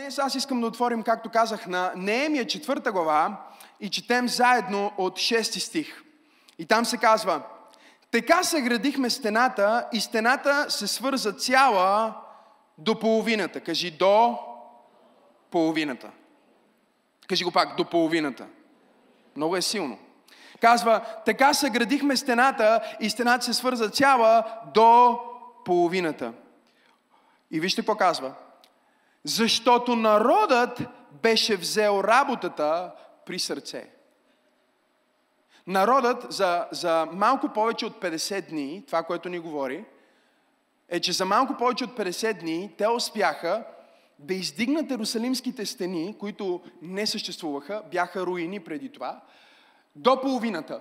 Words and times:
Днес 0.00 0.18
аз 0.18 0.34
искам 0.34 0.60
да 0.60 0.66
отворим, 0.66 1.02
както 1.02 1.30
казах, 1.30 1.66
на 1.66 1.92
Неемия 1.96 2.46
четвърта 2.46 2.92
глава 2.92 3.36
и 3.80 3.90
четем 3.90 4.28
заедно 4.28 4.92
от 4.98 5.16
6 5.16 5.42
стих. 5.58 6.02
И 6.58 6.66
там 6.66 6.84
се 6.84 6.96
казва, 6.96 7.42
така 8.10 8.42
съградихме 8.42 9.10
стената 9.10 9.86
и 9.92 10.00
стената 10.00 10.66
се 10.68 10.86
свърза 10.86 11.32
цяла 11.32 12.14
до 12.78 12.98
половината. 12.98 13.60
Кажи 13.60 13.90
до 13.90 14.38
половината. 15.50 16.10
Кажи 17.28 17.44
го 17.44 17.50
пак, 17.50 17.76
до 17.76 17.84
половината. 17.84 18.46
Много 19.36 19.56
е 19.56 19.62
силно. 19.62 19.98
Казва, 20.60 21.00
така 21.24 21.54
съградихме 21.54 22.16
стената 22.16 22.96
и 23.00 23.10
стената 23.10 23.44
се 23.44 23.54
свърза 23.54 23.88
цяла 23.88 24.44
до 24.74 25.18
половината. 25.64 26.32
И 27.50 27.60
вижте 27.60 27.80
какво 27.80 27.94
казва. 27.94 28.34
Защото 29.24 29.96
народът 29.96 30.80
беше 31.22 31.56
взел 31.56 32.00
работата 32.04 32.92
при 33.26 33.38
сърце. 33.38 33.90
Народът 35.66 36.32
за, 36.32 36.66
за 36.70 37.08
малко 37.12 37.48
повече 37.48 37.86
от 37.86 38.02
50 38.02 38.48
дни, 38.48 38.82
това, 38.86 39.02
което 39.02 39.28
ни 39.28 39.38
говори, 39.38 39.84
е, 40.88 41.00
че 41.00 41.12
за 41.12 41.24
малко 41.24 41.56
повече 41.56 41.84
от 41.84 41.98
50 41.98 42.40
дни 42.40 42.74
те 42.78 42.88
успяха 42.88 43.64
да 44.18 44.34
издигнат 44.34 44.90
Ерусалимските 44.90 45.66
стени, 45.66 46.16
които 46.18 46.62
не 46.82 47.06
съществуваха, 47.06 47.82
бяха 47.90 48.26
руини 48.26 48.60
преди 48.60 48.92
това, 48.92 49.20
до 49.96 50.20
половината. 50.20 50.80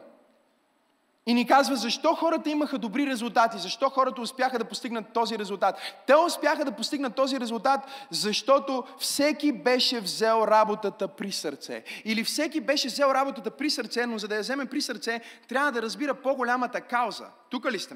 И 1.29 1.33
ни 1.33 1.47
казва 1.47 1.75
защо 1.75 2.15
хората 2.15 2.49
имаха 2.49 2.77
добри 2.77 3.07
резултати, 3.07 3.57
защо 3.57 3.89
хората 3.89 4.21
успяха 4.21 4.59
да 4.59 4.65
постигнат 4.65 5.13
този 5.13 5.39
резултат. 5.39 5.75
Те 6.07 6.15
успяха 6.15 6.65
да 6.65 6.71
постигнат 6.71 7.15
този 7.15 7.39
резултат, 7.39 7.79
защото 8.11 8.83
всеки 8.99 9.51
беше 9.51 9.99
взел 9.99 10.43
работата 10.47 11.07
при 11.07 11.31
сърце. 11.31 11.83
Или 12.05 12.23
всеки 12.23 12.61
беше 12.61 12.87
взел 12.87 13.05
работата 13.13 13.51
при 13.51 13.69
сърце, 13.69 14.05
но 14.05 14.17
за 14.17 14.27
да 14.27 14.35
я 14.35 14.41
вземе 14.41 14.65
при 14.65 14.81
сърце, 14.81 15.21
трябва 15.47 15.71
да 15.71 15.81
разбира 15.81 16.13
по-голямата 16.13 16.81
кауза. 16.81 17.25
Тук 17.49 17.71
ли 17.71 17.79
сте? 17.79 17.95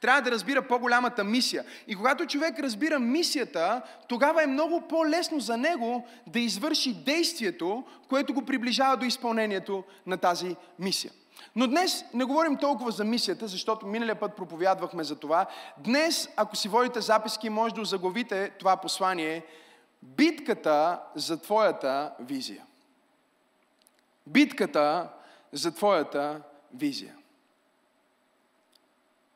Трябва 0.00 0.22
да 0.22 0.30
разбира 0.30 0.62
по-голямата 0.62 1.24
мисия. 1.24 1.64
И 1.86 1.94
когато 1.94 2.26
човек 2.26 2.58
разбира 2.58 2.98
мисията, 2.98 3.82
тогава 4.08 4.42
е 4.42 4.46
много 4.46 4.80
по-лесно 4.88 5.40
за 5.40 5.56
него 5.56 6.06
да 6.26 6.40
извърши 6.40 6.94
действието, 6.94 7.84
което 8.08 8.34
го 8.34 8.44
приближава 8.44 8.96
до 8.96 9.04
изпълнението 9.04 9.84
на 10.06 10.16
тази 10.16 10.56
мисия. 10.78 11.12
Но 11.56 11.66
днес 11.66 12.04
не 12.14 12.24
говорим 12.24 12.56
толкова 12.56 12.90
за 12.90 13.04
мисията, 13.04 13.46
защото 13.46 13.86
миналия 13.86 14.20
път 14.20 14.36
проповядвахме 14.36 15.04
за 15.04 15.16
това. 15.16 15.46
Днес, 15.78 16.28
ако 16.36 16.56
си 16.56 16.68
водите 16.68 17.00
записки, 17.00 17.50
може 17.50 17.74
да 17.74 17.84
заглавите 17.84 18.50
това 18.50 18.76
послание 18.76 19.44
Битката 20.02 21.00
за 21.14 21.42
твоята 21.42 22.12
визия. 22.20 22.64
Битката 24.26 25.08
за 25.52 25.74
твоята 25.74 26.42
визия. 26.74 27.14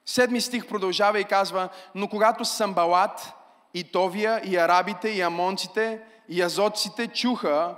Седми 0.06 0.40
стих 0.40 0.68
продължава 0.68 1.20
и 1.20 1.24
казва, 1.24 1.68
но 1.94 2.08
когато 2.08 2.44
Самбалат 2.44 3.32
и 3.74 3.84
Товия 3.84 4.40
и 4.44 4.56
арабите 4.56 5.08
и 5.08 5.20
амонците 5.20 6.02
и 6.28 6.42
азотците 6.42 7.06
чуха, 7.06 7.76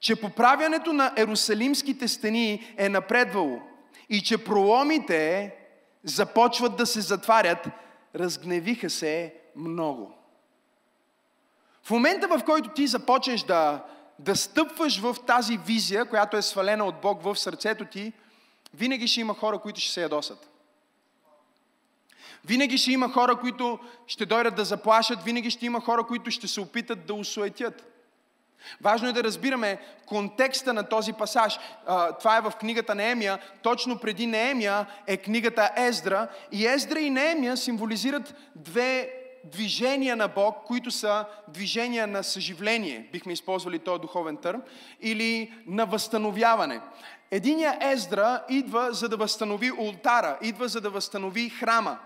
че 0.00 0.20
поправянето 0.20 0.92
на 0.92 1.12
Ерусалимските 1.16 2.08
стени 2.08 2.74
е 2.76 2.88
напредвало 2.88 3.60
и 4.08 4.20
че 4.20 4.44
проломите 4.44 5.54
започват 6.04 6.76
да 6.76 6.86
се 6.86 7.00
затварят, 7.00 7.68
разгневиха 8.14 8.90
се 8.90 9.34
много. 9.56 10.14
В 11.82 11.90
момента, 11.90 12.28
в 12.28 12.44
който 12.44 12.68
ти 12.68 12.86
започнеш 12.86 13.42
да, 13.42 13.84
да 14.18 14.36
стъпваш 14.36 15.00
в 15.00 15.16
тази 15.26 15.56
визия, 15.56 16.04
която 16.04 16.36
е 16.36 16.42
свалена 16.42 16.84
от 16.84 17.00
Бог 17.00 17.22
в 17.22 17.36
сърцето 17.36 17.84
ти, 17.84 18.12
винаги 18.74 19.08
ще 19.08 19.20
има 19.20 19.34
хора, 19.34 19.58
които 19.58 19.80
ще 19.80 19.92
се 19.92 20.02
ядосат. 20.02 20.50
Винаги 22.44 22.78
ще 22.78 22.92
има 22.92 23.12
хора, 23.12 23.36
които 23.36 23.78
ще 24.06 24.26
дойдат 24.26 24.54
да 24.54 24.64
заплашат, 24.64 25.22
винаги 25.22 25.50
ще 25.50 25.66
има 25.66 25.80
хора, 25.80 26.04
които 26.04 26.30
ще 26.30 26.48
се 26.48 26.60
опитат 26.60 27.06
да 27.06 27.14
усуетят. 27.14 27.89
Важно 28.80 29.08
е 29.08 29.12
да 29.12 29.24
разбираме 29.24 29.78
контекста 30.06 30.72
на 30.72 30.88
този 30.88 31.12
пасаж. 31.12 31.58
Това 32.18 32.36
е 32.36 32.40
в 32.40 32.52
книгата 32.60 32.94
Неемия. 32.94 33.38
Точно 33.62 33.98
преди 33.98 34.26
Неемия 34.26 34.86
е 35.06 35.16
книгата 35.16 35.70
Ездра. 35.76 36.28
И 36.52 36.66
Ездра 36.66 37.00
и 37.00 37.10
Неемия 37.10 37.56
символизират 37.56 38.34
две 38.56 39.12
движения 39.44 40.16
на 40.16 40.28
Бог, 40.28 40.56
които 40.64 40.90
са 40.90 41.24
движения 41.48 42.06
на 42.06 42.22
съживление, 42.22 43.08
бихме 43.12 43.32
използвали 43.32 43.78
този 43.78 44.00
духовен 44.00 44.36
търм, 44.36 44.62
или 45.00 45.52
на 45.66 45.86
възстановяване. 45.86 46.80
Единия 47.30 47.78
Ездра 47.80 48.42
идва 48.48 48.92
за 48.92 49.08
да 49.08 49.16
възстанови 49.16 49.72
ултара, 49.72 50.38
идва 50.42 50.68
за 50.68 50.80
да 50.80 50.90
възстанови 50.90 51.48
храма. 51.48 51.98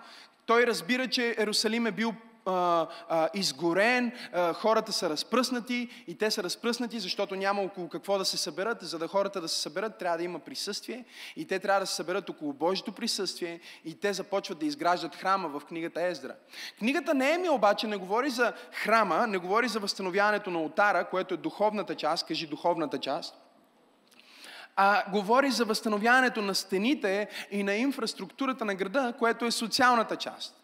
Той 0.47 0.67
разбира, 0.67 1.09
че 1.09 1.35
Ерусалим 1.39 1.87
е 1.87 1.91
бил 1.91 2.15
а, 2.47 2.87
а, 3.09 3.29
изгорен, 3.35 4.13
а, 4.33 4.53
хората 4.53 4.93
са 4.93 5.11
разпръснати 5.11 6.05
и 6.07 6.19
те 6.19 6.31
са 6.31 6.43
разпръснати, 6.43 7.01
защото 7.01 7.35
няма 7.35 7.63
около 7.63 7.89
какво 7.89 8.19
да 8.19 8.25
се 8.25 8.37
съберат. 8.37 8.79
За 8.81 8.99
да 8.99 9.09
хората 9.09 9.41
да 9.41 9.49
се 9.49 9.61
съберат, 9.61 9.99
трябва 9.99 10.19
да 10.19 10.25
има 10.25 10.39
присъствие 10.39 11.05
и 11.37 11.47
те 11.47 11.59
трябва 11.59 11.81
да 11.81 11.87
се 11.87 11.95
съберат 11.95 12.31
около 12.31 12.53
Божието 12.53 12.93
присъствие 12.93 13.61
и 13.85 14.01
те 14.01 14.13
започват 14.13 14.59
да 14.59 14.67
изграждат 14.67 15.17
храма 15.17 15.49
в 15.49 15.65
книгата 15.65 16.03
Ездра. 16.03 16.35
Книгата 16.79 17.15
Нееми 17.15 17.49
обаче 17.49 17.87
не 17.87 17.97
говори 17.97 18.31
за 18.31 18.53
храма, 18.73 19.27
не 19.27 19.39
говори 19.39 19.69
за 19.69 19.81
възстановяването 19.81 20.51
на 20.51 20.63
отара, 20.63 21.05
което 21.05 21.35
е 21.35 21.37
духовната 21.37 21.95
част, 21.95 22.27
кажи 22.27 22.47
духовната 22.47 22.99
част, 22.99 23.35
а 24.77 25.11
говори 25.11 25.51
за 25.51 25.65
възстановяването 25.65 26.43
на 26.43 26.55
стените 26.55 27.29
и 27.51 27.63
на 27.63 27.75
инфраструктурата 27.75 28.65
на 28.65 28.75
града, 28.75 29.15
което 29.19 29.45
е 29.45 29.51
социалната 29.51 30.17
част. 30.17 30.64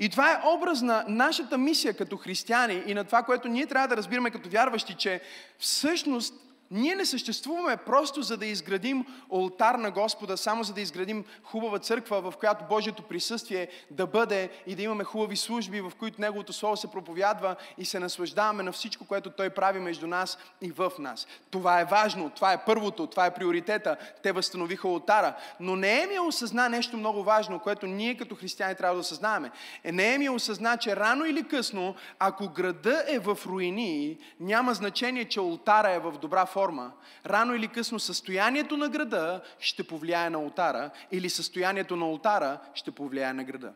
И 0.00 0.08
това 0.08 0.32
е 0.32 0.40
образ 0.46 0.82
на 0.82 1.04
нашата 1.08 1.58
мисия 1.58 1.94
като 1.94 2.16
християни 2.16 2.82
и 2.86 2.94
на 2.94 3.04
това, 3.04 3.22
което 3.22 3.48
ние 3.48 3.66
трябва 3.66 3.88
да 3.88 3.96
разбираме 3.96 4.30
като 4.30 4.48
вярващи, 4.48 4.94
че 4.94 5.20
всъщност 5.58 6.34
ние 6.70 6.94
не 6.94 7.06
съществуваме 7.06 7.76
просто 7.76 8.22
за 8.22 8.36
да 8.36 8.46
изградим 8.46 9.06
олтар 9.30 9.74
на 9.74 9.90
Господа, 9.90 10.36
само 10.36 10.64
за 10.64 10.72
да 10.72 10.80
изградим 10.80 11.24
хубава 11.42 11.78
църква, 11.78 12.20
в 12.20 12.34
която 12.36 12.64
Божието 12.68 13.02
присъствие 13.02 13.68
да 13.90 14.06
бъде 14.06 14.50
и 14.66 14.74
да 14.74 14.82
имаме 14.82 15.04
хубави 15.04 15.36
служби, 15.36 15.80
в 15.80 15.92
които 15.98 16.20
Неговото 16.20 16.52
Слово 16.52 16.76
се 16.76 16.90
проповядва 16.90 17.56
и 17.78 17.84
се 17.84 17.98
наслаждаваме 17.98 18.62
на 18.62 18.72
всичко, 18.72 19.04
което 19.04 19.30
Той 19.30 19.50
прави 19.50 19.80
между 19.80 20.06
нас 20.06 20.38
и 20.60 20.70
в 20.70 20.92
нас. 20.98 21.26
Това 21.50 21.80
е 21.80 21.84
важно, 21.84 22.30
това 22.30 22.52
е 22.52 22.64
първото, 22.64 23.06
това 23.06 23.26
е 23.26 23.34
приоритета. 23.34 23.96
Те 24.22 24.32
възстановиха 24.32 24.88
олтара. 24.88 25.34
Но 25.60 25.76
Неемия 25.76 26.22
осъзна 26.22 26.68
нещо 26.68 26.96
много 26.96 27.22
важно, 27.22 27.58
което 27.58 27.86
ние 27.86 28.16
като 28.16 28.34
християни 28.34 28.74
трябва 28.74 28.94
да 28.94 29.00
осъзнаваме. 29.00 29.50
Е, 29.84 29.92
Неемия 29.92 30.32
осъзна, 30.32 30.76
че 30.76 30.96
рано 30.96 31.24
или 31.24 31.48
късно, 31.48 31.94
ако 32.18 32.48
града 32.48 33.04
е 33.08 33.18
в 33.18 33.38
руини, 33.46 34.18
няма 34.40 34.74
значение, 34.74 35.24
че 35.24 35.40
олтара 35.40 35.90
е 35.90 35.98
в 35.98 36.12
добра 36.12 36.46
форма 36.46 36.59
форма, 36.60 36.92
рано 37.26 37.54
или 37.54 37.68
късно 37.68 38.00
състоянието 38.00 38.76
на 38.76 38.88
града 38.88 39.40
ще 39.60 39.82
повлияе 39.82 40.30
на 40.30 40.38
ултара 40.38 40.90
или 41.12 41.30
състоянието 41.30 41.96
на 41.96 42.06
ултара 42.06 42.58
ще 42.74 42.90
повлияе 42.90 43.32
на 43.32 43.44
града. 43.44 43.72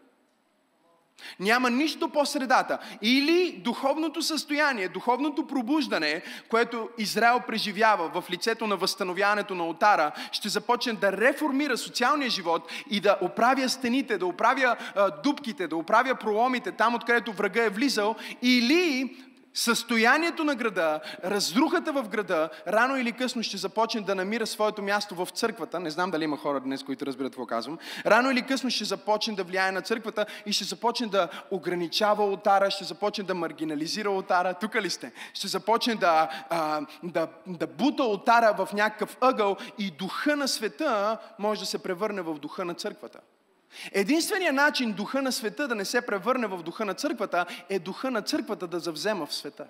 Няма 1.41 1.71
нищо 1.71 2.09
по 2.09 2.27
средата. 2.27 2.79
Или 3.03 3.61
духовното 3.65 4.23
състояние, 4.23 4.89
духовното 4.89 5.47
пробуждане, 5.47 6.23
което 6.49 6.89
Израел 6.99 7.41
преживява 7.47 8.21
в 8.21 8.31
лицето 8.31 8.67
на 8.67 8.77
възстановяването 8.77 9.55
на 9.55 9.65
ултара, 9.67 10.13
ще 10.33 10.49
започне 10.49 10.93
да 10.93 11.13
реформира 11.13 11.77
социалния 11.79 12.31
живот 12.31 12.73
и 12.91 13.01
да 13.01 13.19
оправя 13.21 13.69
стените, 13.69 14.19
да 14.19 14.27
оправя 14.27 14.77
а, 14.95 15.11
дубките, 15.23 15.67
да 15.69 15.77
оправя 15.77 16.15
проломите 16.15 16.73
там, 16.73 16.95
откъдето 16.95 17.33
врага 17.33 17.65
е 17.65 17.71
влизал, 17.71 18.17
или 18.43 19.17
състоянието 19.55 20.45
на 20.45 20.55
града, 20.55 21.01
разрухата 21.25 21.93
в 21.93 22.09
града, 22.09 22.49
рано 22.69 22.97
или 22.97 23.13
късно 23.13 23.43
ще 23.43 23.57
започне 23.57 24.01
да 24.01 24.15
намира 24.15 24.47
своето 24.47 24.83
място 24.83 25.15
в 25.15 25.29
църквата. 25.33 25.81
Не 25.81 25.91
знам 25.91 26.11
дали 26.11 26.25
има 26.25 26.37
хора 26.37 26.61
днес, 26.61 26.83
които 26.83 27.07
разбират 27.07 27.33
какво 27.33 27.47
казвам. 27.47 27.79
Рано 28.07 28.31
или 28.31 28.43
късно 28.43 28.71
ще 28.71 28.85
започне 28.85 29.35
да 29.35 29.45
влияе 29.45 29.73
на 29.73 29.83
църквата 29.83 30.27
и 30.47 30.53
ще 30.53 30.65
започне 30.65 31.07
да 31.07 31.29
ограничава 31.51 32.25
отара, 32.25 32.71
ще 32.71 32.85
започне 32.85 33.25
да 33.25 33.35
маргинализира 33.35 34.11
отара. 34.11 34.55
Тук 34.55 34.75
ли 34.75 34.91
сте? 34.91 35.13
Ще 35.35 35.49
започне 35.49 35.95
да, 35.95 36.29
а, 36.51 36.81
да, 37.03 37.29
да 37.47 37.67
бута 37.67 38.03
отара 38.05 38.55
в 38.59 38.73
някакъв 38.73 39.17
ъгъл 39.21 39.57
и 39.79 39.91
духа 39.91 40.37
на 40.37 40.49
света 40.49 41.19
може 41.39 41.61
да 41.61 41.67
се 41.67 41.83
превърне 41.83 42.23
в 42.23 42.35
духа 42.35 42.65
на 42.65 42.75
църквата. 42.75 43.19
Единственият 43.93 44.55
начин 44.55 44.93
духа 44.93 45.23
на 45.23 45.33
света 45.33 45.69
да 45.69 45.75
не 45.75 45.85
се 45.85 46.07
превърне 46.07 46.47
в 46.47 46.63
духа 46.63 46.85
на 46.85 46.95
църквата 46.95 47.47
е 47.69 47.79
духа 47.79 48.11
на 48.11 48.23
църквата 48.23 48.67
да 48.67 48.81
завзема 48.81 49.27
в 49.27 49.35
света. 49.35 49.67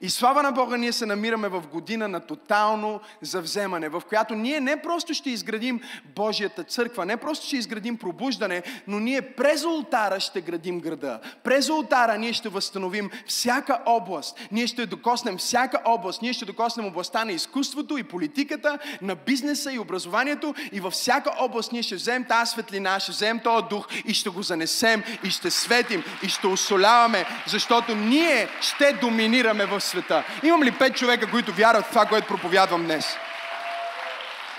И 0.00 0.10
слава 0.10 0.42
на 0.42 0.52
Бога, 0.52 0.76
ние 0.76 0.92
се 0.92 1.06
намираме 1.06 1.48
в 1.48 1.60
година 1.60 2.08
на 2.08 2.20
тотално 2.20 3.00
завземане, 3.22 3.88
в 3.88 4.02
която 4.08 4.34
ние 4.34 4.60
не 4.60 4.82
просто 4.82 5.14
ще 5.14 5.30
изградим 5.30 5.80
Божията 6.16 6.64
църква, 6.64 7.06
не 7.06 7.16
просто 7.16 7.46
ще 7.46 7.56
изградим 7.56 7.96
пробуждане, 7.96 8.62
но 8.86 9.00
ние 9.00 9.22
през 9.22 9.64
ултара 9.64 10.20
ще 10.20 10.40
градим 10.40 10.80
града. 10.80 11.20
През 11.44 11.68
ултара 11.68 12.18
ние 12.18 12.32
ще 12.32 12.48
възстановим 12.48 13.10
всяка 13.26 13.78
област. 13.86 14.48
Ние 14.52 14.66
ще 14.66 14.86
докоснем 14.86 15.38
всяка 15.38 15.80
област. 15.84 16.22
Ние 16.22 16.32
ще 16.32 16.44
докоснем 16.44 16.86
областта 16.86 17.24
на 17.24 17.32
изкуството 17.32 17.98
и 17.98 18.02
политиката, 18.02 18.78
на 19.02 19.14
бизнеса 19.14 19.72
и 19.72 19.78
образованието. 19.78 20.54
И 20.72 20.80
във 20.80 20.92
всяка 20.92 21.30
област 21.38 21.72
ние 21.72 21.82
ще 21.82 21.94
вземем 21.94 22.24
тази 22.24 22.50
светлина, 22.50 23.00
ще 23.00 23.12
вземем 23.12 23.40
този 23.40 23.64
дух 23.70 23.86
и 24.04 24.14
ще 24.14 24.30
го 24.30 24.42
занесем 24.42 25.02
и 25.24 25.30
ще 25.30 25.50
светим 25.50 26.04
и 26.22 26.28
ще 26.28 26.46
усоляваме, 26.46 27.24
защото 27.46 27.94
ние 27.94 28.48
ще 28.60 28.92
доминираме 28.92 29.66
в 29.66 29.80
света. 29.94 30.24
Имам 30.42 30.62
ли 30.62 30.78
пет 30.78 30.96
човека, 30.96 31.30
които 31.30 31.52
вярват 31.52 31.86
в 31.86 31.88
това, 31.88 32.06
което 32.06 32.26
проповядвам 32.26 32.84
днес? 32.84 33.16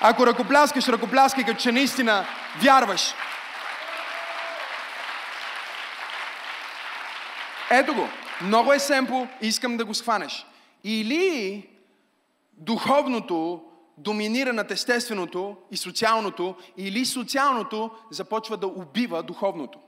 Ако 0.02 0.28
ръкопляскаш, 0.28 0.88
ръкопляскай, 0.88 1.44
като 1.44 1.60
че 1.60 1.72
наистина 1.72 2.26
вярваш. 2.62 3.14
Ето 7.72 7.94
го. 7.94 8.10
Много 8.42 8.74
е 8.74 8.80
семпо 8.80 9.28
искам 9.42 9.78
да 9.78 9.86
го 9.86 9.94
схванеш. 9.94 10.46
Или 10.84 11.70
духовното 12.54 13.62
доминира 13.98 14.54
над 14.54 14.72
естественото 14.72 15.58
и 15.72 15.78
социалното, 15.78 16.56
или 16.78 17.06
социалното 17.06 17.92
започва 18.12 18.58
да 18.58 18.68
убива 18.68 19.24
духовното. 19.24 19.80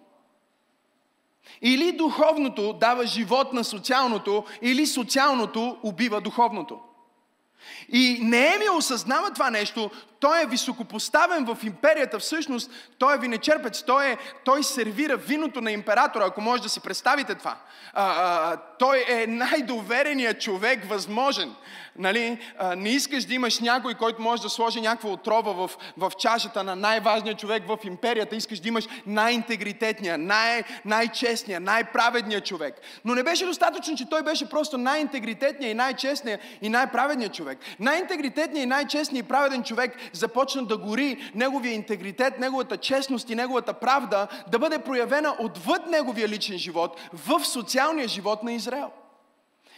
Или 1.62 1.92
духовното 1.92 2.74
дава 2.74 3.06
живот 3.06 3.54
на 3.54 3.64
социалното, 3.64 4.44
или 4.62 4.88
социалното 4.88 5.78
убива 5.84 6.22
духовното. 6.22 6.80
И 7.90 8.20
Неемия 8.22 8.74
осъзнава 8.74 9.32
това 9.32 9.50
нещо, 9.50 9.92
той 10.20 10.44
е 10.44 10.46
високопоставен 10.46 11.46
в 11.46 11.58
империята, 11.64 12.20
всъщност 12.20 12.72
той 12.98 13.16
е 13.16 13.18
винечерпец, 13.18 13.84
той, 13.84 14.12
е, 14.12 14.18
той 14.46 14.64
сервира 14.64 15.18
виното 15.18 15.62
на 15.62 15.72
императора, 15.72 16.26
ако 16.26 16.42
може 16.42 16.64
да 16.64 16.70
си 16.70 16.80
представите 16.80 17.36
това. 17.36 17.58
А, 17.94 18.06
а, 18.06 18.58
той 18.80 19.06
е 19.10 19.28
най-довереният 19.28 20.42
човек 20.42 20.90
възможен. 20.90 21.56
Нали? 21.98 22.40
А, 22.60 22.76
не 22.76 22.90
искаш 22.90 23.26
да 23.26 23.34
имаш 23.34 23.60
някой, 23.60 23.94
който 23.94 24.22
може 24.22 24.42
да 24.42 24.50
сложи 24.50 24.82
някаква 24.82 25.10
отрова 25.10 25.54
в, 25.54 25.72
в 25.98 26.12
чашата 26.20 26.64
на 26.64 26.76
най-важния 26.76 27.36
човек 27.36 27.64
в 27.68 27.78
империята. 27.84 28.36
Искаш 28.36 28.60
да 28.60 28.68
имаш 28.68 28.88
най-интегритетния, 29.06 30.18
най- 30.18 30.64
най-честния, 30.86 31.60
най-праведния 31.60 32.42
човек. 32.42 32.76
Но 33.06 33.16
не 33.16 33.24
беше 33.24 33.46
достатъчно, 33.46 33.98
че 33.98 34.10
той 34.10 34.24
беше 34.24 34.50
просто 34.50 34.78
най-интегритетния 34.78 35.72
и 35.72 35.74
най-честния 35.74 36.40
и 36.62 36.70
най-праведния 36.70 37.30
човек. 37.30 37.47
Най-интегритетният 37.80 38.64
и 38.64 38.70
най-честният 38.70 39.26
и 39.26 39.30
праведен 39.30 39.64
човек 39.64 39.98
започна 40.14 40.66
да 40.66 40.78
гори 40.78 41.32
неговия 41.36 41.74
интегритет, 41.74 42.40
неговата 42.40 42.78
честност 42.78 43.30
и 43.30 43.36
неговата 43.36 43.74
правда 43.74 44.28
да 44.52 44.60
бъде 44.60 44.80
проявена 44.80 45.36
отвъд 45.40 45.88
неговия 45.88 46.28
личен 46.28 46.58
живот 46.58 47.00
в 47.14 47.46
социалния 47.46 48.08
живот 48.08 48.44
на 48.44 48.54
Израел. 48.54 48.92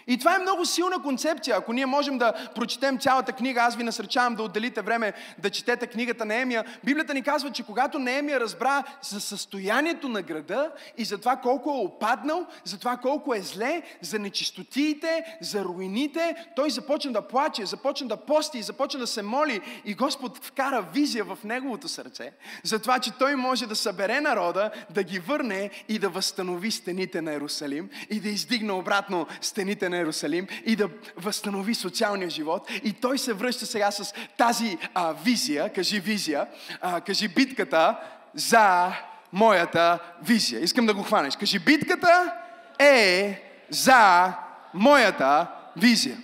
И 0.09 0.17
това 0.17 0.35
е 0.35 0.39
много 0.39 0.65
силна 0.65 1.01
концепция. 1.01 1.57
Ако 1.57 1.73
ние 1.73 1.85
можем 1.85 2.17
да 2.17 2.33
прочетем 2.55 2.99
цялата 2.99 3.33
книга, 3.33 3.61
аз 3.61 3.75
ви 3.75 3.83
насръчавам 3.83 4.35
да 4.35 4.43
отделите 4.43 4.81
време 4.81 5.13
да 5.37 5.49
четете 5.49 5.87
книгата 5.87 6.25
на 6.25 6.35
Емия. 6.35 6.65
Библията 6.83 7.13
ни 7.13 7.21
казва, 7.21 7.51
че 7.51 7.63
когато 7.63 7.99
Неемия 7.99 8.39
разбра 8.39 8.83
за 9.01 9.21
състоянието 9.21 10.09
на 10.09 10.21
града 10.21 10.71
и 10.97 11.05
за 11.05 11.17
това 11.17 11.35
колко 11.35 11.69
е 11.69 11.85
опаднал, 11.85 12.45
за 12.63 12.79
това 12.79 12.97
колко 12.97 13.33
е 13.33 13.41
зле, 13.41 13.81
за 14.01 14.19
нечистотиите, 14.19 15.37
за 15.41 15.63
руините, 15.63 16.35
той 16.55 16.69
започна 16.69 17.11
да 17.11 17.21
плаче, 17.21 17.65
започна 17.65 18.07
да 18.07 18.17
пости, 18.17 18.61
започна 18.61 18.99
да 18.99 19.07
се 19.07 19.21
моли 19.21 19.61
и 19.85 19.93
Господ 19.93 20.45
вкара 20.45 20.85
визия 20.93 21.23
в 21.23 21.37
неговото 21.43 21.87
сърце 21.87 22.31
за 22.63 22.79
това, 22.79 22.99
че 22.99 23.11
той 23.11 23.35
може 23.35 23.67
да 23.67 23.75
събере 23.75 24.21
народа, 24.21 24.71
да 24.89 25.03
ги 25.03 25.19
върне 25.19 25.69
и 25.89 25.99
да 25.99 26.09
възстанови 26.09 26.71
стените 26.71 27.21
на 27.21 27.31
Иерусалим 27.31 27.89
и 28.09 28.19
да 28.19 28.29
издигне 28.29 28.71
обратно 28.71 29.27
стените 29.41 29.89
на 29.89 29.98
Иерусалим 29.99 30.47
и 30.65 30.75
да 30.75 30.89
възстанови 31.17 31.75
социалния 31.75 32.29
живот. 32.29 32.69
И 32.83 32.93
той 32.93 33.17
се 33.17 33.33
връща 33.33 33.65
сега 33.65 33.91
с 33.91 34.13
тази 34.37 34.77
а, 34.93 35.13
визия, 35.13 35.73
кажи 35.73 35.99
визия, 35.99 36.47
а, 36.81 37.01
кажи 37.01 37.27
битката 37.27 37.99
за 38.33 38.93
моята 39.33 39.99
визия. 40.21 40.61
Искам 40.61 40.85
да 40.85 40.93
го 40.93 41.03
хванеш. 41.03 41.35
Кажи 41.35 41.59
битката 41.59 42.33
е 42.79 43.41
за 43.69 44.33
моята 44.73 45.47
визия. 45.77 46.17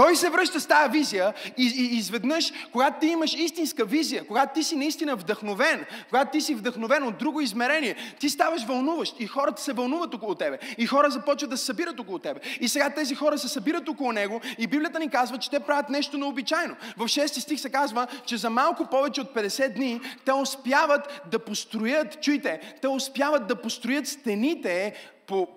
Той 0.00 0.16
се 0.16 0.30
връща 0.30 0.60
с 0.60 0.66
тази 0.66 0.90
визия 0.98 1.34
и, 1.56 1.64
и 1.76 1.96
изведнъж, 1.96 2.52
когато 2.72 3.00
ти 3.00 3.06
имаш 3.06 3.34
истинска 3.34 3.84
визия, 3.84 4.26
когато 4.26 4.54
ти 4.54 4.62
си 4.62 4.76
наистина 4.76 5.16
вдъхновен, 5.16 5.84
когато 6.08 6.30
ти 6.30 6.40
си 6.40 6.54
вдъхновен 6.54 7.02
от 7.02 7.18
друго 7.18 7.40
измерение, 7.40 7.96
ти 8.18 8.30
ставаш 8.30 8.64
вълнуващ 8.64 9.20
и 9.20 9.26
хората 9.26 9.62
се 9.62 9.72
вълнуват 9.72 10.14
около 10.14 10.34
тебе. 10.34 10.58
И 10.78 10.86
хора 10.86 11.10
започват 11.10 11.50
да 11.50 11.56
се 11.56 11.64
събират 11.64 12.00
около 12.00 12.18
тебе. 12.18 12.40
И 12.60 12.68
сега 12.68 12.90
тези 12.90 13.14
хора 13.14 13.38
се 13.38 13.48
събират 13.48 13.88
около 13.88 14.12
него 14.12 14.40
и 14.58 14.66
Библията 14.66 14.98
ни 14.98 15.10
казва, 15.10 15.38
че 15.38 15.50
те 15.50 15.60
правят 15.60 15.90
нещо 15.90 16.18
необичайно. 16.18 16.76
В 16.96 17.04
6 17.04 17.26
стих 17.26 17.60
се 17.60 17.70
казва, 17.70 18.06
че 18.26 18.36
за 18.36 18.50
малко 18.50 18.86
повече 18.86 19.20
от 19.20 19.34
50 19.34 19.74
дни 19.74 20.00
те 20.24 20.32
успяват 20.32 21.22
да 21.30 21.38
построят, 21.38 22.22
чуйте, 22.22 22.60
те 22.82 22.88
успяват 22.88 23.46
да 23.46 23.56
построят 23.56 24.06
стените 24.06 24.94
по 25.30 25.48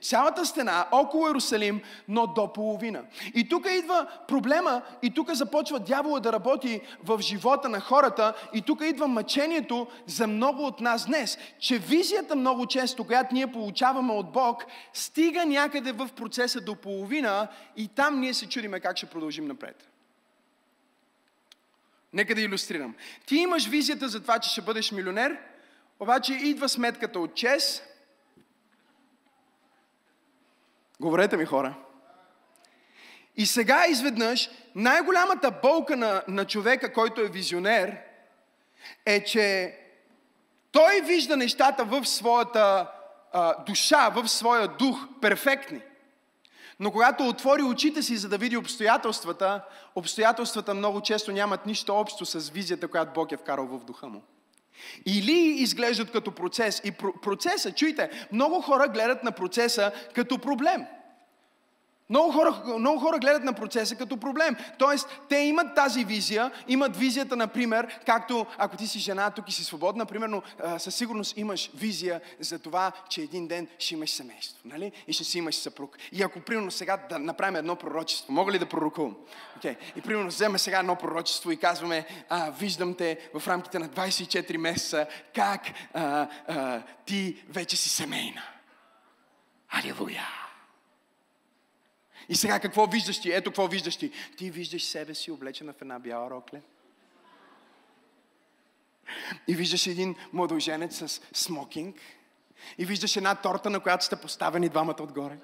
цялата 0.00 0.46
стена 0.46 0.86
около 0.92 1.26
Иерусалим, 1.26 1.80
но 2.08 2.26
до 2.26 2.52
половина. 2.52 3.04
И 3.34 3.48
тук 3.48 3.66
идва 3.70 4.06
проблема, 4.28 4.82
и 5.02 5.10
тук 5.10 5.34
започва 5.34 5.80
дявола 5.80 6.20
да 6.20 6.32
работи 6.32 6.80
в 7.04 7.20
живота 7.20 7.68
на 7.68 7.80
хората, 7.80 8.34
и 8.54 8.62
тук 8.62 8.82
идва 8.84 9.08
мъчението 9.08 9.86
за 10.06 10.26
много 10.26 10.66
от 10.66 10.80
нас 10.80 11.06
днес, 11.06 11.38
че 11.58 11.78
визията 11.78 12.36
много 12.36 12.66
често, 12.66 13.04
която 13.04 13.34
ние 13.34 13.52
получаваме 13.52 14.12
от 14.12 14.32
Бог, 14.32 14.64
стига 14.92 15.44
някъде 15.44 15.92
в 15.92 16.08
процеса 16.16 16.60
до 16.60 16.76
половина 16.76 17.48
и 17.76 17.88
там 17.88 18.20
ние 18.20 18.34
се 18.34 18.48
чудиме 18.48 18.80
как 18.80 18.96
ще 18.96 19.06
продължим 19.06 19.46
напред. 19.46 19.88
Нека 22.12 22.34
да 22.34 22.40
иллюстрирам. 22.40 22.94
Ти 23.26 23.36
имаш 23.36 23.66
визията 23.66 24.08
за 24.08 24.22
това, 24.22 24.38
че 24.38 24.50
ще 24.50 24.62
бъдеш 24.62 24.92
милионер, 24.92 25.38
обаче 26.00 26.32
идва 26.32 26.68
сметката 26.68 27.20
от 27.20 27.34
чест, 27.34 27.82
Говорете 31.00 31.36
ми, 31.36 31.44
хора. 31.44 31.74
И 33.36 33.46
сега 33.46 33.86
изведнъж 33.86 34.50
най-голямата 34.74 35.50
болка 35.50 35.96
на, 35.96 36.22
на 36.28 36.44
човека, 36.44 36.92
който 36.92 37.20
е 37.20 37.28
визионер, 37.28 37.98
е, 39.06 39.24
че 39.24 39.78
той 40.72 41.00
вижда 41.00 41.36
нещата 41.36 41.84
в 41.84 42.04
своята 42.04 42.90
а, 43.32 43.64
душа, 43.64 44.08
в 44.08 44.28
своя 44.28 44.68
дух, 44.68 45.06
перфектни. 45.20 45.80
Но 46.80 46.90
когато 46.90 47.28
отвори 47.28 47.62
очите 47.62 48.02
си, 48.02 48.16
за 48.16 48.28
да 48.28 48.38
види 48.38 48.56
обстоятелствата, 48.56 49.64
обстоятелствата 49.94 50.74
много 50.74 51.00
често 51.00 51.32
нямат 51.32 51.66
нищо 51.66 51.94
общо 51.94 52.26
с 52.26 52.50
визията, 52.50 52.88
която 52.88 53.12
Бог 53.12 53.32
е 53.32 53.36
вкарал 53.36 53.66
в 53.66 53.84
духа 53.84 54.08
му. 54.08 54.22
Или 55.06 55.62
изглеждат 55.62 56.10
като 56.10 56.30
процес. 56.30 56.80
И 56.84 56.92
процеса, 57.22 57.72
чуйте, 57.72 58.10
много 58.32 58.60
хора 58.60 58.88
гледат 58.88 59.24
на 59.24 59.32
процеса 59.32 59.92
като 60.14 60.38
проблем. 60.38 60.86
Много 62.10 62.32
хора, 62.32 62.62
много 62.78 62.98
хора 63.00 63.18
гледат 63.18 63.44
на 63.44 63.52
процеса 63.52 63.96
като 63.96 64.16
проблем. 64.16 64.56
Тоест, 64.78 65.20
те 65.28 65.36
имат 65.36 65.74
тази 65.74 66.04
визия, 66.04 66.50
имат 66.68 66.96
визията, 66.96 67.36
например, 67.36 68.00
както 68.06 68.46
ако 68.58 68.76
ти 68.76 68.86
си 68.86 68.98
жена 68.98 69.30
тук 69.30 69.48
и 69.48 69.52
си 69.52 69.64
свободна, 69.64 70.06
примерно, 70.06 70.42
със 70.78 70.94
сигурност 70.94 71.36
имаш 71.36 71.70
визия 71.74 72.20
за 72.40 72.58
това, 72.58 72.92
че 73.08 73.20
един 73.20 73.46
ден 73.46 73.68
ще 73.78 73.94
имаш 73.94 74.10
семейство, 74.10 74.58
нали? 74.64 74.92
И 75.06 75.12
ще 75.12 75.24
си 75.24 75.38
имаш 75.38 75.54
съпруг. 75.54 75.98
И 76.12 76.22
ако, 76.22 76.40
примерно, 76.40 76.70
сега 76.70 76.96
да 77.08 77.18
направим 77.18 77.56
едно 77.56 77.76
пророчество, 77.76 78.32
мога 78.32 78.52
ли 78.52 78.58
да 78.58 78.66
пророкувам? 78.66 79.16
Okay. 79.58 79.76
И, 79.96 80.00
примерно, 80.00 80.28
вземе 80.28 80.58
сега 80.58 80.78
едно 80.78 80.96
пророчество 80.96 81.50
и 81.50 81.56
казваме, 81.56 82.06
а, 82.28 82.50
виждам 82.50 82.94
те 82.94 83.18
в 83.38 83.48
рамките 83.48 83.78
на 83.78 83.88
24 83.88 84.56
месеца, 84.56 85.06
как 85.34 85.62
а, 85.94 86.28
а, 86.48 86.82
ти 87.06 87.44
вече 87.48 87.76
си 87.76 87.88
семейна. 87.88 88.42
Алилуя! 89.70 90.43
И 92.28 92.36
сега 92.36 92.60
какво 92.60 92.86
виждаш 92.86 93.20
ти? 93.20 93.32
Ето 93.32 93.50
какво 93.50 93.66
виждаш 93.66 93.96
ти. 93.96 94.12
Ти 94.36 94.50
виждаш 94.50 94.84
себе 94.84 95.14
си 95.14 95.30
облечена 95.30 95.72
в 95.72 95.82
една 95.82 95.98
бяла 95.98 96.30
рокля. 96.30 96.60
И 99.48 99.54
виждаш 99.54 99.86
един 99.86 100.14
младоженец 100.32 100.98
с 100.98 101.20
смокинг. 101.32 101.96
И 102.78 102.84
виждаш 102.84 103.16
една 103.16 103.34
торта, 103.34 103.70
на 103.70 103.80
която 103.80 104.04
сте 104.04 104.16
поставени 104.16 104.68
двамата 104.68 104.96
отгоре. 105.00 105.36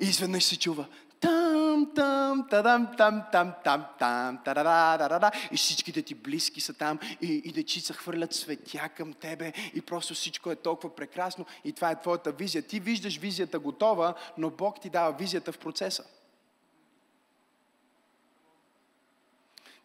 И 0.00 0.04
изведнъж 0.04 0.44
се 0.44 0.58
чува 0.58 0.86
там, 1.94 2.46
тадам, 2.50 2.88
там, 2.96 3.22
там, 3.32 3.52
там, 3.64 3.84
там, 3.98 4.38
тарара, 4.44 5.30
и 5.52 5.56
всичките 5.56 6.02
ти 6.02 6.14
близки 6.14 6.60
са 6.60 6.74
там, 6.74 6.98
и, 7.20 7.42
и 7.44 7.52
дечица 7.52 7.92
хвърлят 7.92 8.34
светя 8.34 8.88
към 8.88 9.12
тебе, 9.12 9.52
и 9.74 9.80
просто 9.80 10.14
всичко 10.14 10.50
е 10.50 10.56
толкова 10.56 10.94
прекрасно, 10.94 11.46
и 11.64 11.72
това 11.72 11.90
е 11.90 12.00
твоята 12.00 12.32
визия. 12.32 12.62
Ти 12.62 12.80
виждаш 12.80 13.18
визията 13.18 13.58
готова, 13.58 14.14
но 14.38 14.50
Бог 14.50 14.80
ти 14.80 14.90
дава 14.90 15.12
визията 15.12 15.52
в 15.52 15.58
процеса. 15.58 16.04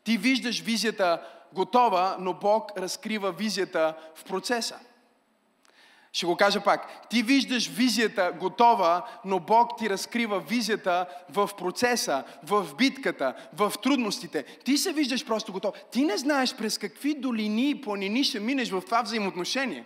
Ти 0.03 0.17
виждаш 0.17 0.61
визията 0.61 1.21
готова, 1.53 2.17
но 2.19 2.33
Бог 2.33 2.71
разкрива 2.77 3.31
визията 3.31 3.95
в 4.15 4.23
процеса. 4.23 4.79
Ще 6.15 6.25
го 6.25 6.35
кажа 6.35 6.63
пак. 6.63 7.07
Ти 7.09 7.23
виждаш 7.23 7.69
визията 7.69 8.31
готова, 8.39 9.05
но 9.25 9.39
Бог 9.39 9.77
ти 9.77 9.89
разкрива 9.89 10.39
визията 10.39 11.05
в 11.29 11.49
процеса, 11.57 12.23
в 12.43 12.67
битката, 12.77 13.33
в 13.53 13.73
трудностите. 13.83 14.43
Ти 14.43 14.77
се 14.77 14.93
виждаш 14.93 15.25
просто 15.25 15.53
готов. 15.53 15.73
Ти 15.91 16.05
не 16.05 16.17
знаеш 16.17 16.55
през 16.55 16.77
какви 16.77 17.13
долини 17.13 17.69
и 17.69 17.81
планини 17.81 18.23
ще 18.23 18.39
минеш 18.39 18.69
в 18.69 18.81
това 18.81 19.01
взаимоотношение 19.01 19.85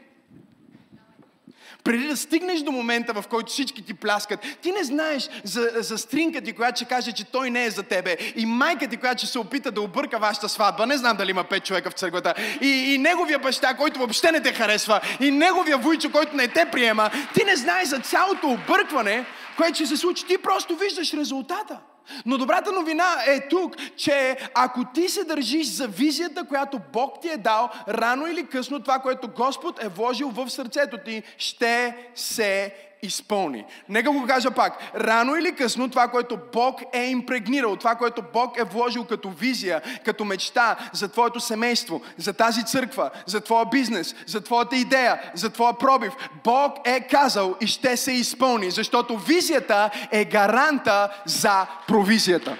преди 1.84 2.08
да 2.08 2.18
стигнеш 2.18 2.62
до 2.62 2.72
момента, 2.72 3.14
в 3.14 3.28
който 3.28 3.52
всички 3.52 3.86
ти 3.86 3.94
пляскат, 3.94 4.40
ти 4.62 4.72
не 4.72 4.84
знаеш 4.84 5.30
за, 5.44 5.72
за 5.76 5.98
стринка 5.98 6.42
ти, 6.42 6.54
която 6.54 6.76
ще 6.76 6.86
каже, 6.86 7.12
че 7.12 7.24
той 7.24 7.50
не 7.50 7.66
е 7.66 7.70
за 7.70 7.84
тебе. 7.84 8.18
И 8.36 8.46
майка 8.46 8.88
ти, 8.88 8.98
която 8.98 9.20
ще 9.20 9.28
се 9.28 9.40
опита 9.40 9.72
да 9.72 9.82
обърка 9.82 10.20
вашата 10.20 10.50
сватба. 10.50 10.86
Не 10.86 10.98
знам 10.98 11.18
дали 11.18 11.32
има 11.32 11.44
пет 11.44 11.66
човека 11.66 11.90
в 11.90 11.94
църквата. 11.94 12.34
И, 12.62 12.68
и 12.68 12.98
неговия 12.98 13.40
баща, 13.40 13.74
който 13.74 14.00
въобще 14.00 14.32
не 14.32 14.42
те 14.42 14.54
харесва. 14.54 15.02
И 15.20 15.32
неговия 15.32 15.78
вуйчо, 15.78 16.12
който 16.12 16.36
не 16.36 16.48
те 16.48 16.66
приема. 16.66 17.10
Ти 17.34 17.44
не 17.44 17.56
знаеш 17.56 17.88
за 17.88 18.00
цялото 18.00 18.48
объркване, 18.48 19.26
което 19.58 19.76
ще 19.76 19.86
се 19.86 19.98
случи. 19.98 20.26
Ти 20.26 20.38
просто 20.38 20.76
виждаш 20.76 21.14
резултата. 21.14 21.80
Но 22.26 22.38
добрата 22.38 22.72
новина 22.72 23.16
е 23.28 23.48
тук, 23.50 23.76
че 23.98 24.38
ако 24.54 24.86
ти 24.94 25.10
се 25.10 25.24
държиш 25.24 25.68
за 25.68 25.88
визията, 25.88 26.48
която 26.48 26.80
Бог 26.94 27.22
ти 27.22 27.30
е 27.30 27.38
дал, 27.38 27.70
рано 27.88 28.28
или 28.28 28.48
късно 28.48 28.80
това, 28.80 29.00
което 29.00 29.28
Господ 29.28 29.84
е 29.84 29.88
вложил 29.88 30.30
в 30.30 30.50
сърцето 30.50 30.98
ти, 30.98 31.24
ще 31.38 31.96
се 32.16 32.74
изпълни. 33.02 33.66
Нека 33.90 34.12
го 34.12 34.28
кажа 34.28 34.52
пак. 34.52 34.78
Рано 34.96 35.36
или 35.36 35.56
късно 35.56 35.90
това, 35.90 36.08
което 36.08 36.40
Бог 36.54 36.82
е 36.94 37.06
импрегнирал, 37.06 37.76
това, 37.76 37.96
което 37.96 38.24
Бог 38.34 38.58
е 38.58 38.64
вложил 38.64 39.06
като 39.06 39.30
визия, 39.30 39.82
като 40.06 40.26
мечта 40.26 40.76
за 40.94 41.08
твоето 41.08 41.40
семейство, 41.40 42.02
за 42.18 42.34
тази 42.34 42.66
църква, 42.66 43.10
за 43.26 43.42
твоя 43.42 43.66
бизнес, 43.66 44.16
за 44.28 44.42
твоята 44.42 44.76
идея, 44.76 45.32
за 45.34 45.50
твоя 45.50 45.78
пробив, 45.78 46.14
Бог 46.44 46.78
е 46.86 47.08
казал 47.08 47.56
и 47.62 47.68
ще 47.68 47.98
се 47.98 48.12
изпълни, 48.12 48.72
защото 48.72 49.18
визията 49.18 49.90
е 50.12 50.26
гаранта 50.26 51.10
за 51.26 51.68
провизията. 51.88 52.58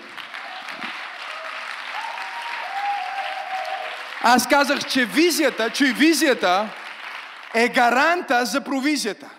Аз 4.22 4.48
казах, 4.48 4.86
че 4.86 5.06
визията, 5.06 5.70
че 5.70 5.86
визията 5.86 6.70
е 7.54 7.68
гаранта 7.68 8.46
за 8.46 8.62
провизията. 8.62 9.30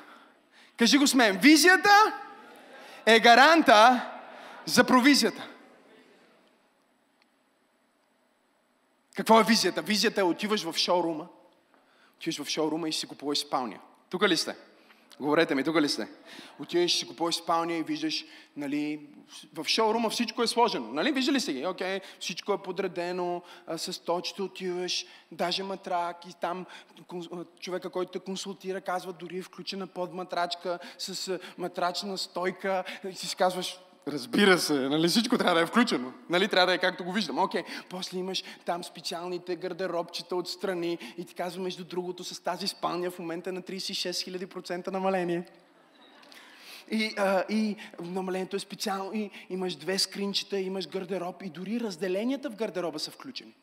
Кажи 0.81 0.99
го 0.99 1.07
с 1.07 1.15
мен. 1.15 1.39
Визията 1.39 1.91
е 3.07 3.21
гаранта 3.21 4.11
за 4.67 4.85
провизията. 4.85 5.49
Какво 9.17 9.41
е 9.41 9.45
визията? 9.45 9.83
Визията 9.83 10.21
е 10.21 10.25
отиваш 10.25 10.63
в 10.63 10.77
шоурума, 10.77 11.29
отиваш 12.17 12.43
в 12.43 12.49
шоурума 12.49 12.89
и 12.89 12.93
си 12.93 13.07
купуваш 13.07 13.39
спалня. 13.39 13.79
Тук 14.11 14.23
ли 14.23 14.37
сте? 14.37 14.57
Говорете 15.21 15.55
ми, 15.55 15.65
тук 15.65 15.81
ли 15.81 15.89
сте? 15.89 16.09
Отиваш, 16.61 16.99
си 16.99 17.09
купуваш 17.09 17.35
спалня 17.35 17.75
и 17.75 17.83
виждаш, 17.83 18.25
нали, 18.57 19.01
в 19.55 19.65
шоурума 19.69 20.11
всичко 20.11 20.43
е 20.43 20.47
сложено. 20.47 20.93
Нали, 20.93 21.13
виждали 21.13 21.41
си 21.41 21.53
ги? 21.53 21.67
Окей, 21.67 22.01
всичко 22.21 22.53
е 22.53 22.63
подредено, 22.63 23.43
а, 23.67 23.79
с 23.79 23.99
точите 23.99 24.43
отиваш, 24.43 25.07
даже 25.33 25.63
матрак 25.63 26.27
и 26.27 26.35
там 26.41 26.67
човека, 27.61 27.91
който 27.91 28.13
те 28.13 28.19
консултира, 28.19 28.81
казва 28.81 29.13
дори 29.13 29.39
е 29.39 29.43
включена 29.43 29.87
под 29.87 30.15
матрачка 30.15 30.79
с 30.99 31.39
матрачна 31.59 32.19
стойка 32.19 32.85
и 33.11 33.15
си 33.15 33.37
казваш, 33.37 33.79
Разбира 34.09 34.59
се, 34.59 34.73
нали 34.73 35.09
всичко 35.09 35.39
трябва 35.39 35.55
да 35.55 35.61
е 35.61 35.67
включено. 35.67 36.13
Нали 36.31 36.49
трябва 36.49 36.67
да 36.67 36.75
е 36.75 36.79
както 36.79 37.05
го 37.05 37.13
виждам. 37.13 37.39
Окей, 37.39 37.63
после 37.89 38.19
имаш 38.19 38.45
там 38.65 38.85
специалните 38.85 39.57
гардеробчета 39.57 40.37
отстрани 40.37 40.99
и 41.19 41.25
ти 41.25 41.35
казва, 41.35 41.63
между 41.63 41.85
другото, 41.85 42.25
с 42.25 42.41
тази 42.41 42.69
спалня 42.69 43.11
в 43.11 43.19
момента 43.19 43.53
на 43.53 43.63
36 43.63 44.47
000% 44.47 44.89
намаление. 44.89 45.47
И, 46.91 47.15
а, 47.19 47.45
и 47.49 47.77
намалението 48.01 48.57
е 48.57 48.59
специално. 48.59 49.13
И 49.15 49.31
имаш 49.51 49.77
две 49.77 49.99
скринчета, 49.99 50.61
имаш 50.61 50.89
гардероб 50.89 51.43
и 51.43 51.51
дори 51.51 51.81
разделенията 51.81 52.51
в 52.51 52.57
гардероба 52.57 52.99
са 52.99 53.11
включени. 53.11 53.55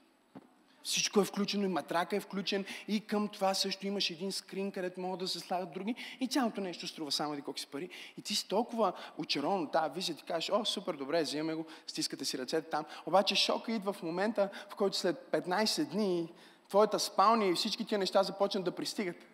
Всичко 0.88 1.22
е 1.22 1.26
включено 1.26 1.66
и 1.66 1.68
матрака 1.68 2.16
е 2.16 2.20
включен 2.20 2.66
и 2.88 3.02
към 3.02 3.28
това 3.28 3.54
също 3.54 3.88
имаш 3.88 4.10
един 4.10 4.32
скрин, 4.32 4.72
където 4.72 5.00
могат 5.00 5.20
да 5.20 5.28
се 5.28 5.40
слагат 5.40 5.72
други 5.72 5.96
и 6.20 6.28
цялото 6.28 6.62
нещо 6.62 6.88
струва 6.88 7.12
само 7.12 7.34
един 7.34 7.46
колко 7.46 7.60
си 7.60 7.68
пари. 7.68 7.90
И 8.18 8.22
ти 8.22 8.36
си 8.36 8.48
толкова 8.48 8.94
очарован 9.18 9.64
от 9.64 9.72
тази 9.72 9.94
визия, 9.94 10.16
ти 10.16 10.24
кажеш, 10.24 10.50
о, 10.50 10.66
супер, 10.66 10.94
добре, 10.94 11.24
взимаме 11.24 11.54
го, 11.54 11.66
стискате 11.88 12.26
си 12.26 12.38
ръцете 12.38 12.70
там. 12.70 12.86
Обаче 13.06 13.36
шока 13.36 13.72
идва 13.72 13.94
в 13.94 14.04
момента, 14.04 14.50
в 14.70 14.76
който 14.76 14.98
след 14.98 15.16
15 15.32 15.86
дни 15.86 16.34
твоята 16.70 17.00
спалня 17.00 17.46
и 17.46 17.54
всички 17.54 17.86
тия 17.86 18.00
неща 18.00 18.24
започнат 18.24 18.64
да 18.64 18.72
пристигат. 18.72 19.26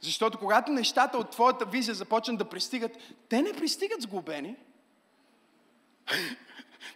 Защото 0.00 0.38
когато 0.38 0.72
нещата 0.72 1.18
от 1.18 1.30
твоята 1.30 1.64
визия 1.64 1.94
започнат 1.94 2.38
да 2.38 2.48
пристигат, 2.48 2.92
те 3.28 3.42
не 3.42 3.52
пристигат 3.52 4.02
сглобени. 4.02 4.56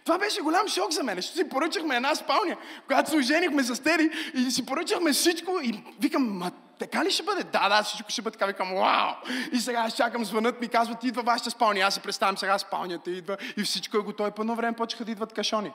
Това 0.03 0.17
беше 0.17 0.41
голям 0.41 0.67
шок 0.67 0.91
за 0.91 1.03
мен. 1.03 1.21
Ще 1.21 1.37
си 1.37 1.49
поръчахме 1.49 1.95
една 1.95 2.15
спалня, 2.15 2.55
когато 2.87 3.09
се 3.09 3.17
оженихме 3.17 3.63
с 3.63 3.83
Тери 3.83 4.09
и 4.33 4.51
си 4.51 4.65
поръчахме 4.65 5.13
всичко 5.13 5.59
и 5.63 5.83
викам, 5.99 6.37
ма 6.37 6.51
така 6.79 7.05
ли 7.05 7.11
ще 7.11 7.23
бъде? 7.23 7.43
Да, 7.43 7.69
да, 7.69 7.83
всичко 7.83 8.09
ще 8.09 8.21
бъде 8.21 8.37
така. 8.37 8.45
Викам, 8.45 8.75
вау! 8.75 9.11
И 9.51 9.59
сега 9.59 9.79
аз 9.79 9.95
чакам, 9.95 10.25
звънат 10.25 10.61
ми, 10.61 10.67
казват, 10.67 11.03
идва 11.03 11.23
вашата 11.23 11.51
спалня. 11.51 11.79
Аз 11.79 11.93
се 11.93 11.99
представям 11.99 12.37
сега 12.37 12.59
спалнята 12.59 13.11
идва 13.11 13.37
и 13.57 13.63
всичко 13.63 13.97
е 13.97 13.99
готово. 13.99 14.31
По 14.31 14.43
време 14.43 14.75
почнаха 14.75 15.05
да 15.05 15.11
идват 15.11 15.33
кашони. 15.33 15.71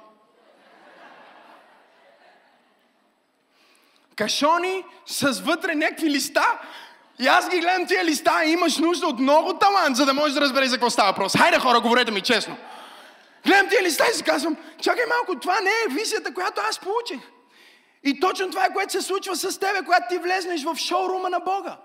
Кашони 4.17 4.85
с 5.07 5.41
вътре 5.41 5.75
някакви 5.75 6.11
листа. 6.11 6.61
И 7.19 7.27
аз 7.27 7.49
ги 7.49 7.61
гледам 7.61 7.87
тия 7.87 8.05
листа 8.05 8.45
и 8.45 8.51
имаш 8.51 8.79
нужда 8.79 9.07
от 9.07 9.19
много 9.19 9.59
талант, 9.59 9.97
за 9.97 10.07
да 10.07 10.15
можеш 10.15 10.35
да 10.35 10.41
разбереш 10.41 10.69
за 10.69 10.77
какво 10.77 10.91
става 10.91 11.11
въпрос. 11.11 11.37
Хайде 11.37 11.59
хора, 11.59 11.81
говорете 11.81 12.11
ми 12.11 12.21
честно. 12.21 12.57
Гледам 13.47 13.69
тия 13.69 13.83
листа 13.83 14.05
и 14.13 14.15
си 14.15 14.23
казвам, 14.23 14.57
чакай 14.81 15.05
малко, 15.07 15.41
това 15.41 15.61
не 15.61 15.71
е 15.71 15.95
визията, 15.95 16.35
която 16.35 16.61
аз 16.69 16.79
получих. 16.79 17.21
И 18.05 18.21
точно 18.21 18.51
това 18.51 18.65
е, 18.65 18.73
което 18.73 18.93
се 18.93 19.03
случва 19.03 19.37
с 19.37 19.59
тебе, 19.59 19.79
когато 19.85 20.09
ти 20.11 20.19
влезнеш 20.19 20.65
в 20.65 20.77
шоурума 20.77 21.31
на 21.31 21.41
Бога. 21.41 21.77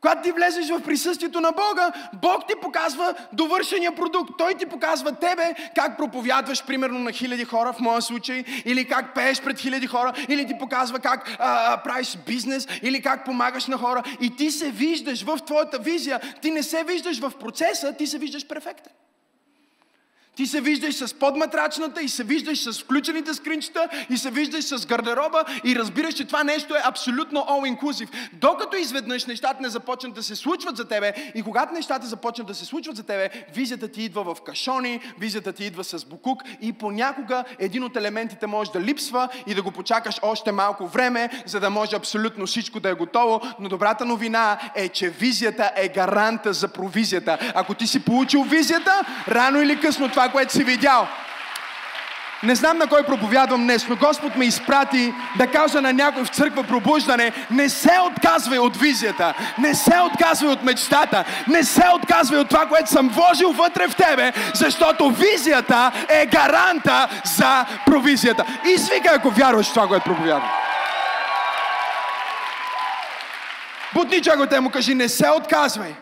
Когато 0.00 0.22
ти 0.22 0.32
влезеш 0.32 0.70
в 0.70 0.82
присъствието 0.82 1.40
на 1.40 1.52
Бога, 1.52 1.92
Бог 2.22 2.48
ти 2.48 2.54
показва 2.62 3.14
довършения 3.32 3.94
продукт. 3.94 4.30
Той 4.38 4.54
ти 4.54 4.66
показва 4.66 5.12
тебе 5.12 5.54
как 5.74 5.98
проповядваш, 5.98 6.64
примерно, 6.64 6.98
на 6.98 7.12
хиляди 7.12 7.44
хора, 7.44 7.72
в 7.72 7.80
моя 7.80 8.02
случай, 8.02 8.44
или 8.64 8.88
как 8.88 9.14
пееш 9.14 9.42
пред 9.42 9.60
хиляди 9.60 9.86
хора, 9.86 10.12
или 10.28 10.46
ти 10.46 10.58
показва 10.58 10.98
как 10.98 11.36
а, 11.38 11.82
правиш 11.82 12.16
бизнес, 12.26 12.68
или 12.82 13.02
как 13.02 13.24
помагаш 13.24 13.66
на 13.66 13.78
хора. 13.78 14.02
И 14.20 14.36
ти 14.36 14.50
се 14.50 14.70
виждаш 14.70 15.22
в 15.22 15.38
твоята 15.46 15.78
визия. 15.78 16.20
Ти 16.42 16.50
не 16.50 16.62
се 16.62 16.84
виждаш 16.84 17.20
в 17.20 17.32
процеса, 17.40 17.96
ти 17.96 18.06
се 18.06 18.18
виждаш 18.18 18.46
перфектен. 18.46 18.92
Ти 20.36 20.46
се 20.46 20.60
виждаш 20.60 20.94
с 20.94 21.14
подматрачната 21.14 22.02
и 22.02 22.08
се 22.08 22.24
виждаш 22.24 22.62
с 22.62 22.80
включените 22.80 23.34
скринчета 23.34 23.88
и 24.10 24.16
се 24.16 24.30
виждаш 24.30 24.64
с 24.64 24.86
гардероба 24.86 25.44
и 25.64 25.76
разбираш, 25.76 26.14
че 26.14 26.24
това 26.24 26.44
нещо 26.44 26.74
е 26.74 26.82
абсолютно 26.84 27.40
all-inclusive. 27.40 28.08
Докато 28.32 28.76
изведнъж 28.76 29.26
нещата 29.26 29.62
не 29.62 29.68
започнат 29.68 30.14
да 30.14 30.22
се 30.22 30.36
случват 30.36 30.76
за 30.76 30.84
тебе 30.88 31.14
и 31.34 31.42
когато 31.42 31.74
нещата 31.74 32.06
започнат 32.06 32.46
да 32.46 32.54
се 32.54 32.64
случват 32.64 32.96
за 32.96 33.02
тебе, 33.02 33.30
визията 33.54 33.88
ти 33.88 34.02
идва 34.02 34.34
в 34.34 34.40
кашони, 34.40 35.00
визията 35.18 35.52
ти 35.52 35.64
идва 35.64 35.84
с 35.84 36.04
букук 36.04 36.42
и 36.60 36.72
понякога 36.72 37.44
един 37.58 37.84
от 37.84 37.96
елементите 37.96 38.46
може 38.46 38.70
да 38.70 38.80
липсва 38.80 39.28
и 39.46 39.54
да 39.54 39.62
го 39.62 39.70
почакаш 39.70 40.16
още 40.22 40.52
малко 40.52 40.86
време, 40.86 41.30
за 41.46 41.60
да 41.60 41.70
може 41.70 41.96
абсолютно 41.96 42.46
всичко 42.46 42.80
да 42.80 42.88
е 42.88 42.94
готово. 42.94 43.40
Но 43.60 43.68
добрата 43.68 44.04
новина 44.04 44.58
е, 44.74 44.88
че 44.88 45.10
визията 45.10 45.70
е 45.76 45.88
гаранта 45.88 46.52
за 46.52 46.68
провизията. 46.68 47.38
Ако 47.54 47.74
ти 47.74 47.86
си 47.86 48.04
получил 48.04 48.42
визията, 48.42 49.00
рано 49.28 49.60
или 49.60 49.80
късно 49.80 50.08
това 50.08 50.23
това, 50.24 50.32
което 50.32 50.52
си 50.52 50.64
видял. 50.64 51.08
Не 52.42 52.54
знам 52.54 52.78
на 52.78 52.86
кой 52.86 53.02
проповядвам 53.02 53.62
днес, 53.62 53.88
но 53.88 53.96
Господ 53.96 54.36
ме 54.36 54.44
изпрати 54.44 55.14
да 55.38 55.46
кажа 55.46 55.80
на 55.80 55.92
някой 55.92 56.24
в 56.24 56.28
църква 56.28 56.62
пробуждане, 56.62 57.32
не 57.50 57.68
се 57.68 57.92
отказвай 58.10 58.58
от 58.58 58.76
визията, 58.76 59.34
не 59.58 59.74
се 59.74 60.00
отказвай 60.00 60.50
от 60.50 60.62
мечтата, 60.62 61.24
не 61.48 61.62
се 61.64 61.84
отказвай 61.94 62.40
от 62.40 62.48
това, 62.48 62.66
което 62.66 62.90
съм 62.90 63.08
вложил 63.08 63.52
вътре 63.52 63.88
в 63.88 63.96
тебе, 63.96 64.32
защото 64.54 65.10
визията 65.10 65.92
е 66.08 66.26
гаранта 66.26 67.08
за 67.24 67.64
провизията. 67.86 68.44
И 68.74 68.78
свикай, 68.78 69.14
ако 69.14 69.30
вярваш 69.30 69.66
в 69.66 69.74
това, 69.74 69.86
което 69.86 70.04
проповядвам. 70.04 70.50
Бутни 73.94 74.22
човекът 74.22 74.60
му 74.60 74.70
кажи, 74.70 74.94
не 74.94 75.08
се 75.08 75.30
отказвай. 75.30 75.94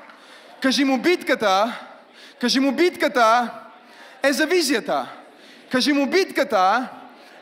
Кажи 0.60 0.84
му 0.84 0.98
битката, 0.98 1.72
Кажи 2.42 2.60
му 2.60 2.72
битката 2.72 3.48
е 4.22 4.32
за 4.32 4.46
визията. 4.46 5.08
Кажи 5.70 5.92
му 5.92 6.06
битката 6.06 6.88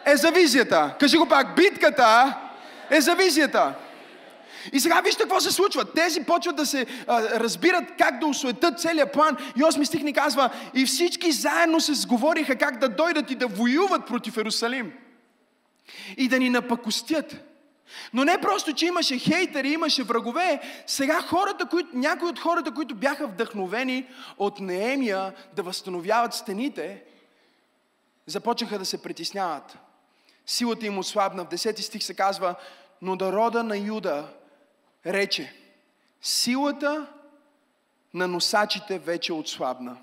е 0.07 0.17
за 0.17 0.31
визията. 0.31 0.95
Кажи 1.01 1.17
го 1.17 1.27
пак, 1.27 1.57
битката 1.57 2.37
е 2.91 3.01
за 3.01 3.15
визията. 3.15 3.75
И 4.73 4.81
сега 4.81 5.01
вижте 5.01 5.23
какво 5.23 5.41
се 5.41 5.53
случва. 5.53 5.85
Тези 5.85 6.25
почват 6.25 6.57
да 6.57 6.67
се 6.67 6.87
а, 7.07 7.23
разбират 7.23 7.85
как 7.99 8.19
да 8.19 8.27
осуетат 8.27 8.81
целият 8.81 9.13
план. 9.13 9.37
И 9.57 9.61
8 9.61 9.85
стих 9.85 10.03
ни 10.03 10.13
казва, 10.13 10.51
и 10.75 10.87
всички 10.87 11.33
заедно 11.33 11.81
се 11.81 11.95
сговориха 11.95 12.57
как 12.57 12.79
да 12.79 12.89
дойдат 12.89 13.31
и 13.31 13.35
да 13.35 13.47
воюват 13.47 14.07
против 14.07 14.37
Иерусалим. 14.37 14.93
И 16.17 16.29
да 16.29 16.39
ни 16.39 16.51
напакостят. 16.51 17.50
Но 18.13 18.25
не 18.25 18.41
просто, 18.41 18.73
че 18.73 18.87
имаше 18.87 19.19
хейтери, 19.19 19.69
имаше 19.69 20.03
врагове. 20.03 20.61
Сега 20.87 21.23
хората, 21.23 21.67
които, 21.67 21.89
някои 21.93 22.29
от 22.29 22.39
хората, 22.39 22.75
които 22.75 22.95
бяха 22.95 23.27
вдъхновени 23.27 24.07
от 24.39 24.61
Неемия 24.61 25.35
да 25.57 25.63
възстановяват 25.63 26.35
стените, 26.35 27.03
започнаха 28.27 28.79
да 28.79 28.85
се 28.85 29.03
притесняват. 29.03 29.79
Силата 30.47 30.87
им 30.87 30.99
ослабна. 30.99 31.45
В 31.45 31.49
10 31.49 31.81
стих 31.81 32.03
се 32.03 32.15
казва, 32.15 32.55
но 33.03 33.17
народа 33.17 33.63
на 33.63 33.77
Юда 33.79 34.29
рече, 35.07 35.55
силата 36.23 37.07
на 38.15 38.29
носачите 38.29 38.99
вече 38.99 39.33
отслабна. 39.33 39.97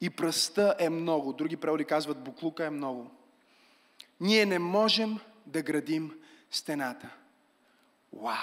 И 0.00 0.10
пръста 0.10 0.74
е 0.78 0.90
много. 0.90 1.32
Други 1.32 1.56
преводи 1.56 1.84
казват, 1.84 2.24
буклука 2.24 2.64
е 2.64 2.70
много. 2.70 3.10
Ние 4.20 4.46
не 4.46 4.58
можем 4.58 5.18
да 5.46 5.62
градим 5.62 6.12
стената. 6.56 7.08
Вау! 8.12 8.34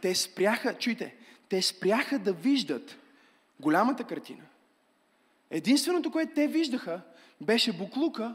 Те 0.00 0.14
спряха, 0.14 0.78
чуйте, 0.78 1.14
те 1.48 1.62
спряха 1.62 2.18
да 2.18 2.32
виждат 2.32 2.98
голямата 3.60 4.04
картина. 4.04 4.42
Единственото, 5.50 6.10
което 6.10 6.34
те 6.34 6.46
виждаха, 6.46 7.00
беше 7.40 7.72
буклука 7.72 8.34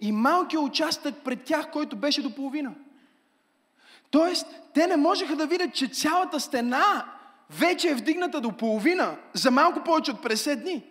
и 0.00 0.12
малкият 0.12 0.64
участък 0.64 1.14
пред 1.24 1.44
тях, 1.44 1.70
който 1.70 1.96
беше 1.96 2.22
до 2.22 2.34
половина. 2.34 2.74
Тоест, 4.10 4.46
те 4.74 4.86
не 4.86 4.96
можеха 4.96 5.36
да 5.36 5.46
видят, 5.46 5.74
че 5.74 5.88
цялата 5.88 6.40
стена 6.40 7.12
вече 7.50 7.88
е 7.88 7.94
вдигната 7.94 8.40
до 8.40 8.56
половина 8.56 9.16
за 9.34 9.50
малко 9.50 9.84
повече 9.84 10.10
от 10.10 10.22
50 10.24 10.56
дни. 10.56 10.84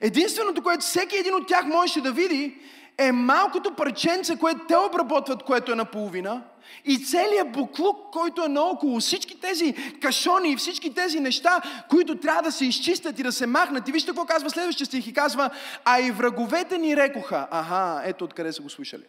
Единственото, 0.00 0.62
което 0.62 0.84
всеки 0.84 1.16
един 1.16 1.34
от 1.34 1.48
тях 1.48 1.66
можеше 1.66 2.00
да 2.00 2.12
види, 2.12 2.58
е 2.98 3.12
малкото 3.12 3.74
парченце, 3.74 4.38
което 4.38 4.60
те 4.68 4.76
обработват, 4.76 5.42
което 5.42 5.72
е 5.72 5.74
наполовина, 5.74 6.42
и 6.84 7.04
целият 7.04 7.52
буклук, 7.52 8.10
който 8.12 8.44
е 8.44 8.48
наоколо, 8.48 9.00
всички 9.00 9.40
тези 9.40 9.74
кашони 10.02 10.52
и 10.52 10.56
всички 10.56 10.94
тези 10.94 11.20
неща, 11.20 11.62
които 11.88 12.18
трябва 12.18 12.42
да 12.42 12.52
се 12.52 12.66
изчистят 12.66 13.18
и 13.18 13.22
да 13.22 13.32
се 13.32 13.46
махнат. 13.46 13.88
И 13.88 13.92
вижте 13.92 14.10
какво 14.10 14.24
казва 14.24 14.50
следващия 14.50 14.86
стих 14.86 15.06
и 15.06 15.12
казва, 15.12 15.50
а 15.84 16.00
и 16.00 16.10
враговете 16.10 16.78
ни 16.78 16.96
рекоха. 16.96 17.48
Аха, 17.50 18.02
ето 18.04 18.24
откъде 18.24 18.52
са 18.52 18.62
го 18.62 18.70
слушали. 18.70 19.04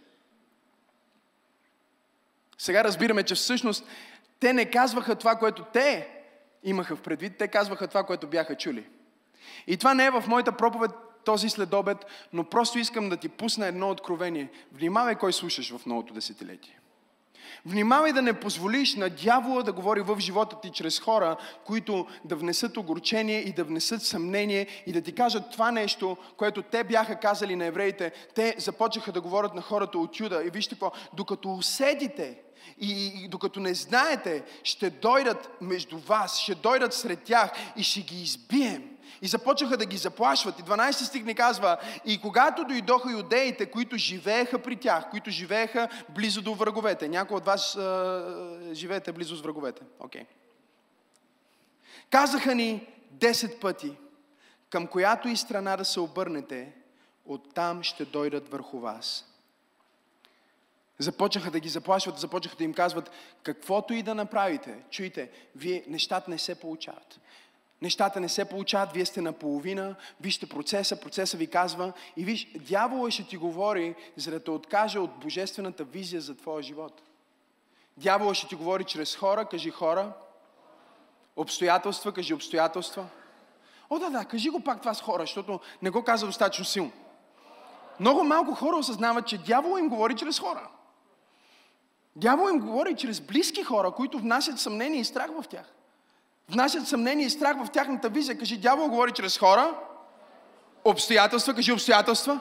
Сега 2.57 2.83
разбираме, 2.83 3.23
че 3.23 3.35
всъщност 3.35 3.85
те 4.39 4.53
не 4.53 4.65
казваха 4.65 5.15
това, 5.15 5.35
което 5.35 5.63
те 5.63 6.07
имаха 6.63 6.95
в 6.95 7.01
предвид, 7.01 7.37
те 7.37 7.47
казваха 7.47 7.87
това, 7.87 8.03
което 8.03 8.27
бяха 8.27 8.55
чули. 8.55 8.85
И 9.67 9.77
това 9.77 9.93
не 9.93 10.05
е 10.05 10.11
в 10.11 10.23
моята 10.27 10.51
проповед 10.51 10.91
този 11.25 11.49
следобед, 11.49 11.97
но 12.33 12.43
просто 12.43 12.79
искам 12.79 13.09
да 13.09 13.17
ти 13.17 13.29
пусна 13.29 13.67
едно 13.67 13.89
откровение. 13.89 14.49
Внимавай 14.71 15.15
кой 15.15 15.33
слушаш 15.33 15.75
в 15.75 15.85
новото 15.85 16.13
десетилетие. 16.13 16.79
Внимавай 17.65 18.13
да 18.13 18.21
не 18.21 18.39
позволиш 18.39 18.95
на 18.95 19.09
дявола 19.09 19.63
да 19.63 19.73
говори 19.73 20.01
в 20.01 20.19
живота 20.19 20.61
ти 20.61 20.69
чрез 20.69 20.99
хора, 20.99 21.37
които 21.65 22.07
да 22.25 22.35
внесат 22.35 22.77
огорчение 22.77 23.39
и 23.39 23.53
да 23.53 23.63
внесат 23.63 24.03
съмнение 24.03 24.67
и 24.87 24.91
да 24.91 25.01
ти 25.01 25.15
кажат 25.15 25.51
това 25.51 25.71
нещо, 25.71 26.17
което 26.37 26.61
те 26.61 26.83
бяха 26.83 27.19
казали 27.19 27.55
на 27.55 27.65
евреите. 27.65 28.11
Те 28.35 28.55
започнаха 28.57 29.11
да 29.11 29.21
говорят 29.21 29.55
на 29.55 29.61
хората 29.61 29.99
от 29.99 30.19
Юда. 30.19 30.43
И 30.45 30.49
вижте 30.49 30.75
какво, 30.75 30.91
докато 31.13 31.53
уседите 31.53 32.37
и, 32.79 33.11
и 33.23 33.27
докато 33.27 33.59
не 33.59 33.73
знаете, 33.73 34.43
ще 34.63 34.89
дойдат 34.89 35.49
между 35.61 35.97
вас, 35.97 36.39
ще 36.39 36.55
дойдат 36.55 36.93
сред 36.93 37.23
тях 37.23 37.51
и 37.77 37.83
ще 37.83 38.01
ги 38.01 38.21
избием. 38.21 38.92
И 39.21 39.27
започнаха 39.27 39.77
да 39.77 39.85
ги 39.85 39.97
заплашват. 39.97 40.59
И 40.59 40.63
12 40.63 40.91
стих 40.91 41.25
ни 41.25 41.35
казва, 41.35 41.77
и 42.05 42.21
когато 42.21 42.63
дойдоха 42.63 43.11
юдеите, 43.11 43.65
които 43.65 43.97
живееха 43.97 44.59
при 44.59 44.75
тях, 44.75 45.09
които 45.09 45.29
живееха 45.29 45.89
близо 46.09 46.41
до 46.41 46.53
враговете. 46.53 47.07
Някои 47.07 47.37
от 47.37 47.45
вас 47.45 47.75
а, 47.75 48.69
живеете 48.73 49.11
близо 49.11 49.35
с 49.35 49.41
враговете. 49.41 49.81
Окей. 49.99 50.21
Okay. 50.21 50.25
Казаха 52.09 52.55
ни 52.55 52.87
10 53.17 53.59
пъти, 53.59 53.97
към 54.69 54.87
която 54.87 55.27
и 55.27 55.37
страна 55.37 55.77
да 55.77 55.85
се 55.85 55.99
обърнете, 55.99 56.73
оттам 57.25 57.83
ще 57.83 58.05
дойдат 58.05 58.49
върху 58.49 58.79
вас. 58.79 59.25
Започнаха 60.99 61.51
да 61.51 61.59
ги 61.59 61.69
заплашват, 61.69 62.19
започнаха 62.19 62.57
да 62.57 62.63
им 62.63 62.73
казват, 62.73 63.11
каквото 63.43 63.93
и 63.93 64.03
да 64.03 64.15
направите, 64.15 64.77
чуйте, 64.89 65.29
вие 65.55 65.83
нещата 65.87 66.31
не 66.31 66.37
се 66.37 66.59
получават. 66.59 67.19
Нещата 67.83 68.19
не 68.19 68.29
се 68.29 68.45
получават, 68.45 68.91
вие 68.91 69.05
сте 69.05 69.21
наполовина, 69.21 69.95
вижте 70.21 70.49
процеса, 70.49 70.99
процеса 70.99 71.37
ви 71.37 71.47
казва 71.47 71.93
и 72.17 72.25
виж, 72.25 72.47
дявола 72.55 73.11
ще 73.11 73.23
ти 73.23 73.37
говори, 73.37 73.95
за 74.15 74.31
да 74.31 74.43
те 74.43 74.51
откаже 74.51 74.99
от 74.99 75.19
божествената 75.19 75.83
визия 75.83 76.21
за 76.21 76.37
твоя 76.37 76.63
живот. 76.63 77.01
Дявола 77.97 78.35
ще 78.35 78.47
ти 78.47 78.55
говори 78.55 78.83
чрез 78.83 79.15
хора, 79.15 79.45
кажи 79.45 79.69
хора, 79.69 80.13
обстоятелства, 81.35 82.11
кажи 82.11 82.33
обстоятелства. 82.33 83.05
О, 83.89 83.99
да, 83.99 84.09
да, 84.09 84.25
кажи 84.25 84.49
го 84.49 84.59
пак 84.59 84.79
това 84.79 84.93
с 84.93 85.01
хора, 85.01 85.23
защото 85.23 85.59
не 85.81 85.89
го 85.89 86.03
каза 86.03 86.25
достатъчно 86.25 86.65
силно. 86.65 86.91
Много 87.99 88.23
малко 88.23 88.53
хора 88.53 88.77
осъзнават, 88.77 89.27
че 89.27 89.37
дявола 89.37 89.79
им 89.79 89.89
говори 89.89 90.15
чрез 90.15 90.39
хора. 90.39 90.69
Дявол 92.15 92.49
им 92.49 92.59
говори 92.59 92.95
чрез 92.95 93.21
близки 93.21 93.63
хора, 93.63 93.91
които 93.91 94.19
внасят 94.19 94.59
съмнение 94.59 94.99
и 94.99 95.05
страх 95.05 95.31
в 95.31 95.47
тях. 95.49 95.73
Внасят 96.49 96.87
съмнение 96.87 97.25
и 97.25 97.29
страх 97.29 97.57
в 97.65 97.71
тяхната 97.71 98.09
визия. 98.09 98.37
Кажи, 98.37 98.57
дявол 98.57 98.89
говори 98.89 99.11
чрез 99.11 99.37
хора, 99.37 99.75
обстоятелства, 100.85 101.53
кажи 101.53 101.71
обстоятелства, 101.71 102.39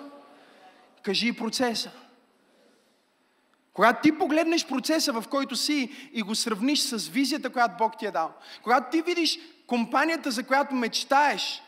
кажи 1.03 1.29
и 1.29 1.33
процеса. 1.33 1.91
Когато 3.75 4.03
ти 4.03 4.19
погледнеш 4.19 4.67
процеса, 4.67 5.13
в 5.13 5.25
който 5.31 5.57
си 5.57 6.11
и 6.13 6.23
го 6.23 6.35
сравниш 6.35 6.81
с 6.81 7.09
визията, 7.09 7.51
която 7.51 7.75
Бог 7.79 7.99
ти 7.99 8.07
е 8.07 8.11
дал, 8.11 8.33
когато 8.63 8.91
ти 8.91 9.03
видиш 9.03 9.39
компанията, 9.67 10.31
за 10.31 10.43
която 10.43 10.75
мечтаеш, 10.75 11.63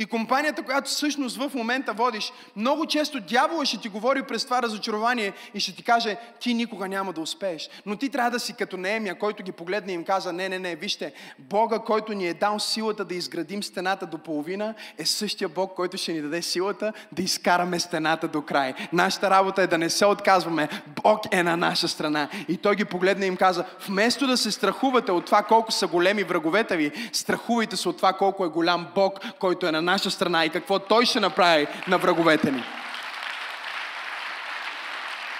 и 0.00 0.06
компанията, 0.06 0.62
която 0.62 0.90
всъщност 0.90 1.36
в 1.36 1.50
момента 1.54 1.92
водиш, 1.92 2.32
много 2.56 2.86
често 2.86 3.20
дявола 3.20 3.64
ще 3.64 3.80
ти 3.80 3.88
говори 3.88 4.22
през 4.22 4.44
това 4.44 4.62
разочарование 4.62 5.32
и 5.54 5.60
ще 5.60 5.76
ти 5.76 5.82
каже, 5.82 6.16
ти 6.40 6.54
никога 6.54 6.88
няма 6.88 7.12
да 7.12 7.20
успееш. 7.20 7.70
Но 7.86 7.96
ти 7.96 8.08
трябва 8.08 8.30
да 8.30 8.40
си 8.40 8.52
като 8.52 8.76
Неемия, 8.76 9.18
който 9.18 9.42
ги 9.42 9.52
погледне 9.52 9.92
и 9.92 9.94
им 9.94 10.04
каза, 10.04 10.32
не, 10.32 10.48
не, 10.48 10.58
не, 10.58 10.76
вижте, 10.76 11.12
Бога, 11.38 11.78
който 11.78 12.12
ни 12.12 12.28
е 12.28 12.34
дал 12.34 12.58
силата 12.58 13.04
да 13.04 13.14
изградим 13.14 13.62
стената 13.62 14.06
до 14.06 14.18
половина, 14.18 14.74
е 14.98 15.04
същия 15.04 15.48
Бог, 15.48 15.74
който 15.74 15.96
ще 15.96 16.12
ни 16.12 16.22
даде 16.22 16.42
силата 16.42 16.92
да 17.12 17.22
изкараме 17.22 17.80
стената 17.80 18.28
до 18.28 18.42
край. 18.42 18.74
Нашата 18.92 19.30
работа 19.30 19.62
е 19.62 19.66
да 19.66 19.78
не 19.78 19.90
се 19.90 20.06
отказваме. 20.06 20.68
Бог 21.02 21.20
е 21.30 21.42
на 21.42 21.56
наша 21.56 21.88
страна. 21.88 22.28
И 22.48 22.56
той 22.56 22.76
ги 22.76 22.84
погледне 22.84 23.24
и 23.24 23.28
им 23.28 23.36
каза, 23.36 23.64
вместо 23.88 24.26
да 24.26 24.36
се 24.36 24.50
страхувате 24.50 25.12
от 25.12 25.26
това 25.26 25.42
колко 25.42 25.72
са 25.72 25.86
големи 25.86 26.22
враговете 26.22 26.76
ви, 26.76 26.92
страхувайте 27.12 27.76
се 27.76 27.88
от 27.88 27.96
това 27.96 28.12
колко 28.12 28.44
е 28.44 28.48
голям 28.48 28.86
Бог, 28.94 29.20
който 29.38 29.66
е 29.66 29.72
на 29.72 29.89
наша 29.90 30.10
страна 30.10 30.44
и 30.44 30.50
какво 30.50 30.78
Той 30.78 31.06
ще 31.06 31.20
направи 31.20 31.66
на 31.88 31.98
враговете 31.98 32.50
ни. 32.50 32.64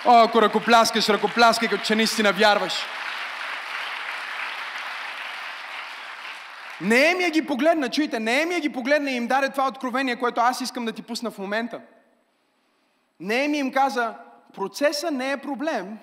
О, 0.04 0.24
ако 0.24 0.42
ръкопляскаш, 0.42 1.08
ръкопляскай, 1.08 1.68
като 1.68 1.84
че 1.84 1.94
наистина 1.94 2.32
вярваш. 2.32 2.74
Неемия 6.80 7.30
ги 7.30 7.46
погледна, 7.46 7.90
чуйте, 7.90 8.20
Неемия 8.20 8.60
ги 8.60 8.72
погледна 8.72 9.10
и 9.10 9.16
им 9.16 9.26
даде 9.26 9.48
това 9.48 9.68
откровение, 9.68 10.18
което 10.18 10.40
аз 10.40 10.60
искам 10.60 10.84
да 10.84 10.92
ти 10.92 11.02
пусна 11.02 11.30
в 11.30 11.38
момента. 11.38 11.80
Неемия 13.20 13.60
им 13.60 13.72
каза, 13.72 14.14
процеса 14.54 15.10
не 15.10 15.32
е 15.32 15.36
проблем, 15.36 15.98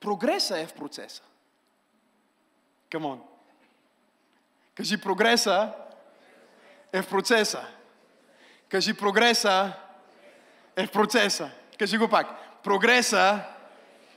прогреса 0.00 0.60
е 0.60 0.66
в 0.66 0.72
процеса. 0.72 1.22
On. 2.92 3.18
Кажи, 4.74 5.00
прогреса 5.00 5.72
е 6.96 7.02
в 7.02 7.08
процеса. 7.08 7.64
Кажи, 8.68 8.94
прогреса 8.94 9.72
е 10.76 10.86
в 10.86 10.90
процеса. 10.90 11.50
Кажи 11.78 11.98
го 11.98 12.08
пак. 12.08 12.26
Прогреса 12.62 13.40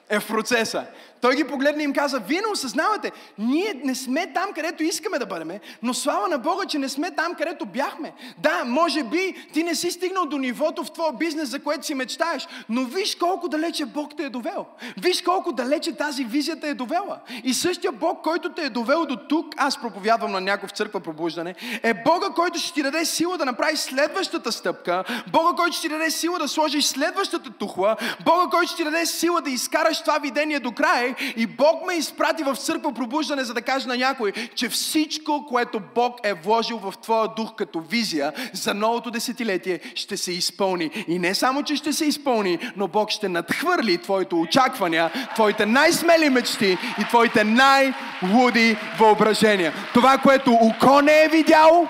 е 0.09 0.19
в 0.19 0.27
процеса. 0.27 0.87
Той 1.21 1.35
ги 1.35 1.43
погледна 1.43 1.81
и 1.81 1.85
им 1.85 1.93
каза, 1.93 2.19
вие 2.19 2.41
не 2.41 2.47
осъзнавате, 2.47 3.11
ние 3.37 3.81
не 3.83 3.95
сме 3.95 4.33
там, 4.33 4.53
където 4.55 4.83
искаме 4.83 5.19
да 5.19 5.25
бъдем, 5.25 5.59
но 5.83 5.93
слава 5.93 6.27
на 6.27 6.37
Бога, 6.37 6.65
че 6.65 6.77
не 6.77 6.89
сме 6.89 7.11
там, 7.11 7.35
където 7.35 7.65
бяхме. 7.65 8.13
Да, 8.37 8.63
може 8.65 9.03
би 9.03 9.47
ти 9.53 9.63
не 9.63 9.75
си 9.75 9.91
стигнал 9.91 10.25
до 10.25 10.37
нивото 10.37 10.83
в 10.83 10.91
твоя 10.91 11.13
бизнес, 11.13 11.49
за 11.49 11.59
което 11.59 11.85
си 11.85 11.93
мечтаеш, 11.93 12.47
но 12.69 12.83
виж 12.83 13.15
колко 13.15 13.47
далече 13.47 13.85
Бог 13.85 14.11
те 14.17 14.23
е 14.23 14.29
довел. 14.29 14.65
Виж 14.97 15.21
колко 15.21 15.51
далече 15.51 15.95
тази 15.95 16.23
визия 16.23 16.59
те 16.59 16.69
е 16.69 16.73
довела. 16.73 17.19
И 17.43 17.53
същия 17.53 17.91
Бог, 17.91 18.21
който 18.23 18.49
те 18.49 18.61
е 18.61 18.69
довел 18.69 19.05
до 19.05 19.15
тук, 19.15 19.53
аз 19.57 19.81
проповядвам 19.81 20.31
на 20.31 20.41
някой 20.41 20.69
в 20.69 20.71
църква 20.71 20.99
пробуждане, 20.99 21.55
е 21.83 21.93
Бога, 21.93 22.29
който 22.35 22.59
ще 22.59 22.73
ти 22.73 22.83
даде 22.83 23.05
сила 23.05 23.37
да 23.37 23.45
направиш 23.45 23.79
следващата 23.79 24.51
стъпка, 24.51 25.03
Бога, 25.31 25.55
който 25.55 25.75
ще 25.77 25.87
ти 25.87 25.93
даде 25.93 26.11
сила 26.11 26.39
да 26.39 26.47
сложиш 26.47 26.85
следващата 26.85 27.49
тухла, 27.49 27.95
Бога, 28.25 28.47
който 28.51 28.67
ще 28.67 28.77
ти 28.77 28.83
даде 28.83 29.05
сила 29.05 29.41
да 29.41 29.49
изкараш 29.49 30.01
това 30.01 30.19
видение 30.19 30.59
до 30.59 30.71
край 31.15 31.33
и 31.37 31.47
Бог 31.47 31.87
ме 31.87 31.93
изпрати 31.93 32.43
в 32.43 32.55
църква 32.55 32.93
пробуждане, 32.93 33.43
за 33.43 33.53
да 33.53 33.61
каже 33.61 33.87
на 33.87 33.97
някой, 33.97 34.31
че 34.55 34.69
всичко, 34.69 35.45
което 35.49 35.81
Бог 35.95 36.19
е 36.23 36.33
вложил 36.33 36.77
в 36.77 36.93
твоя 37.01 37.27
дух 37.27 37.55
като 37.55 37.79
визия 37.79 38.33
за 38.53 38.73
новото 38.73 39.11
десетилетие, 39.11 39.79
ще 39.95 40.17
се 40.17 40.31
изпълни. 40.31 40.89
И 41.07 41.19
не 41.19 41.35
само, 41.35 41.63
че 41.63 41.75
ще 41.75 41.93
се 41.93 42.05
изпълни, 42.05 42.59
но 42.75 42.87
Бог 42.87 43.09
ще 43.09 43.29
надхвърли 43.29 43.97
твоите 43.97 44.35
очаквания, 44.35 45.11
твоите 45.35 45.65
най-смели 45.65 46.29
мечти 46.29 46.77
и 46.99 47.03
твоите 47.09 47.43
най-луди 47.43 48.77
въображения. 48.99 49.73
Това, 49.93 50.17
което 50.17 50.51
око 50.51 51.01
не 51.01 51.23
е 51.23 51.27
видяло, 51.27 51.87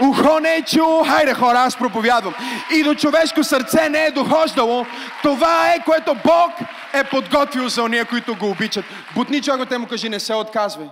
ухо 0.00 0.40
не 0.40 0.56
е 0.56 0.64
хайде 1.06 1.34
хора, 1.34 1.58
аз 1.58 1.76
проповядвам. 1.76 2.34
И 2.70 2.82
до 2.82 2.94
човешко 2.94 3.44
сърце 3.44 3.88
не 3.88 4.06
е 4.06 4.10
дохождало. 4.10 4.86
Това 5.22 5.72
е, 5.72 5.84
което 5.84 6.14
Бог 6.14 6.52
е 6.92 7.04
подготвил 7.04 7.68
за 7.68 7.82
уния, 7.82 8.04
които 8.04 8.36
го 8.36 8.50
обичат. 8.50 8.84
Бутни 9.14 9.42
човекът 9.42 9.78
му 9.78 9.86
кажи, 9.86 10.08
не 10.08 10.20
се 10.20 10.34
отказвай. 10.34 10.88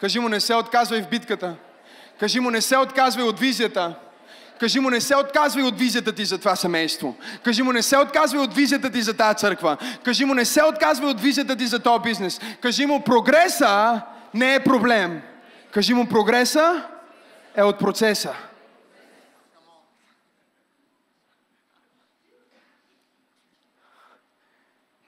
Кажи 0.00 0.18
му, 0.18 0.28
не 0.28 0.40
се 0.40 0.54
отказвай 0.54 1.02
в 1.02 1.08
битката. 1.08 1.54
Кажи 2.20 2.40
му, 2.40 2.50
не 2.50 2.60
се 2.60 2.76
отказвай 2.76 3.24
от 3.24 3.40
визията. 3.40 3.94
Кажи 4.60 4.80
му, 4.80 4.90
не 4.90 5.00
се 5.00 5.16
отказвай 5.16 5.64
от 5.64 5.78
визията 5.78 6.12
ти 6.12 6.24
за 6.24 6.38
това 6.38 6.56
семейство. 6.56 7.16
Кажи 7.44 7.62
му, 7.62 7.72
не 7.72 7.82
се 7.82 7.98
отказвай 7.98 8.40
от 8.40 8.54
визията 8.54 8.90
ти 8.90 9.02
за 9.02 9.14
тази 9.14 9.38
църква. 9.38 9.76
Кажи 10.04 10.24
му, 10.24 10.34
не 10.34 10.44
се 10.44 10.62
отказвай 10.62 11.10
от 11.10 11.20
визията 11.20 11.56
ти 11.56 11.66
за 11.66 11.78
този 11.78 12.02
бизнес. 12.02 12.40
Кажи 12.60 12.86
му, 12.86 13.00
прогреса 13.00 14.00
не 14.34 14.54
е 14.54 14.60
проблем. 14.60 15.22
Кажи 15.70 15.94
му, 15.94 16.06
прогреса 16.06 16.82
е 17.56 17.62
от 17.62 17.78
процеса. 17.78 18.34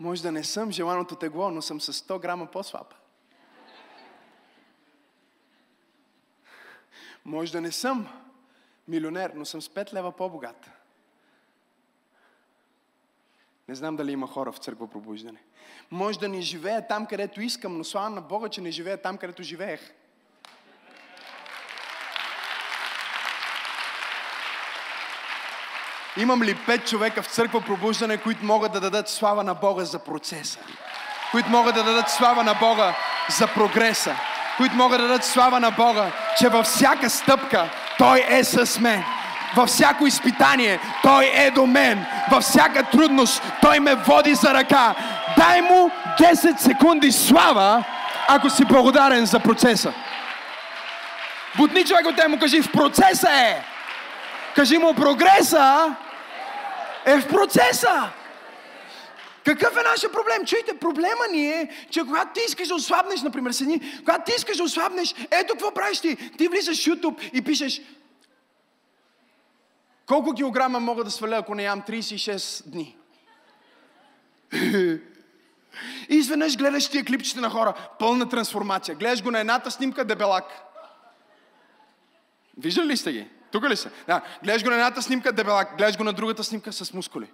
Може 0.00 0.22
да 0.22 0.32
не 0.32 0.44
съм 0.44 0.72
желаното 0.72 1.16
тегло, 1.16 1.50
но 1.50 1.62
съм 1.62 1.80
с 1.80 1.92
100 1.92 2.20
грама 2.20 2.46
по-слаб. 2.46 2.94
Може 7.24 7.52
да 7.52 7.60
не 7.60 7.72
съм 7.72 8.08
милионер, 8.88 9.30
но 9.34 9.44
съм 9.44 9.62
с 9.62 9.68
5 9.68 9.92
лева 9.92 10.12
по-богат. 10.12 10.70
Не 13.68 13.74
знам 13.74 13.96
дали 13.96 14.12
има 14.12 14.26
хора 14.26 14.52
в 14.52 14.58
църква 14.58 14.90
пробуждане. 14.90 15.42
Може 15.90 16.18
да 16.18 16.28
не 16.28 16.40
живея 16.40 16.86
там, 16.86 17.06
където 17.06 17.40
искам, 17.40 17.78
но 17.78 17.84
слава 17.84 18.10
на 18.10 18.20
Бога, 18.20 18.48
че 18.48 18.60
не 18.60 18.70
живея 18.70 19.02
там, 19.02 19.18
където 19.18 19.42
живеех. 19.42 19.94
Имам 26.16 26.42
ли 26.42 26.54
пет 26.54 26.88
човека 26.88 27.22
в 27.22 27.26
църква 27.26 27.60
пробуждане, 27.60 28.16
които 28.16 28.44
могат 28.44 28.72
да 28.72 28.80
дадат 28.80 29.08
слава 29.08 29.44
на 29.44 29.54
Бога 29.54 29.84
за 29.84 29.98
процеса? 29.98 30.58
Които 31.30 31.50
могат 31.50 31.74
да 31.74 31.82
дадат 31.82 32.10
слава 32.10 32.44
на 32.44 32.54
Бога 32.54 32.94
за 33.28 33.46
прогреса? 33.46 34.16
Които 34.56 34.74
могат 34.74 35.00
да 35.00 35.08
дадат 35.08 35.24
слава 35.24 35.60
на 35.60 35.70
Бога, 35.70 36.06
че 36.38 36.48
във 36.48 36.66
всяка 36.66 37.10
стъпка 37.10 37.68
Той 37.98 38.24
е 38.28 38.44
с 38.44 38.80
мен? 38.80 39.04
Във 39.56 39.68
всяко 39.68 40.06
изпитание 40.06 40.80
Той 41.02 41.32
е 41.34 41.50
до 41.50 41.66
мен. 41.66 42.06
Във 42.30 42.42
всяка 42.42 42.84
трудност 42.84 43.42
Той 43.62 43.80
ме 43.80 43.94
води 43.94 44.34
за 44.34 44.54
ръка. 44.54 44.94
Дай 45.36 45.62
му 45.62 45.90
10 46.18 46.58
секунди 46.58 47.12
слава, 47.12 47.84
ако 48.28 48.50
си 48.50 48.64
благодарен 48.64 49.26
за 49.26 49.40
процеса. 49.40 49.92
Бутни 51.56 51.84
човек 51.84 52.06
от 52.06 52.16
те 52.16 52.28
му 52.28 52.38
кажи, 52.38 52.62
в 52.62 52.72
процеса 52.72 53.30
е. 53.30 53.62
Кажи 54.54 54.78
му, 54.78 54.94
прогреса 54.94 55.94
е 57.06 57.18
в 57.18 57.28
процеса. 57.28 58.12
Какъв 59.44 59.76
е 59.76 59.82
нашия 59.82 60.12
проблем? 60.12 60.46
Чуйте, 60.46 60.78
проблема 60.78 61.28
ни 61.32 61.46
е, 61.46 61.86
че 61.90 62.00
когато 62.00 62.32
ти 62.32 62.40
искаш 62.48 62.68
да 62.68 62.74
ослабнеш, 62.74 63.22
например, 63.22 63.52
седни, 63.52 63.80
когато 63.98 64.24
ти 64.24 64.32
искаш 64.36 64.56
да 64.56 64.62
ослабнеш, 64.62 65.14
ето 65.30 65.52
какво 65.52 65.74
правиш 65.74 66.00
ти. 66.00 66.30
Ти 66.30 66.48
влизаш 66.48 66.82
в 66.82 66.86
YouTube 66.86 67.30
и 67.32 67.42
пишеш 67.42 67.80
колко 70.06 70.34
килограма 70.34 70.80
мога 70.80 71.04
да 71.04 71.10
сваля, 71.10 71.36
ако 71.36 71.54
не 71.54 71.62
ям 71.62 71.82
36 71.82 72.68
дни? 72.68 72.96
И 76.08 76.16
изведнъж 76.16 76.56
гледаш 76.56 76.88
тия 76.88 77.04
клипчета 77.04 77.40
на 77.40 77.50
хора. 77.50 77.74
Пълна 77.98 78.28
трансформация. 78.28 78.94
Гледаш 78.94 79.22
го 79.22 79.30
на 79.30 79.40
едната 79.40 79.70
снимка, 79.70 80.04
дебелак. 80.04 80.44
Виждали 82.58 82.86
ли 82.86 82.96
сте 82.96 83.12
ги? 83.12 83.28
Тук 83.54 83.68
ли 83.68 83.76
са? 83.76 83.90
Да. 84.06 84.22
Гледаш 84.42 84.64
го 84.64 84.68
на 84.68 84.74
едната 84.74 85.02
снимка, 85.02 85.32
дебелак. 85.32 85.76
Гледаш 85.76 85.96
го 85.96 86.04
на 86.04 86.12
другата 86.12 86.44
снимка 86.44 86.72
с 86.72 86.92
мускули. 86.92 87.30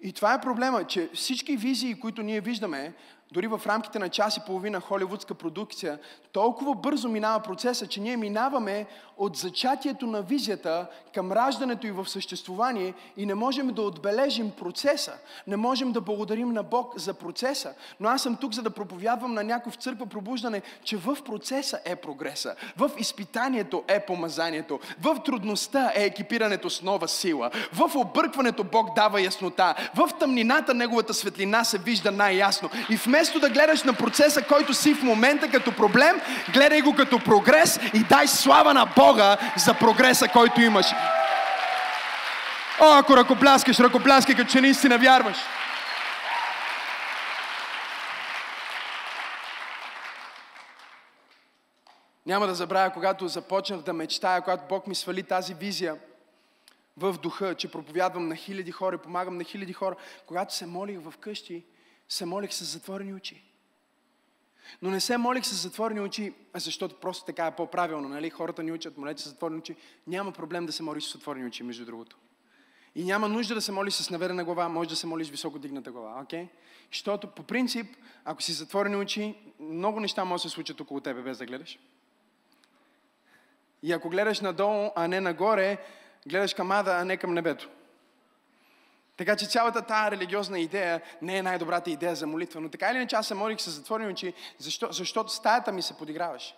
И 0.00 0.12
това 0.12 0.34
е 0.34 0.40
проблема, 0.40 0.84
че 0.84 1.10
всички 1.14 1.56
визии, 1.56 2.00
които 2.00 2.22
ние 2.22 2.40
виждаме, 2.40 2.94
дори 3.32 3.46
в 3.46 3.60
рамките 3.66 3.98
на 3.98 4.08
час 4.08 4.36
и 4.36 4.40
половина 4.46 4.80
холивудска 4.80 5.34
продукция, 5.34 5.98
толкова 6.32 6.74
бързо 6.74 7.08
минава 7.08 7.40
процеса, 7.40 7.86
че 7.86 8.00
ние 8.00 8.16
минаваме 8.16 8.86
от 9.16 9.36
зачатието 9.36 10.06
на 10.06 10.22
визията 10.22 10.86
към 11.14 11.32
раждането 11.32 11.86
и 11.86 11.90
в 11.90 12.08
съществувание 12.08 12.94
и 13.16 13.26
не 13.26 13.34
можем 13.34 13.68
да 13.68 13.82
отбележим 13.82 14.50
процеса. 14.50 15.12
Не 15.46 15.56
можем 15.56 15.92
да 15.92 16.00
благодарим 16.00 16.52
на 16.52 16.62
Бог 16.62 16.98
за 16.98 17.14
процеса. 17.14 17.74
Но 18.00 18.08
аз 18.08 18.22
съм 18.22 18.36
тук, 18.36 18.54
за 18.54 18.62
да 18.62 18.70
проповядвам 18.70 19.34
на 19.34 19.44
някой 19.44 19.72
в 19.72 19.76
църква 19.76 20.06
пробуждане, 20.06 20.62
че 20.84 20.96
в 20.96 21.16
процеса 21.24 21.80
е 21.84 21.96
прогреса. 21.96 22.54
В 22.76 22.90
изпитанието 22.98 23.84
е 23.88 24.00
помазанието. 24.00 24.80
В 25.00 25.22
трудността 25.24 25.92
е 25.94 26.04
екипирането 26.04 26.70
с 26.70 26.82
нова 26.82 27.08
сила. 27.08 27.50
В 27.72 27.96
объркването 27.96 28.64
Бог 28.64 28.94
дава 28.94 29.20
яснота. 29.20 29.74
В 29.94 30.10
тъмнината 30.18 30.74
Неговата 30.74 31.14
светлина 31.14 31.64
се 31.64 31.78
вижда 31.78 32.10
най-ясно. 32.10 32.70
И 32.90 32.96
вместо 32.96 33.15
да 33.40 33.50
гледаш 33.50 33.82
на 33.82 33.92
процеса, 33.92 34.42
който 34.42 34.74
си 34.74 34.94
в 34.94 35.02
момента 35.02 35.50
като 35.50 35.72
проблем, 35.72 36.20
гледай 36.52 36.80
го 36.80 36.94
като 36.94 37.18
прогрес 37.18 37.80
и 37.94 38.04
дай 38.08 38.28
слава 38.28 38.74
на 38.74 38.86
Бога 38.96 39.36
за 39.56 39.74
прогреса, 39.74 40.28
който 40.28 40.60
имаш. 40.60 40.86
О, 42.80 42.98
ако 42.98 43.16
ръкопляскаш, 43.16 43.80
ръкопляскай, 43.80 44.34
като 44.34 44.50
че 44.50 44.60
наистина 44.60 44.98
вярваш. 44.98 45.36
Няма 52.26 52.46
да 52.46 52.54
забравя, 52.54 52.90
когато 52.90 53.28
започнах 53.28 53.80
да 53.80 53.92
мечтая, 53.92 54.42
когато 54.42 54.64
Бог 54.68 54.86
ми 54.86 54.94
свали 54.94 55.22
тази 55.22 55.54
визия 55.54 55.96
в 56.96 57.12
духа, 57.12 57.54
че 57.54 57.70
проповядвам 57.70 58.28
на 58.28 58.36
хиляди 58.36 58.70
хора, 58.70 58.98
помагам 58.98 59.36
на 59.36 59.44
хиляди 59.44 59.72
хора. 59.72 59.96
Когато 60.26 60.54
се 60.54 60.66
молих 60.66 60.98
в 61.00 61.14
къщи, 61.20 61.64
се 62.08 62.26
молих 62.26 62.54
с 62.54 62.64
затворени 62.64 63.14
очи. 63.14 63.42
Но 64.82 64.90
не 64.90 65.00
се 65.00 65.16
молих 65.16 65.46
с 65.46 65.62
затворени 65.62 66.00
очи, 66.00 66.34
защото 66.54 67.00
просто 67.00 67.24
така 67.24 67.46
е 67.46 67.56
по-правилно. 67.56 68.08
Нали? 68.08 68.30
Хората 68.30 68.62
ни 68.62 68.72
учат, 68.72 68.98
молете 68.98 69.22
с 69.22 69.28
затворени 69.28 69.58
очи. 69.58 69.76
Няма 70.06 70.32
проблем 70.32 70.66
да 70.66 70.72
се 70.72 70.82
молиш 70.82 71.04
с 71.04 71.14
отворени 71.14 71.46
очи, 71.46 71.62
между 71.62 71.84
другото. 71.84 72.16
И 72.94 73.04
няма 73.04 73.28
нужда 73.28 73.54
да 73.54 73.60
се 73.60 73.72
молиш 73.72 73.94
с 73.94 74.10
наверена 74.10 74.44
глава, 74.44 74.68
може 74.68 74.88
да 74.88 74.96
се 74.96 75.06
молиш 75.06 75.30
високо 75.30 75.58
дигната 75.58 75.92
глава. 75.92 76.24
Okay? 76.24 76.48
Защото 76.92 77.26
по 77.26 77.42
принцип, 77.42 77.96
ако 78.24 78.42
си 78.42 78.52
затворени 78.52 78.96
очи, 78.96 79.34
много 79.60 80.00
неща 80.00 80.24
може 80.24 80.42
да 80.42 80.48
се 80.48 80.54
случат 80.54 80.80
около 80.80 81.00
тебе, 81.00 81.22
без 81.22 81.38
да 81.38 81.46
гледаш. 81.46 81.78
И 83.82 83.92
ако 83.92 84.08
гледаш 84.08 84.40
надолу, 84.40 84.90
а 84.96 85.08
не 85.08 85.20
нагоре, 85.20 85.78
гледаш 86.26 86.54
към 86.54 86.70
ада, 86.70 86.96
а 87.00 87.04
не 87.04 87.16
към 87.16 87.34
небето. 87.34 87.68
Така 89.16 89.36
че 89.36 89.46
цялата 89.46 89.82
тази 89.82 90.10
религиозна 90.10 90.60
идея 90.60 91.00
не 91.22 91.38
е 91.38 91.42
най-добрата 91.42 91.90
идея 91.90 92.14
за 92.14 92.26
молитва. 92.26 92.60
Но 92.60 92.68
така 92.68 92.90
или 92.90 92.96
иначе 92.96 93.16
аз 93.16 93.26
се 93.26 93.34
молих 93.34 93.60
с 93.60 93.70
затворени 93.70 94.12
очи, 94.12 94.34
защо, 94.58 94.92
защото 94.92 95.32
стаята 95.32 95.72
ми 95.72 95.82
се 95.82 95.98
подиграваше. 95.98 96.56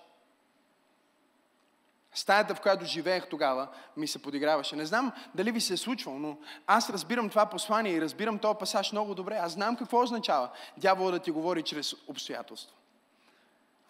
Стаята, 2.15 2.55
в 2.55 2.61
която 2.61 2.85
живеех 2.85 3.29
тогава, 3.29 3.69
ми 3.97 4.07
се 4.07 4.23
подиграваше. 4.23 4.77
Не 4.77 4.87
знам 4.87 5.13
дали 5.35 5.51
ви 5.51 5.61
се 5.61 5.75
е 5.75 5.77
случвало, 5.77 6.19
но 6.19 6.39
аз 6.67 6.91
разбирам 6.91 7.29
това 7.29 7.47
послание 7.47 7.93
и 7.93 8.01
разбирам 8.01 8.39
този 8.39 8.59
пасаж 8.59 8.93
много 8.93 9.15
добре. 9.15 9.37
Аз 9.37 9.53
знам 9.53 9.77
какво 9.77 10.03
означава 10.03 10.51
дявола 10.77 11.11
да 11.11 11.19
ти 11.19 11.31
говори 11.31 11.63
чрез 11.63 11.95
обстоятелство. 12.07 12.77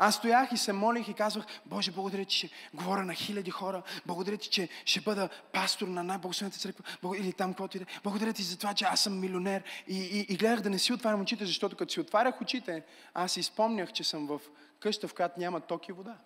Аз 0.00 0.14
стоях 0.14 0.52
и 0.52 0.56
се 0.56 0.72
молих 0.72 1.08
и 1.08 1.14
казвах, 1.14 1.44
Боже, 1.66 1.90
благодаря 1.90 2.24
ти, 2.24 2.36
че 2.36 2.50
говоря 2.74 3.04
на 3.04 3.14
хиляди 3.14 3.50
хора. 3.50 3.82
Благодаря 4.06 4.36
ти, 4.36 4.48
че 4.48 4.68
ще 4.84 5.00
бъда 5.00 5.28
пастор 5.52 5.88
на 5.88 6.02
най-благословената 6.02 6.58
църква. 6.58 6.84
Или 7.18 7.32
там, 7.32 7.52
каквото 7.52 7.76
и 7.76 7.80
да 7.80 7.84
е. 7.84 8.00
Благодаря 8.02 8.32
ти 8.32 8.42
за 8.42 8.58
това, 8.58 8.74
че 8.74 8.84
аз 8.84 9.00
съм 9.00 9.20
милионер. 9.20 9.62
И, 9.88 9.98
и, 9.98 10.26
и 10.34 10.36
гледах 10.36 10.60
да 10.60 10.70
не 10.70 10.78
си 10.78 10.92
отварям 10.92 11.20
очите, 11.20 11.46
защото 11.46 11.76
като 11.76 11.92
си 11.92 12.00
отварях 12.00 12.40
очите, 12.40 12.82
аз 13.14 13.32
си 13.32 13.42
спомнях, 13.42 13.92
че 13.92 14.04
съм 14.04 14.26
в 14.26 14.40
къща, 14.80 15.08
в 15.08 15.14
която 15.14 15.40
няма 15.40 15.60
ток 15.60 15.88
и 15.88 15.92
вода. 15.92 16.16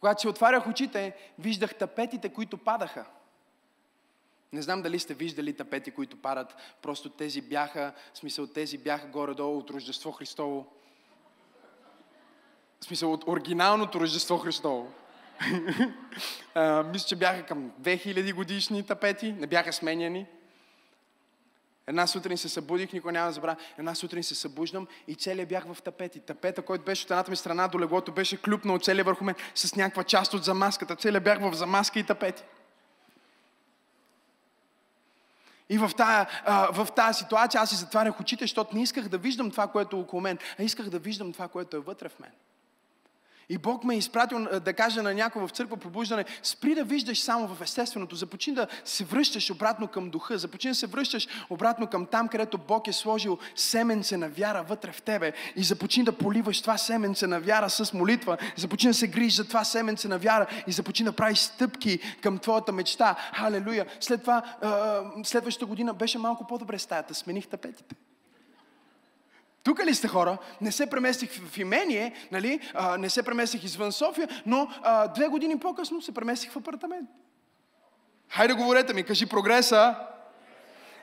Когато 0.00 0.20
си 0.20 0.28
отварях 0.28 0.66
очите, 0.66 1.16
виждах 1.38 1.74
тапетите, 1.74 2.28
които 2.28 2.58
падаха. 2.58 3.04
Не 4.52 4.62
знам 4.62 4.82
дали 4.82 4.98
сте 4.98 5.14
виждали 5.14 5.56
тапети, 5.56 5.90
които 5.90 6.16
падат. 6.16 6.56
Просто 6.82 7.08
тези 7.08 7.40
бяха, 7.40 7.92
смисъл 8.14 8.46
тези 8.46 8.78
бяха 8.78 9.06
горе-долу 9.06 9.58
от 9.58 9.70
Рождество 9.70 10.12
Христово. 10.12 10.77
В 12.80 12.84
смисъл 12.84 13.12
от 13.12 13.24
оригиналното 13.26 14.00
Рождество 14.00 14.38
Христово. 14.38 14.92
а, 16.54 16.82
мисля, 16.82 17.06
че 17.08 17.16
бяха 17.16 17.46
към 17.46 17.70
2000 17.82 18.34
годишни 18.34 18.82
тапети, 18.82 19.32
не 19.32 19.46
бяха 19.46 19.72
сменяни. 19.72 20.26
Една 21.86 22.06
сутрин 22.06 22.38
се 22.38 22.48
събудих, 22.48 22.92
никой 22.92 23.12
няма 23.12 23.26
да 23.26 23.32
забравя. 23.32 23.56
Една 23.78 23.94
сутрин 23.94 24.22
се 24.22 24.34
събуждам 24.34 24.86
и 25.06 25.14
целият 25.14 25.48
бях 25.48 25.72
в 25.72 25.82
тапети. 25.82 26.20
Тапета, 26.20 26.62
който 26.62 26.84
беше 26.84 27.04
от 27.04 27.10
едната 27.10 27.30
ми 27.30 27.36
страна 27.36 27.68
до 27.68 27.80
леглото, 27.80 28.12
беше 28.12 28.42
клюпнал 28.42 28.78
целият 28.78 29.06
върху 29.06 29.24
мен 29.24 29.34
с 29.54 29.76
някаква 29.76 30.04
част 30.04 30.34
от 30.34 30.44
замаската. 30.44 30.96
Целият 30.96 31.24
бях 31.24 31.40
в 31.40 31.54
замаска 31.54 31.98
и 31.98 32.04
тапети. 32.04 32.42
И 35.68 35.78
в 35.78 35.90
тази, 35.96 36.26
в 36.72 36.88
тази 36.96 37.18
ситуация 37.18 37.60
аз 37.60 37.68
си 37.68 37.76
затварях 37.76 38.20
очите, 38.20 38.44
защото 38.44 38.76
не 38.76 38.82
исках 38.82 39.08
да 39.08 39.18
виждам 39.18 39.50
това, 39.50 39.66
което 39.66 39.96
е 39.96 40.00
около 40.00 40.22
мен, 40.22 40.38
а 40.58 40.62
исках 40.62 40.88
да 40.88 40.98
виждам 40.98 41.32
това, 41.32 41.48
което 41.48 41.76
е 41.76 41.80
вътре 41.80 42.08
в 42.08 42.18
мен. 42.18 42.30
И 43.50 43.58
Бог 43.58 43.84
ме 43.84 43.94
е 43.94 43.98
изпратил 43.98 44.46
да 44.64 44.72
каже 44.72 45.02
на 45.02 45.14
някой 45.14 45.46
в 45.46 45.50
църква 45.50 45.76
пробуждане, 45.76 46.24
спри 46.42 46.74
да 46.74 46.84
виждаш 46.84 47.20
само 47.20 47.48
в 47.48 47.62
естественото, 47.62 48.16
започни 48.16 48.54
да 48.54 48.66
се 48.84 49.04
връщаш 49.04 49.50
обратно 49.50 49.88
към 49.88 50.10
духа, 50.10 50.38
започни 50.38 50.70
да 50.70 50.74
се 50.74 50.86
връщаш 50.86 51.28
обратно 51.50 51.86
към 51.86 52.06
там, 52.06 52.28
където 52.28 52.58
Бог 52.58 52.88
е 52.88 52.92
сложил 52.92 53.38
семенце 53.56 54.16
на 54.16 54.28
вяра 54.28 54.62
вътре 54.62 54.92
в 54.92 55.02
тебе 55.02 55.32
и 55.56 55.64
започни 55.64 56.04
да 56.04 56.12
поливаш 56.12 56.60
това 56.60 56.78
семенце 56.78 57.26
на 57.26 57.40
вяра 57.40 57.70
с 57.70 57.92
молитва, 57.92 58.38
започни 58.56 58.90
да 58.90 58.94
се 58.94 59.06
грижиш 59.06 59.34
за 59.34 59.48
това 59.48 59.64
семенце 59.64 60.08
на 60.08 60.18
вяра 60.18 60.46
и 60.66 60.72
започни 60.72 61.04
да 61.04 61.12
правиш 61.12 61.38
стъпки 61.38 61.98
към 62.22 62.38
твоята 62.38 62.72
мечта. 62.72 63.16
Халелуя! 63.34 63.86
След 64.00 64.20
това, 64.20 64.42
следващата 65.24 65.66
година 65.66 65.94
беше 65.94 66.18
малко 66.18 66.46
по-добре 66.46 66.78
стаята, 66.78 67.14
смених 67.14 67.46
тапетите. 67.46 67.94
Тук 69.68 69.86
ли 69.86 69.94
сте 69.94 70.08
хора? 70.08 70.38
Не 70.60 70.72
се 70.72 70.90
преместих 70.90 71.30
в 71.30 71.58
имение, 71.58 72.12
нали? 72.32 72.60
а, 72.74 72.98
не 72.98 73.10
се 73.10 73.22
преместих 73.22 73.64
извън 73.64 73.92
София, 73.92 74.28
но 74.46 74.68
а, 74.82 75.08
две 75.08 75.28
години 75.28 75.58
по-късно 75.58 76.02
се 76.02 76.14
преместих 76.14 76.52
в 76.52 76.56
апартамент. 76.56 77.08
Хайде 78.28 78.54
говорете 78.54 78.94
ми, 78.94 79.02
кажи 79.02 79.26
прогреса 79.26 79.94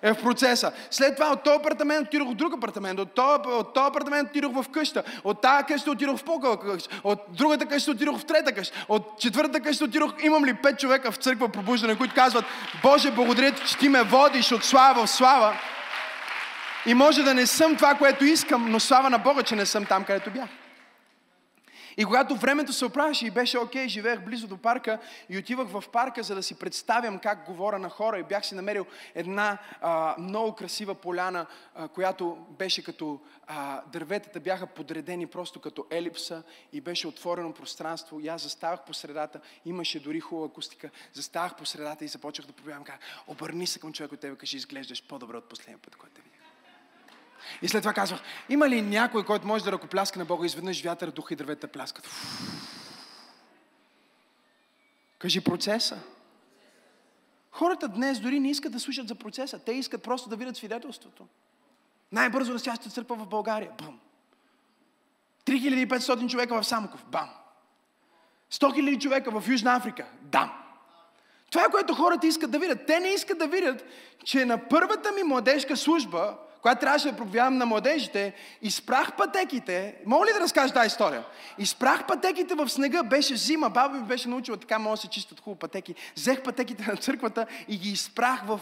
е 0.01 0.13
в 0.13 0.21
процеса. 0.21 0.71
След 0.91 1.15
това 1.15 1.31
от 1.31 1.43
този 1.43 1.55
апартамент 1.55 2.07
отидох 2.07 2.29
в 2.29 2.33
друг 2.33 2.53
апартамент, 2.53 2.99
от 2.99 3.11
този, 3.11 3.39
от 3.45 3.73
този 3.73 3.87
апартамент 3.87 4.29
отидох 4.29 4.53
в 4.53 4.69
къща, 4.69 5.03
от 5.23 5.41
тази 5.41 5.65
къща 5.65 5.91
отидох 5.91 6.17
в 6.17 6.23
по 6.23 6.39
къща, 6.39 7.01
от 7.03 7.19
другата 7.29 7.65
къща 7.65 7.91
отидох 7.91 8.19
в 8.19 8.25
трета 8.25 8.51
къща, 8.51 8.85
от 8.89 9.19
четвъртата 9.19 9.59
къща 9.59 9.85
отидох, 9.85 10.13
имам 10.23 10.45
ли 10.45 10.53
пет 10.53 10.79
човека 10.79 11.11
в 11.11 11.15
църква 11.15 11.49
пробуждане, 11.49 11.97
които 11.97 12.15
казват, 12.15 12.45
Боже, 12.83 13.11
благодаря 13.11 13.51
ти, 13.51 13.67
че 13.67 13.77
ти 13.77 13.89
ме 13.89 14.03
водиш 14.03 14.51
от 14.51 14.63
слава 14.63 15.05
в 15.05 15.09
слава. 15.09 15.59
И 16.85 16.93
може 16.93 17.23
да 17.23 17.33
не 17.33 17.45
съм 17.45 17.75
това, 17.75 17.95
което 17.95 18.25
искам, 18.25 18.71
но 18.71 18.79
слава 18.79 19.09
на 19.09 19.17
Бога, 19.17 19.43
че 19.43 19.55
не 19.55 19.65
съм 19.65 19.85
там, 19.85 20.03
където 20.03 20.31
бях. 20.31 20.49
И 21.97 22.05
когато 22.05 22.35
времето 22.35 22.73
се 22.73 22.85
оправяше 22.85 23.25
и 23.25 23.31
беше 23.31 23.57
окей, 23.57 23.85
okay, 23.85 23.87
живеех 23.87 24.25
близо 24.25 24.47
до 24.47 24.57
парка 24.57 24.99
и 25.29 25.37
отивах 25.37 25.67
в 25.67 25.83
парка, 25.91 26.23
за 26.23 26.35
да 26.35 26.43
си 26.43 26.59
представям 26.59 27.19
как 27.19 27.45
говоря 27.45 27.79
на 27.79 27.89
хора 27.89 28.19
и 28.19 28.23
бях 28.23 28.45
си 28.45 28.55
намерил 28.55 28.85
една 29.15 29.57
а, 29.81 30.15
много 30.19 30.55
красива 30.55 30.95
поляна, 30.95 31.45
а, 31.75 31.87
която 31.87 32.37
беше 32.49 32.83
като 32.83 33.19
а, 33.47 33.81
дърветата 33.91 34.39
бяха 34.39 34.67
подредени 34.67 35.27
просто 35.27 35.59
като 35.59 35.85
елипса 35.91 36.43
и 36.73 36.81
беше 36.81 37.07
отворено 37.07 37.53
пространство. 37.53 38.19
И 38.19 38.27
аз 38.27 38.41
заставах 38.41 38.81
по 38.85 38.93
средата, 38.93 39.39
имаше 39.65 39.99
дори 39.99 40.19
хубава 40.19 40.47
акустика, 40.47 40.89
заставах 41.13 41.55
по 41.55 41.65
средата 41.65 42.05
и 42.05 42.07
започнах 42.07 42.47
да 42.47 42.53
проявявам 42.53 42.83
как 42.83 42.99
обърни 43.27 43.67
се 43.67 43.79
към 43.79 43.93
човек 43.93 44.11
от 44.11 44.19
тебе, 44.19 44.35
кажи, 44.35 44.57
изглеждаш 44.57 45.03
по-добре 45.03 45.37
от 45.37 45.49
последния 45.49 45.77
път, 45.77 45.95
който 45.95 46.15
те 46.15 46.21
видях. 46.21 46.34
И 47.61 47.67
след 47.67 47.81
това 47.81 47.93
казвах, 47.93 48.21
има 48.49 48.69
ли 48.69 48.81
някой, 48.81 49.25
който 49.25 49.47
може 49.47 49.63
да 49.63 49.71
ръкопляска 49.71 50.19
на 50.19 50.25
Бога, 50.25 50.45
изведнъж 50.45 50.83
вятър, 50.83 51.11
духа 51.11 51.33
и 51.33 51.37
дървета 51.37 51.67
пляскат. 51.67 52.09
Кажи 55.19 55.41
процеса. 55.41 55.99
Хората 57.51 57.87
днес 57.87 58.19
дори 58.19 58.39
не 58.39 58.49
искат 58.49 58.71
да 58.71 58.79
слушат 58.79 59.07
за 59.07 59.15
процеса. 59.15 59.59
Те 59.59 59.71
искат 59.71 60.03
просто 60.03 60.29
да 60.29 60.35
видят 60.35 60.57
свидетелството. 60.57 61.27
Най-бързо 62.11 62.53
растящата 62.53 62.89
църква 62.89 63.15
в 63.15 63.27
България. 63.27 63.71
Бам. 63.77 63.99
3500 65.45 66.29
човека 66.29 66.61
в 66.61 66.67
Самоков. 66.67 67.05
Бам. 67.05 67.29
100 68.51 68.65
000 68.65 69.01
човека 69.01 69.39
в 69.39 69.49
Южна 69.49 69.75
Африка. 69.75 70.05
Дам. 70.21 70.51
Това 71.51 71.65
е 71.65 71.71
което 71.71 71.93
хората 71.93 72.27
искат 72.27 72.51
да 72.51 72.59
видят. 72.59 72.85
Те 72.87 72.99
не 72.99 73.07
искат 73.07 73.37
да 73.37 73.47
видят, 73.47 73.85
че 74.23 74.45
на 74.45 74.69
първата 74.69 75.11
ми 75.11 75.23
младежка 75.23 75.77
служба 75.77 76.37
когато 76.65 76.79
трябваше 76.79 77.11
да 77.11 77.17
проповядвам 77.17 77.57
на 77.57 77.65
младежите, 77.65 78.33
изпрах 78.61 79.15
пътеките. 79.17 79.95
Мога 80.05 80.25
ли 80.25 80.33
да 80.33 80.39
разкажа 80.39 80.73
тази 80.73 80.87
история? 80.87 81.23
Изпрах 81.57 82.07
пътеките 82.07 82.55
в 82.55 82.69
снега, 82.69 83.03
беше 83.03 83.35
зима, 83.35 83.69
баба 83.69 83.97
ми 83.97 84.03
беше 84.03 84.29
научила 84.29 84.57
така, 84.57 84.79
може 84.79 84.99
да 84.99 85.01
се 85.01 85.07
чистят 85.07 85.39
хубаво 85.39 85.59
пътеки. 85.59 85.95
Взех 86.15 86.43
пътеките 86.43 86.85
на 86.87 86.97
църквата 86.97 87.47
и 87.67 87.77
ги 87.77 87.89
изпрах 87.89 88.45
в, 88.45 88.59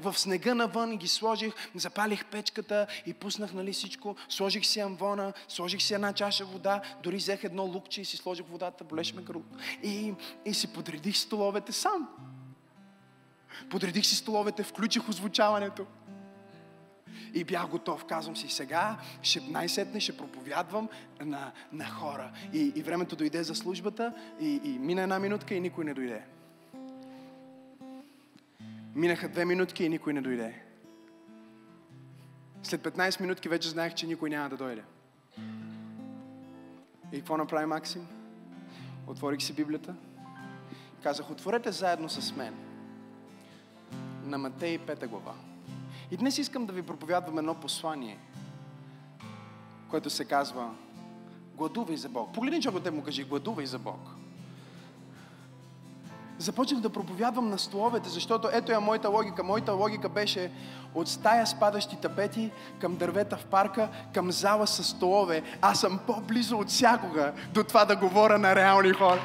в 0.00 0.18
снега 0.18 0.54
навън 0.54 0.92
и 0.92 0.96
ги 0.96 1.08
сложих, 1.08 1.52
запалих 1.74 2.24
печката 2.24 2.86
и 3.06 3.14
пуснах 3.14 3.52
нали, 3.52 3.72
всичко. 3.72 4.16
Сложих 4.28 4.66
си 4.66 4.80
амвона, 4.80 5.32
сложих 5.48 5.82
си 5.82 5.94
една 5.94 6.12
чаша 6.12 6.44
вода, 6.44 6.80
дори 7.02 7.16
взех 7.16 7.44
едно 7.44 7.62
лукче 7.62 8.00
и 8.00 8.04
си 8.04 8.16
сложих 8.16 8.46
водата, 8.46 8.84
болеше 8.84 9.14
ме 9.14 9.24
кръв. 9.24 9.42
И, 9.82 10.14
и 10.44 10.54
си 10.54 10.72
подредих 10.72 11.16
столовете 11.16 11.72
сам. 11.72 12.08
Подредих 13.70 14.06
си 14.06 14.16
столовете, 14.16 14.62
включих 14.62 15.08
озвучаването. 15.08 15.86
И 17.34 17.44
бях 17.44 17.68
готов. 17.68 18.04
Казвам 18.04 18.36
си, 18.36 18.48
сега 18.48 18.98
ще, 19.22 19.40
най-сетне 19.40 20.00
ще 20.00 20.16
проповядвам 20.16 20.88
на, 21.20 21.52
на 21.72 21.90
хора. 21.90 22.30
И, 22.52 22.72
и 22.76 22.82
времето 22.82 23.16
дойде 23.16 23.42
за 23.42 23.54
службата 23.54 24.12
и, 24.40 24.60
и 24.64 24.78
мина 24.78 25.02
една 25.02 25.18
минутка 25.18 25.54
и 25.54 25.60
никой 25.60 25.84
не 25.84 25.94
дойде. 25.94 26.22
Минаха 28.94 29.28
две 29.28 29.44
минутки 29.44 29.84
и 29.84 29.88
никой 29.88 30.12
не 30.12 30.20
дойде. 30.20 30.54
След 32.62 32.80
15 32.80 33.20
минутки 33.20 33.48
вече 33.48 33.68
знаех, 33.68 33.94
че 33.94 34.06
никой 34.06 34.30
няма 34.30 34.48
да 34.48 34.56
дойде. 34.56 34.82
И 37.12 37.18
какво 37.18 37.36
направи 37.36 37.66
Максим? 37.66 38.06
Отворих 39.06 39.42
си 39.42 39.52
Библията. 39.52 39.94
Казах, 41.02 41.30
отворете 41.30 41.72
заедно 41.72 42.08
с 42.08 42.36
мен 42.36 42.54
на 44.24 44.38
Матей 44.38 44.78
5 44.78 45.06
глава. 45.06 45.34
И 46.10 46.16
днес 46.16 46.38
искам 46.38 46.66
да 46.66 46.72
ви 46.72 46.82
проповядвам 46.82 47.38
едно 47.38 47.54
послание, 47.54 48.18
което 49.90 50.10
се 50.10 50.24
казва 50.24 50.70
Гладувай 51.60 51.96
за 51.96 52.08
Бог. 52.08 52.32
Погледни 52.32 52.62
човекът 52.62 52.94
му 52.94 53.02
кажи, 53.02 53.24
гладувай 53.24 53.66
за 53.66 53.78
Бог. 53.78 54.00
Започнах 56.38 56.80
да 56.80 56.90
проповядвам 56.90 57.50
на 57.50 57.58
столовете, 57.58 58.08
защото 58.08 58.48
ето 58.52 58.72
е 58.72 58.78
моята 58.78 59.08
логика. 59.08 59.42
Моята 59.42 59.72
логика 59.72 60.08
беше 60.08 60.52
от 60.94 61.08
стая 61.08 61.46
с 61.46 61.54
падащи 61.54 61.96
тапети 61.96 62.50
към 62.80 62.96
дървета 62.96 63.36
в 63.36 63.44
парка, 63.44 63.88
към 64.14 64.32
зала 64.32 64.66
с 64.66 64.84
столове. 64.84 65.42
Аз 65.62 65.80
съм 65.80 66.00
по-близо 66.06 66.58
от 66.58 66.68
всякога 66.68 67.32
до 67.54 67.64
това 67.64 67.84
да 67.84 67.96
говоря 67.96 68.38
на 68.38 68.54
реални 68.54 68.92
хора. 68.92 69.20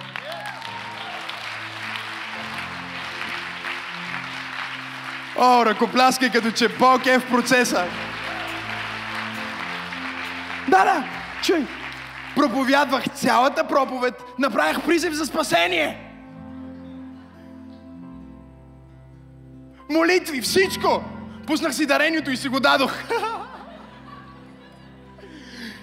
О, 5.37 5.65
ръкопляскай 5.65 6.31
като 6.31 6.51
че 6.51 6.67
Бог 6.67 7.05
е 7.05 7.19
в 7.19 7.29
процеса. 7.29 7.85
Да, 10.67 10.83
да, 10.83 11.03
чуй. 11.43 11.65
Проповядвах 12.35 13.03
цялата 13.13 13.67
проповед, 13.67 14.13
направих 14.39 14.81
призив 14.81 15.13
за 15.13 15.25
спасение. 15.25 16.11
Молитви, 19.89 20.41
всичко. 20.41 21.03
Пуснах 21.47 21.75
си 21.75 21.85
дарението 21.85 22.31
и 22.31 22.37
си 22.37 22.49
го 22.49 22.59
дадох. 22.59 22.93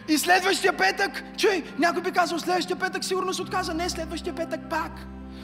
И 0.09 0.19
следващия 0.19 0.77
петък, 0.77 1.25
чуй, 1.37 1.65
някой 1.79 2.03
би 2.03 2.13
казал, 2.13 2.39
следващия 2.39 2.77
петък 2.77 3.05
сигурно 3.05 3.35
се 3.35 3.43
отказа. 3.43 3.75
Не, 3.75 3.89
следващия 3.91 4.35
петък 4.35 4.61
пак. 4.71 4.93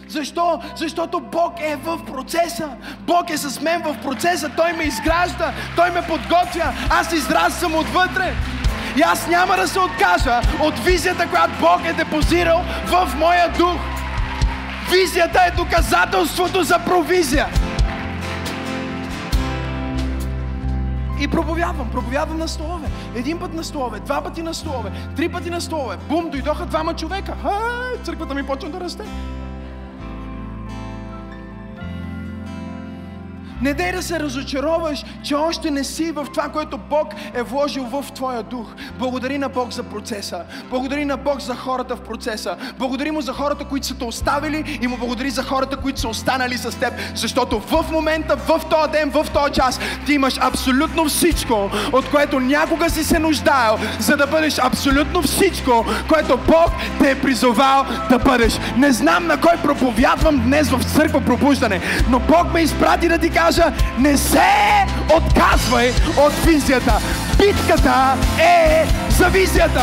Защо? 0.08 0.60
Защото 0.76 1.20
Бог 1.20 1.52
е 1.60 1.76
в 1.76 1.98
процеса. 2.06 2.68
Бог 3.00 3.30
е 3.30 3.38
с 3.38 3.60
мен 3.60 3.82
в 3.82 3.96
процеса. 4.02 4.50
Той 4.56 4.72
ме 4.72 4.82
изгражда, 4.82 5.52
Той 5.76 5.90
ме 5.90 6.02
подготвя. 6.02 6.72
Аз 6.90 7.12
израствам 7.12 7.74
отвътре. 7.74 8.34
И 8.96 9.00
аз 9.00 9.26
няма 9.26 9.56
да 9.56 9.68
се 9.68 9.78
откажа 9.78 10.40
от 10.60 10.78
визията, 10.78 11.28
която 11.28 11.52
Бог 11.60 11.80
е 11.84 11.92
депозирал 11.92 12.64
в 12.86 13.14
моя 13.18 13.48
дух. 13.48 13.76
Визията 14.90 15.40
е 15.46 15.56
доказателството 15.56 16.62
за 16.62 16.78
провизия. 16.78 17.46
И 21.20 21.28
проповядвам, 21.28 21.90
проповядвам 21.90 22.38
на 22.38 22.48
столове. 22.48 22.88
Един 23.14 23.38
път 23.38 23.54
на 23.54 23.64
столове, 23.64 24.00
два 24.00 24.22
пъти 24.22 24.42
на 24.42 24.54
столове, 24.54 24.90
три 25.16 25.28
пъти 25.28 25.50
на 25.50 25.60
столове. 25.60 25.96
Бум, 26.08 26.30
дойдоха 26.30 26.66
двама 26.66 26.94
човека. 26.94 27.34
Ай, 27.44 28.02
църквата 28.04 28.34
ми 28.34 28.46
почна 28.46 28.70
да 28.70 28.80
расте. 28.80 29.04
Не 33.62 33.74
дай 33.74 33.92
да 33.92 34.02
се 34.02 34.20
разочароваш, 34.20 35.04
че 35.22 35.34
още 35.34 35.70
не 35.70 35.84
си 35.84 36.12
в 36.12 36.26
това, 36.34 36.48
което 36.48 36.78
Бог 36.78 37.14
е 37.34 37.42
вложил 37.42 37.84
в 37.84 38.04
твоя 38.14 38.42
дух. 38.42 38.66
Благодари 38.98 39.38
на 39.38 39.48
Бог 39.48 39.72
за 39.72 39.82
процеса. 39.82 40.40
Благодари 40.70 41.04
на 41.04 41.16
Бог 41.16 41.40
за 41.40 41.54
хората 41.54 41.96
в 41.96 42.00
процеса. 42.00 42.56
Благодари 42.78 43.10
му 43.10 43.20
за 43.20 43.32
хората, 43.32 43.64
които 43.64 43.86
са 43.86 43.94
те 43.94 44.04
оставили 44.04 44.78
и 44.82 44.86
му 44.86 44.96
благодари 44.96 45.30
за 45.30 45.42
хората, 45.42 45.76
които 45.76 46.00
са 46.00 46.08
останали 46.08 46.58
с 46.58 46.78
теб. 46.78 46.92
Защото 47.14 47.60
в 47.60 47.84
момента, 47.92 48.36
в 48.36 48.60
този 48.70 48.92
ден, 48.92 49.10
в 49.10 49.26
този 49.34 49.52
час, 49.52 49.80
ти 50.06 50.12
имаш 50.12 50.38
абсолютно 50.40 51.04
всичко, 51.04 51.70
от 51.92 52.10
което 52.10 52.40
някога 52.40 52.90
си 52.90 53.04
се 53.04 53.18
нуждаел, 53.18 53.78
за 53.98 54.16
да 54.16 54.26
бъдеш 54.26 54.58
абсолютно 54.58 55.22
всичко, 55.22 55.84
което 56.08 56.36
Бог 56.36 56.70
те 56.98 57.10
е 57.10 57.20
призовал 57.20 57.86
да 58.10 58.18
бъдеш. 58.18 58.58
Не 58.76 58.92
знам 58.92 59.26
на 59.26 59.40
кой 59.40 59.56
проповядвам 59.62 60.42
днес 60.44 60.70
в 60.70 60.82
църква 60.96 61.20
пробуждане, 61.20 61.80
но 62.10 62.18
Бог 62.18 62.52
ме 62.52 62.60
изпрати 62.60 63.08
да 63.08 63.18
ти 63.18 63.30
кажа, 63.30 63.47
кажа, 63.48 63.72
не 63.98 64.16
се 64.16 64.86
отказвай 65.16 65.90
от 66.18 66.32
визията. 66.32 66.98
Битката 67.38 68.16
е 68.38 68.86
за 69.10 69.28
визията. 69.28 69.82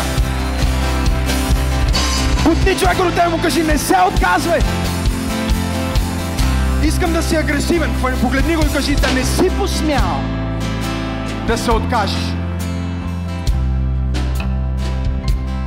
Путни 2.43 2.78
човека 2.78 3.04
до 3.04 3.10
тебе 3.12 3.28
му 3.28 3.41
кажи, 3.41 3.63
не 3.63 3.78
се 3.78 3.95
отказвай. 4.08 4.60
Искам 6.84 7.13
да 7.13 7.23
си 7.23 7.36
агресивен. 7.36 7.91
Погледни 8.21 8.56
го 8.56 8.62
и 8.62 8.73
кажи, 8.73 8.95
да 8.95 9.12
не 9.12 9.23
си 9.23 9.49
посмял 9.60 10.21
да 11.47 11.58
се 11.58 11.71
откажеш. 11.71 12.34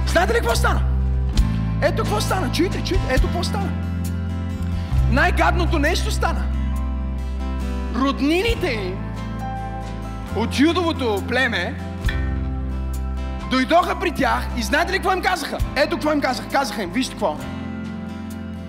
Знаете 0.07 0.35
ли 0.35 0.39
какво 0.39 0.55
стана? 0.55 0.81
Ето 1.83 2.03
какво 2.03 2.21
стана. 2.21 2.53
Чуйте, 2.53 2.79
чуйте. 2.79 3.03
Ето 3.11 3.27
какво 3.27 3.45
стана. 3.45 3.69
Най-гадното 5.11 5.79
нещо 5.79 6.11
стана 6.11 6.48
роднините 8.01 8.71
им 8.71 8.97
от 10.37 10.59
юдовото 10.59 11.23
племе 11.29 11.75
дойдоха 13.51 13.99
при 14.01 14.13
тях 14.13 14.47
и 14.57 14.63
знаете 14.63 14.93
ли 14.93 14.97
какво 14.97 15.13
им 15.13 15.23
казаха? 15.23 15.59
Ето 15.77 15.97
какво 15.97 16.13
им 16.13 16.21
казаха. 16.21 16.49
Казаха 16.49 16.83
им, 16.83 16.91
вижте 16.91 17.13
какво. 17.13 17.37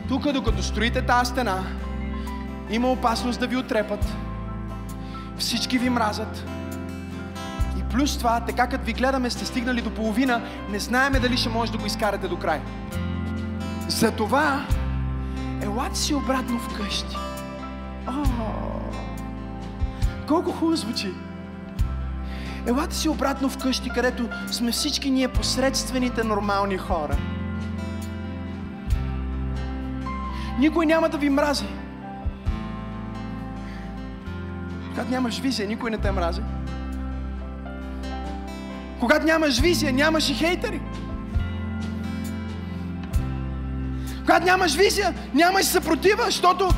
Тук, 0.07 0.31
докато 0.31 0.63
строите 0.63 1.01
тази 1.01 1.31
стена, 1.31 1.63
има 2.69 2.91
опасност 2.91 3.39
да 3.39 3.47
ви 3.47 3.57
отрепат. 3.57 4.05
Всички 5.37 5.77
ви 5.77 5.89
мразят. 5.89 6.45
И 7.79 7.83
плюс 7.83 8.17
това, 8.17 8.39
така 8.39 8.67
като 8.67 8.85
ви 8.85 8.93
гледаме, 8.93 9.29
сте 9.29 9.45
стигнали 9.45 9.81
до 9.81 9.89
половина, 9.89 10.41
не 10.69 10.79
знаеме 10.79 11.19
дали 11.19 11.37
ще 11.37 11.49
може 11.49 11.71
да 11.71 11.77
го 11.77 11.85
изкарате 11.85 12.27
до 12.27 12.37
край. 12.37 12.61
Затова, 13.87 14.65
елате 15.61 15.97
си 15.97 16.13
обратно 16.13 16.59
вкъщи. 16.59 17.15
О, 18.07 18.23
колко 20.29 20.51
хубаво 20.51 20.75
звучи. 20.75 21.13
Елате 22.67 22.95
си 22.95 23.09
обратно 23.09 23.49
вкъщи, 23.49 23.89
където 23.89 24.29
сме 24.51 24.71
всички 24.71 25.11
ние 25.11 25.27
посредствените 25.27 26.23
нормални 26.23 26.77
хора. 26.77 27.17
Никой 30.59 30.85
няма 30.85 31.09
да 31.09 31.17
ви 31.17 31.29
мрази. 31.29 31.65
Когато 34.89 35.11
нямаш 35.11 35.39
визия, 35.39 35.67
никой 35.67 35.91
не 35.91 35.97
те 35.97 36.11
мрази. 36.11 36.41
Когато 38.99 39.25
нямаш 39.25 39.59
визия, 39.59 39.93
нямаш 39.93 40.29
и 40.29 40.33
хейтери. 40.33 40.81
Когато 44.19 44.45
нямаш 44.45 44.75
визия, 44.75 45.13
нямаш 45.33 45.65
съпротива, 45.65 46.23
защото 46.25 46.69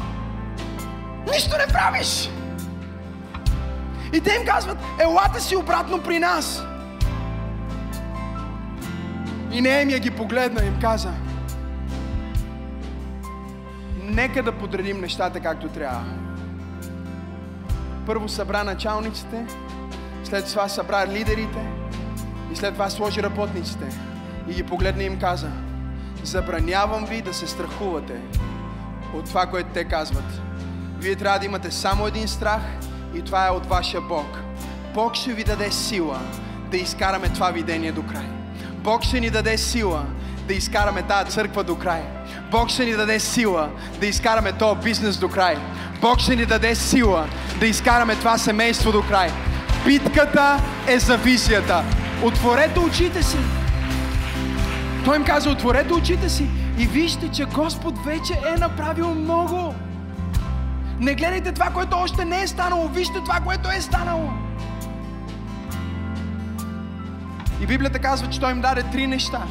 нищо 1.33 1.57
не 1.57 1.73
правиш. 1.73 2.29
И 4.13 4.21
те 4.21 4.35
им 4.35 4.45
казват, 4.45 4.77
елате 4.99 5.39
си 5.39 5.55
обратно 5.55 6.03
при 6.03 6.19
нас. 6.19 6.63
И 9.51 9.61
Неемия 9.61 9.99
ги 9.99 10.11
погледна 10.11 10.63
и 10.63 10.67
им 10.67 10.79
каза, 10.81 11.13
нека 14.03 14.43
да 14.43 14.51
подредим 14.51 15.01
нещата 15.01 15.39
както 15.39 15.67
трябва. 15.67 16.05
Първо 18.05 18.29
събра 18.29 18.63
началниците, 18.63 19.45
след 20.23 20.45
това 20.45 20.69
събра 20.69 21.07
лидерите 21.07 21.71
и 22.53 22.55
след 22.55 22.73
това 22.73 22.89
сложи 22.89 23.23
работниците. 23.23 23.85
И 24.47 24.53
ги 24.53 24.63
погледна 24.63 25.03
и 25.03 25.05
им 25.05 25.19
каза, 25.19 25.51
забранявам 26.23 27.05
ви 27.05 27.21
да 27.21 27.33
се 27.33 27.47
страхувате 27.47 28.21
от 29.13 29.25
това, 29.25 29.45
което 29.45 29.69
те 29.73 29.83
казват. 29.83 30.41
Вие 30.99 31.15
трябва 31.15 31.39
да 31.39 31.45
имате 31.45 31.71
само 31.71 32.07
един 32.07 32.27
страх– 32.27 32.61
и 33.15 33.21
това 33.21 33.47
е 33.47 33.49
от 33.49 33.65
вашия 33.65 34.01
Бог. 34.01 34.39
Бог 34.93 35.15
ще 35.15 35.33
ви 35.33 35.43
даде 35.43 35.71
сила 35.71 36.19
да 36.71 36.77
изкараме 36.77 37.29
това 37.29 37.51
видение 37.51 37.91
до 37.91 38.03
край. 38.03 38.25
Бог 38.83 39.03
ще 39.03 39.19
ни 39.19 39.29
даде 39.29 39.57
сила 39.57 40.05
да 40.47 40.53
изкараме 40.53 41.01
тази 41.01 41.31
църква 41.31 41.63
до 41.63 41.75
край. 41.75 42.01
Бог 42.51 42.69
ще 42.69 42.85
ни 42.85 42.91
даде 42.91 43.19
сила 43.19 43.69
да 43.99 44.07
изкараме 44.07 44.51
този 44.51 44.79
бизнес 44.79 45.17
до 45.17 45.29
край. 45.29 45.57
Бог 46.01 46.19
ще 46.19 46.35
ни 46.35 46.45
даде 46.45 46.75
сила 46.75 47.27
да 47.59 47.65
изкараме 47.65 48.15
това 48.15 48.37
семейство 48.37 48.91
до 48.91 49.01
край. 49.01 49.31
Битката 49.85 50.59
е 50.87 50.99
за 50.99 51.17
визията. 51.17 51.83
Отворете 52.23 52.79
очите 52.79 53.23
си. 53.23 53.37
Той 55.05 55.17
им 55.17 55.23
каза, 55.23 55.49
отворете 55.49 55.93
очите 55.93 56.29
си 56.29 56.47
и 56.77 56.85
вижте, 56.85 57.31
че 57.31 57.45
Господ 57.45 58.05
вече 58.05 58.33
е 58.55 58.59
направил 58.59 59.15
много. 59.15 59.75
Не 61.01 61.15
гледайте 61.15 61.51
това, 61.51 61.69
което 61.69 61.97
още 61.97 62.25
не 62.25 62.41
е 62.41 62.47
станало. 62.47 62.87
Вижте 62.87 63.13
това, 63.13 63.39
което 63.39 63.69
е 63.69 63.81
станало. 63.81 64.29
И 67.61 67.65
Библията 67.65 67.99
казва, 67.99 68.29
че 68.29 68.39
Той 68.39 68.51
им 68.51 68.61
даде 68.61 68.83
три 68.83 69.07
неща. 69.07 69.43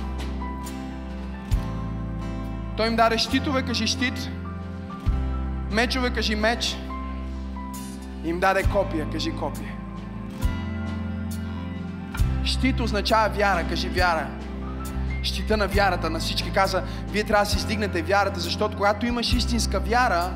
Той 2.76 2.86
им 2.86 2.96
даде 2.96 3.18
щитове, 3.18 3.62
кажи 3.62 3.86
щит. 3.86 4.30
Мечове, 5.70 6.10
кажи 6.10 6.34
меч. 6.34 6.76
И 8.24 8.28
им 8.28 8.40
даде 8.40 8.62
копия, 8.62 9.10
кажи 9.12 9.30
копия. 9.30 9.72
Щит 12.44 12.80
означава 12.80 13.28
вяра, 13.28 13.68
кажи 13.68 13.88
вяра. 13.88 14.26
Щита 15.22 15.56
на 15.56 15.68
вярата 15.68 16.10
на 16.10 16.18
всички 16.18 16.52
каза, 16.52 16.82
вие 17.08 17.24
трябва 17.24 17.44
да 17.44 17.50
си 17.50 17.58
стигнете 17.58 18.02
вярата, 18.02 18.40
защото 18.40 18.76
когато 18.76 19.06
имаш 19.06 19.32
истинска 19.32 19.80
вяра, 19.80 20.30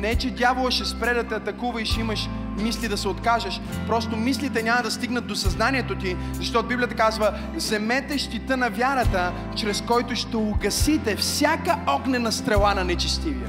не 0.00 0.14
че 0.14 0.30
дявола 0.30 0.70
ще 0.70 0.84
спре 0.84 1.14
да 1.14 1.24
те 1.24 1.34
атакува 1.34 1.82
и 1.82 1.86
ще 1.86 2.00
имаш 2.00 2.28
мисли 2.58 2.88
да 2.88 2.96
се 2.96 3.08
откажеш. 3.08 3.60
Просто 3.86 4.16
мислите 4.16 4.62
няма 4.62 4.82
да 4.82 4.90
стигнат 4.90 5.26
до 5.26 5.34
съзнанието 5.34 5.94
ти, 5.94 6.16
защото 6.32 6.68
Библията 6.68 6.94
казва, 6.94 7.38
вземете 7.54 8.18
щита 8.18 8.56
на 8.56 8.70
вярата, 8.70 9.32
чрез 9.56 9.80
който 9.80 10.16
ще 10.16 10.36
угасите 10.36 11.16
всяка 11.16 11.78
огнена 11.86 12.32
стрела 12.32 12.74
на 12.74 12.84
нечестивия. 12.84 13.48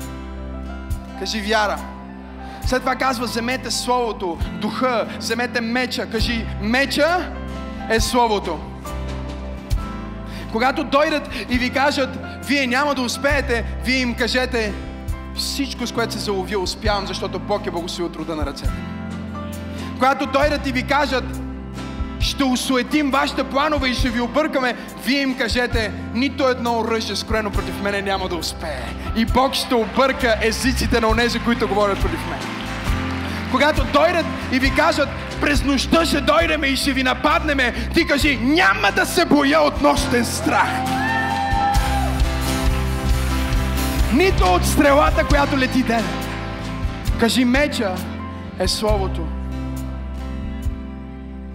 Кажи 1.20 1.42
вяра. 1.42 1.80
След 2.66 2.80
това 2.80 2.96
казва, 2.96 3.26
вземете 3.26 3.72
Словото, 3.72 4.38
духа, 4.62 5.08
вземете 5.20 5.62
меча. 5.62 6.06
Кажи, 6.06 6.46
меча 6.62 7.32
е 7.90 8.00
Словото. 8.00 8.60
Когато 10.52 10.84
дойдат 10.84 11.30
и 11.50 11.58
ви 11.58 11.70
кажат, 11.70 12.10
вие 12.46 12.68
няма 12.68 12.96
да 12.96 13.02
успеете, 13.02 13.66
вие 13.84 13.98
им 13.98 14.16
кажете, 14.16 14.74
всичко, 15.38 15.88
с 15.88 15.91
което 15.91 16.13
се 16.13 16.19
заловил, 16.19 16.63
успявам, 16.63 17.08
защото 17.08 17.39
Бог 17.39 17.67
е 17.67 17.71
благословил 17.71 18.12
труда 18.13 18.36
на 18.36 18.45
ръцете. 18.45 18.71
Когато 19.93 20.26
дойдат 20.26 20.67
и 20.67 20.71
ви 20.71 20.84
кажат, 20.84 21.23
ще 22.19 22.43
усуетим 22.43 23.12
вашите 23.12 23.43
планове 23.43 23.88
и 23.88 23.93
ще 23.93 24.10
ви 24.10 24.21
объркаме, 24.21 24.76
вие 25.06 25.21
им 25.21 25.38
кажете, 25.38 25.91
нито 26.13 26.47
едно 26.47 26.80
оръжие 26.80 27.15
скроено 27.15 27.52
против 27.52 27.82
мене 27.82 28.02
няма 28.02 28.30
да 28.30 28.36
успее. 28.36 28.84
И 29.15 29.26
Бог 29.26 29.54
ще 29.54 29.76
обърка 29.76 30.36
езиците 30.41 31.02
на 31.02 31.08
онези, 31.08 31.39
които 31.39 31.67
говорят 31.67 32.00
против 32.00 32.30
мен. 32.30 32.39
Когато 33.52 33.84
дойдат 33.84 34.26
и 34.52 34.60
ви 34.60 34.76
кажат, 34.76 35.10
през 35.41 35.63
нощта 35.63 36.06
ще 36.06 36.21
дойдеме 36.21 36.67
и 36.67 36.76
ще 36.76 36.91
ви 36.91 37.04
нападнеме, 37.04 37.73
ти 37.93 38.08
кажи, 38.08 38.38
няма 38.38 38.91
да 38.91 39.06
се 39.06 39.26
боя 39.26 39.62
от 39.62 39.82
нощен 39.82 40.26
страх. 40.26 40.69
Нито 44.17 44.43
от 44.43 44.65
стрелата, 44.65 45.27
която 45.27 45.58
лети 45.58 45.84
ден. 45.84 46.03
Кажи, 47.19 47.45
меча 47.45 47.95
е 48.60 48.67
Словото. 48.67 49.27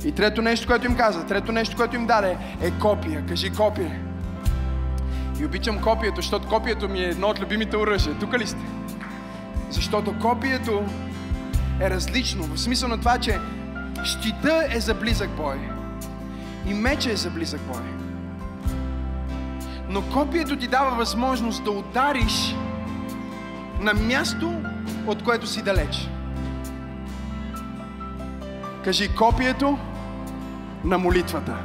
И 0.04 0.12
трето 0.12 0.42
нещо, 0.42 0.66
което 0.66 0.86
им 0.86 0.96
каза, 0.96 1.26
трето 1.26 1.52
нещо, 1.52 1.76
което 1.76 1.96
им 1.96 2.06
даде 2.06 2.36
е 2.60 2.70
копия. 2.70 3.26
Кажи 3.28 3.50
копие. 3.50 4.00
И 5.40 5.44
обичам 5.44 5.80
копието, 5.80 6.16
защото 6.16 6.48
копието 6.48 6.88
ми 6.88 6.98
е 6.98 7.08
едно 7.08 7.28
от 7.28 7.40
любимите 7.40 7.76
оръжия. 7.76 8.14
Тук 8.20 8.38
ли 8.38 8.46
сте? 8.46 8.62
Защото 9.70 10.18
копието 10.18 10.84
е 11.80 11.90
различно. 11.90 12.42
В 12.42 12.60
смисъл 12.60 12.88
на 12.88 12.98
това, 12.98 13.18
че 13.18 13.38
щита 14.04 14.64
е 14.70 14.80
за 14.80 14.94
близък 14.94 15.30
бой. 15.30 15.56
И 16.66 16.74
меча 16.74 17.12
е 17.12 17.16
за 17.16 17.30
близък 17.30 17.60
бой. 17.60 18.01
Но 19.92 20.02
копието 20.02 20.56
ти 20.56 20.68
дава 20.68 20.90
възможност 20.96 21.64
да 21.64 21.70
удариш 21.70 22.56
на 23.80 23.94
място, 23.94 24.54
от 25.06 25.24
което 25.24 25.46
си 25.46 25.62
далеч. 25.62 26.08
Кажи 28.84 29.14
копието 29.14 29.78
на 30.84 30.98
молитвата. 30.98 31.56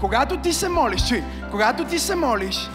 Когато 0.00 0.36
ти 0.36 0.52
се 0.52 0.68
молиш, 0.68 1.08
чуй, 1.08 1.22
когато 1.50 1.84
ти 1.84 1.98
се 1.98 2.14
молиш, 2.14 2.70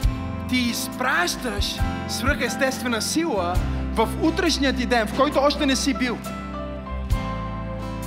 ти 0.50 0.58
изпращаш 0.58 1.80
свръхестествена 2.08 3.02
сила 3.02 3.54
в 3.94 4.10
утрешния 4.22 4.74
ти 4.74 4.86
ден, 4.86 5.08
в 5.08 5.18
който 5.18 5.40
още 5.40 5.66
не 5.66 5.76
си 5.76 5.94
бил. 5.94 6.18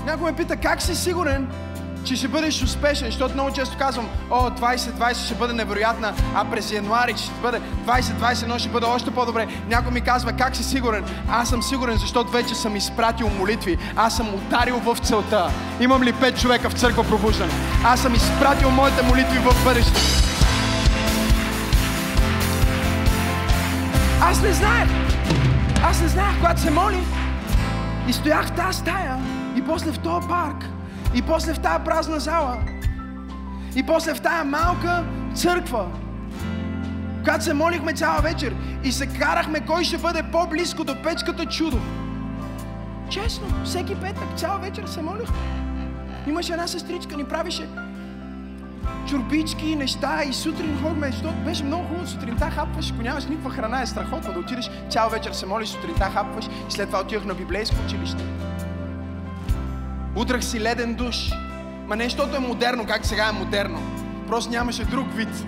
Някой 0.06 0.30
ме 0.30 0.36
пита, 0.36 0.56
как 0.56 0.82
си 0.82 0.94
сигурен, 0.94 1.48
че 2.04 2.16
ще 2.16 2.28
бъдеш 2.28 2.62
успешен, 2.62 3.06
защото 3.06 3.34
много 3.34 3.50
често 3.52 3.78
казвам, 3.78 4.08
о, 4.30 4.50
2020 4.50 5.24
ще 5.24 5.34
бъде 5.34 5.52
невероятна, 5.52 6.14
а 6.34 6.44
през 6.44 6.72
януари 6.72 7.14
ще 7.16 7.40
бъде 7.42 7.60
2021 7.86 8.58
ще 8.58 8.68
бъде 8.68 8.86
още 8.86 9.10
по-добре. 9.10 9.46
Някой 9.68 9.92
ми 9.92 10.00
казва, 10.00 10.32
как 10.32 10.56
си 10.56 10.64
сигурен? 10.64 11.04
Аз 11.28 11.48
съм 11.48 11.62
сигурен, 11.62 11.96
защото 11.96 12.30
вече 12.30 12.54
съм 12.54 12.76
изпратил 12.76 13.28
молитви. 13.28 13.78
Аз 13.96 14.16
съм 14.16 14.34
ударил 14.34 14.76
в 14.78 14.98
целта. 15.02 15.50
Имам 15.80 16.02
ли 16.02 16.12
пет 16.12 16.40
човека 16.40 16.70
в 16.70 16.80
църква 16.80 17.04
пробуждане? 17.04 17.52
Аз 17.84 18.00
съм 18.00 18.14
изпратил 18.14 18.70
моите 18.70 19.02
молитви 19.02 19.38
в 19.38 19.64
бъдеще. 19.64 20.00
Аз 24.20 24.42
не 24.42 24.52
знаех. 24.52 24.88
Аз 25.84 26.00
не 26.00 26.08
знаех, 26.08 26.36
когато 26.40 26.60
се 26.60 26.70
моли. 26.70 26.98
И 28.08 28.12
стоях 28.12 28.46
в 28.46 28.52
тази 28.52 28.78
стая. 28.78 29.18
И 29.56 29.62
после 29.62 29.92
в 29.92 29.98
този 29.98 30.28
парк. 30.28 30.73
И 31.14 31.22
после 31.22 31.54
в 31.54 31.60
тази 31.60 31.84
празна 31.84 32.20
зала. 32.20 32.56
И 33.76 33.82
после 33.82 34.14
в 34.14 34.20
тази 34.20 34.48
малка 34.48 35.04
църква. 35.34 35.86
Когато 37.18 37.44
се 37.44 37.54
молихме 37.54 37.92
цяла 37.92 38.20
вечер 38.20 38.56
и 38.84 38.92
се 38.92 39.06
карахме 39.06 39.60
кой 39.60 39.84
ще 39.84 39.98
бъде 39.98 40.22
по-близко 40.22 40.84
до 40.84 41.02
печката 41.02 41.46
чудо. 41.46 41.78
Честно, 43.10 43.46
всеки 43.64 43.94
петък, 43.94 44.36
цяла 44.36 44.58
вечер 44.58 44.86
се 44.86 45.02
молихме. 45.02 45.36
Имаше 46.26 46.52
една 46.52 46.66
сестричка, 46.66 47.16
ни 47.16 47.24
правише 47.24 47.68
чурбички, 49.08 49.76
неща 49.76 50.22
и 50.24 50.32
сутрин 50.32 50.78
ходихме, 50.82 51.10
защото 51.10 51.34
беше 51.34 51.64
много 51.64 51.84
хубаво. 51.84 52.06
Сутринта 52.06 52.50
хапваш, 52.50 52.90
ако 52.90 53.02
нямаш 53.02 53.24
никаква 53.24 53.50
храна, 53.50 53.82
е 53.82 53.86
страхотно 53.86 54.32
да 54.32 54.38
отидеш 54.38 54.70
цял 54.90 55.08
вечер 55.08 55.32
се 55.32 55.46
молиш, 55.46 55.68
сутринта 55.68 56.04
хапваш 56.04 56.46
и 56.68 56.72
след 56.72 56.86
това 56.86 57.00
отидох 57.00 57.24
на 57.24 57.34
библейско 57.34 57.76
училище. 57.86 58.24
Утрах 60.16 60.44
си 60.44 60.60
леден 60.60 60.94
душ. 60.94 61.30
Ма 61.86 61.96
не 61.96 62.04
защото 62.04 62.36
е 62.36 62.38
модерно, 62.38 62.86
как 62.86 63.06
сега 63.06 63.28
е 63.28 63.32
модерно. 63.32 63.82
Просто 64.28 64.50
нямаше 64.50 64.84
друг 64.84 65.06
вид. 65.14 65.28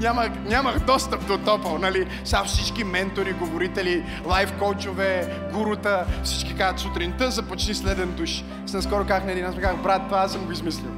нямах, 0.00 0.30
нямах 0.44 0.78
достъп 0.78 1.26
до 1.26 1.38
топъл, 1.38 1.78
нали? 1.78 2.06
Сега 2.24 2.44
всички 2.44 2.84
ментори, 2.84 3.32
говорители, 3.32 4.04
лайф 4.26 4.52
коучове, 4.58 5.38
гурута, 5.52 6.04
всички 6.24 6.54
казват 6.54 6.80
сутринта 6.80 7.30
започни 7.30 7.74
с 7.74 7.84
леден 7.84 8.12
душ. 8.12 8.44
С 8.66 8.72
наскоро 8.72 9.06
казах 9.06 9.24
на 9.24 9.32
един, 9.32 9.44
аз 9.44 9.54
казах, 9.54 9.82
брат, 9.82 10.02
това 10.06 10.18
аз 10.18 10.32
съм 10.32 10.44
го 10.44 10.52
измислил. 10.52 10.90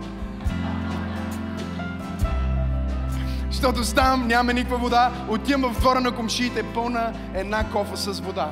Защото 3.50 3.84
ставам, 3.84 4.26
няма 4.26 4.52
никаква 4.52 4.78
вода, 4.78 5.12
отивам 5.28 5.74
в 5.74 5.80
двора 5.80 6.00
на 6.00 6.12
комшиите, 6.12 6.62
пълна 6.62 7.12
една 7.34 7.70
кофа 7.70 7.96
с 7.96 8.20
вода. 8.20 8.50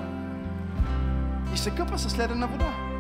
И 1.55 1.59
се 1.59 1.71
къпа 1.71 1.99
с 1.99 2.19
ледена 2.19 2.47
вода. 2.47 2.93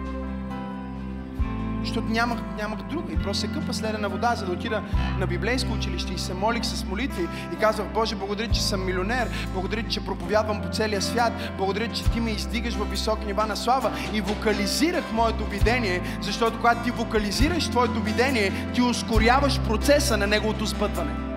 Защото 1.84 2.08
нямах, 2.08 2.38
нямах 2.58 2.82
друга. 2.82 3.12
И 3.12 3.16
просто 3.16 3.40
се 3.40 3.52
къпа 3.52 3.74
следена 3.74 4.08
вода, 4.08 4.34
за 4.34 4.46
да 4.46 4.52
отида 4.52 4.82
на 5.18 5.26
библейско 5.26 5.72
училище 5.72 6.12
и 6.14 6.18
се 6.18 6.34
молих 6.34 6.64
с 6.64 6.84
молитви. 6.84 7.28
И 7.52 7.56
казвах, 7.56 7.86
Боже, 7.94 8.14
благодаря, 8.14 8.48
че 8.48 8.62
съм 8.62 8.84
милионер, 8.86 9.28
благодаря, 9.52 9.82
че 9.82 10.04
проповядвам 10.04 10.62
по 10.62 10.68
целия 10.68 11.02
свят, 11.02 11.32
благодаря, 11.58 11.88
че 11.88 12.10
ти 12.10 12.20
ме 12.20 12.30
издигаш 12.30 12.74
в 12.74 12.90
високи 12.90 13.26
нива 13.26 13.46
на 13.46 13.56
слава. 13.56 13.92
И 14.12 14.20
вокализирах 14.20 15.12
моето 15.12 15.44
видение, 15.44 16.02
защото 16.20 16.56
когато 16.56 16.84
ти 16.84 16.90
вокализираш 16.90 17.68
твоето 17.68 18.00
видение, 18.00 18.52
ти 18.74 18.82
ускоряваш 18.82 19.60
процеса 19.60 20.16
на 20.16 20.26
неговото 20.26 20.66
спътване. 20.66 21.31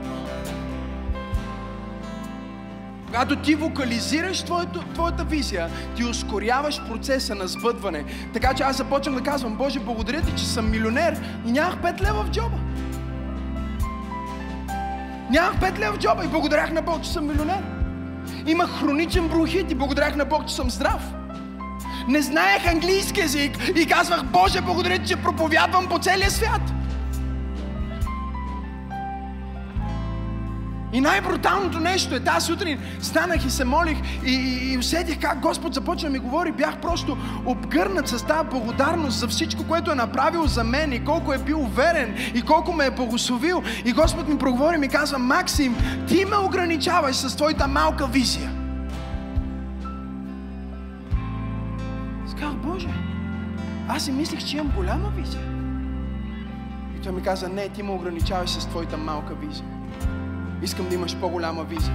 Когато 3.15 3.35
ти 3.35 3.55
вокализираш 3.55 4.43
твоето, 4.43 4.83
твоята 4.93 5.23
визия, 5.23 5.69
ти 5.95 6.05
ускоряваш 6.05 6.81
процеса 6.87 7.35
на 7.35 7.47
сбъдване. 7.47 8.05
Така 8.33 8.53
че 8.53 8.63
аз 8.63 8.77
започвам 8.77 9.15
да 9.15 9.21
казвам, 9.21 9.55
Боже, 9.55 9.79
благодаря 9.79 10.21
ти, 10.21 10.35
че 10.37 10.45
съм 10.45 10.71
милионер 10.71 11.21
и 11.45 11.51
нямах 11.51 11.75
5 11.75 12.01
лева 12.01 12.23
в 12.23 12.29
джоба. 12.29 12.57
Нямах 15.29 15.59
5 15.59 15.79
лева 15.79 15.93
в 15.93 15.99
джоба 15.99 16.25
и 16.25 16.27
благодарях 16.27 16.71
на 16.71 16.81
Бог, 16.81 17.03
че 17.03 17.09
съм 17.09 17.27
милионер. 17.27 17.63
Имах 18.47 18.79
хроничен 18.79 19.27
бронхит 19.27 19.71
и 19.71 19.75
благодарях 19.75 20.15
на 20.15 20.25
Бог, 20.25 20.47
че 20.47 20.55
съм 20.55 20.69
здрав. 20.69 21.01
Не 22.07 22.21
знаех 22.21 22.67
английски 22.67 23.19
язик 23.19 23.57
и 23.75 23.85
казвах, 23.85 24.23
Боже, 24.23 24.61
благодаря 24.61 24.99
ти, 24.99 25.07
че 25.07 25.15
проповядвам 25.15 25.87
по 25.89 25.99
целия 25.99 26.31
свят. 26.31 26.61
И 30.95 31.01
най-бруталното 31.01 31.79
нещо 31.79 32.15
е, 32.15 32.19
тази 32.19 32.45
сутрин 32.45 32.79
станах 33.01 33.45
и 33.45 33.49
се 33.49 33.65
молих 33.65 33.97
и, 34.25 34.31
и, 34.31 34.73
и 34.73 34.77
усетих 34.77 35.19
как 35.21 35.39
Господ 35.39 35.73
започна 35.73 36.09
ми 36.09 36.19
говори. 36.19 36.51
Бях 36.51 36.81
просто 36.81 37.17
обгърнат 37.45 38.07
с 38.07 38.25
тази 38.25 38.49
благодарност 38.49 39.19
за 39.19 39.27
всичко, 39.27 39.63
което 39.67 39.91
е 39.91 39.95
направил 39.95 40.45
за 40.45 40.63
мен 40.63 40.93
и 40.93 41.05
колко 41.05 41.33
е 41.33 41.37
бил 41.37 41.59
уверен 41.59 42.15
и 42.35 42.41
колко 42.41 42.73
ме 42.73 42.85
е 42.85 42.91
благословил. 42.91 43.63
И 43.85 43.93
Господ 43.93 44.27
ми 44.27 44.37
проговори 44.37 44.75
и 44.75 44.79
ми 44.79 44.87
казва, 44.87 45.19
Максим, 45.19 45.75
ти 46.07 46.25
ме 46.25 46.37
ограничаваш 46.37 47.15
с 47.15 47.35
твоята 47.35 47.67
малка 47.67 48.07
визия. 48.07 48.51
Сказах, 52.27 52.55
Боже, 52.55 52.89
аз 53.87 54.05
си 54.05 54.11
мислих, 54.11 54.45
че 54.45 54.57
имам 54.57 54.71
голяма 54.75 55.11
визия. 55.17 55.43
И 56.97 57.01
той 57.03 57.11
ми 57.11 57.21
каза, 57.21 57.49
не, 57.49 57.69
ти 57.69 57.83
ме 57.83 57.91
ограничаваш 57.91 58.49
с 58.49 58.67
твоята 58.67 58.97
малка 58.97 59.33
визия. 59.35 59.74
Искам 60.65 60.89
да 60.89 60.95
имаш 60.95 61.15
по-голяма 61.15 61.63
визия. 61.63 61.93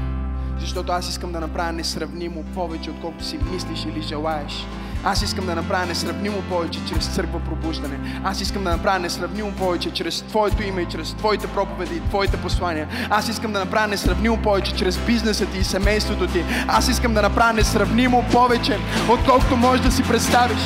Защото 0.58 0.92
аз 0.92 1.08
искам 1.08 1.32
да 1.32 1.40
направя 1.40 1.72
несравнимо 1.72 2.44
повече, 2.54 2.90
отколкото 2.90 3.24
си 3.24 3.38
мислиш 3.52 3.84
или 3.84 4.02
желаеш. 4.02 4.66
Аз 5.04 5.22
искам 5.22 5.46
да 5.46 5.54
направя 5.54 5.86
несравнимо 5.86 6.42
повече 6.48 6.80
чрез 6.88 7.06
църква 7.06 7.40
пробуждане. 7.40 8.20
Аз 8.24 8.40
искам 8.40 8.64
да 8.64 8.70
направя 8.70 8.98
несравнимо 8.98 9.52
повече 9.52 9.90
чрез 9.90 10.22
Твоето 10.22 10.62
име 10.62 10.82
и 10.82 10.86
чрез 10.86 11.14
Твоите 11.14 11.46
проповеди 11.46 11.96
и 11.96 12.00
Твоите 12.00 12.36
послания. 12.36 12.88
Аз 13.10 13.28
искам 13.28 13.52
да 13.52 13.58
направя 13.58 13.86
несравнимо 13.86 14.42
повече 14.42 14.74
чрез 14.74 14.98
бизнеса 14.98 15.46
ти 15.46 15.58
и 15.58 15.64
семейството 15.64 16.26
ти. 16.26 16.44
Аз 16.68 16.88
искам 16.88 17.14
да 17.14 17.22
направя 17.22 17.52
несравнимо 17.52 18.24
повече, 18.32 18.78
отколкото 19.08 19.56
можеш 19.56 19.84
да 19.84 19.90
си 19.90 20.02
представиш. 20.02 20.60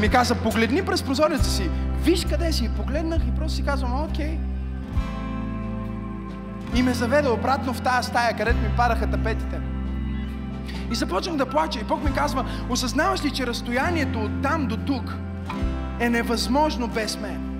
Ми 0.00 0.08
каза, 0.08 0.34
погледни 0.34 0.84
през 0.84 1.02
прозореца 1.02 1.50
си, 1.50 1.70
виж 2.02 2.24
къде 2.24 2.52
си. 2.52 2.70
Погледнах 2.76 3.22
и 3.28 3.30
просто 3.30 3.56
си 3.56 3.64
казвам, 3.64 4.04
окей. 4.04 4.38
И 6.74 6.82
ме 6.82 6.94
заведе 6.94 7.28
обратно 7.28 7.74
в 7.74 7.82
тази 7.82 8.08
стая, 8.08 8.36
където 8.36 8.58
ми 8.58 8.76
падаха 8.76 9.10
тапетите. 9.10 9.60
И 10.90 10.94
започнах 10.94 11.36
да 11.36 11.46
плача. 11.46 11.80
И 11.80 11.84
Бог 11.84 12.04
ми 12.04 12.14
казва, 12.14 12.44
осъзнаваш 12.68 13.24
ли, 13.24 13.30
че 13.30 13.46
разстоянието 13.46 14.18
от 14.18 14.42
там 14.42 14.66
до 14.66 14.76
тук 14.76 15.16
е 16.00 16.08
невъзможно 16.08 16.88
без 16.88 17.20
мен? 17.20 17.50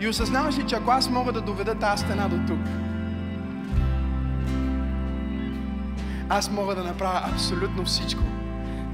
И 0.00 0.08
осъзнаваш 0.08 0.58
ли, 0.58 0.66
че 0.66 0.74
ако 0.74 0.90
аз 0.90 1.10
мога 1.10 1.32
да 1.32 1.40
доведа 1.40 1.74
тази 1.74 2.04
стена 2.04 2.28
до 2.28 2.36
тук, 2.46 2.60
аз 6.28 6.50
мога 6.50 6.74
да 6.74 6.84
направя 6.84 7.20
абсолютно 7.32 7.84
всичко, 7.84 8.22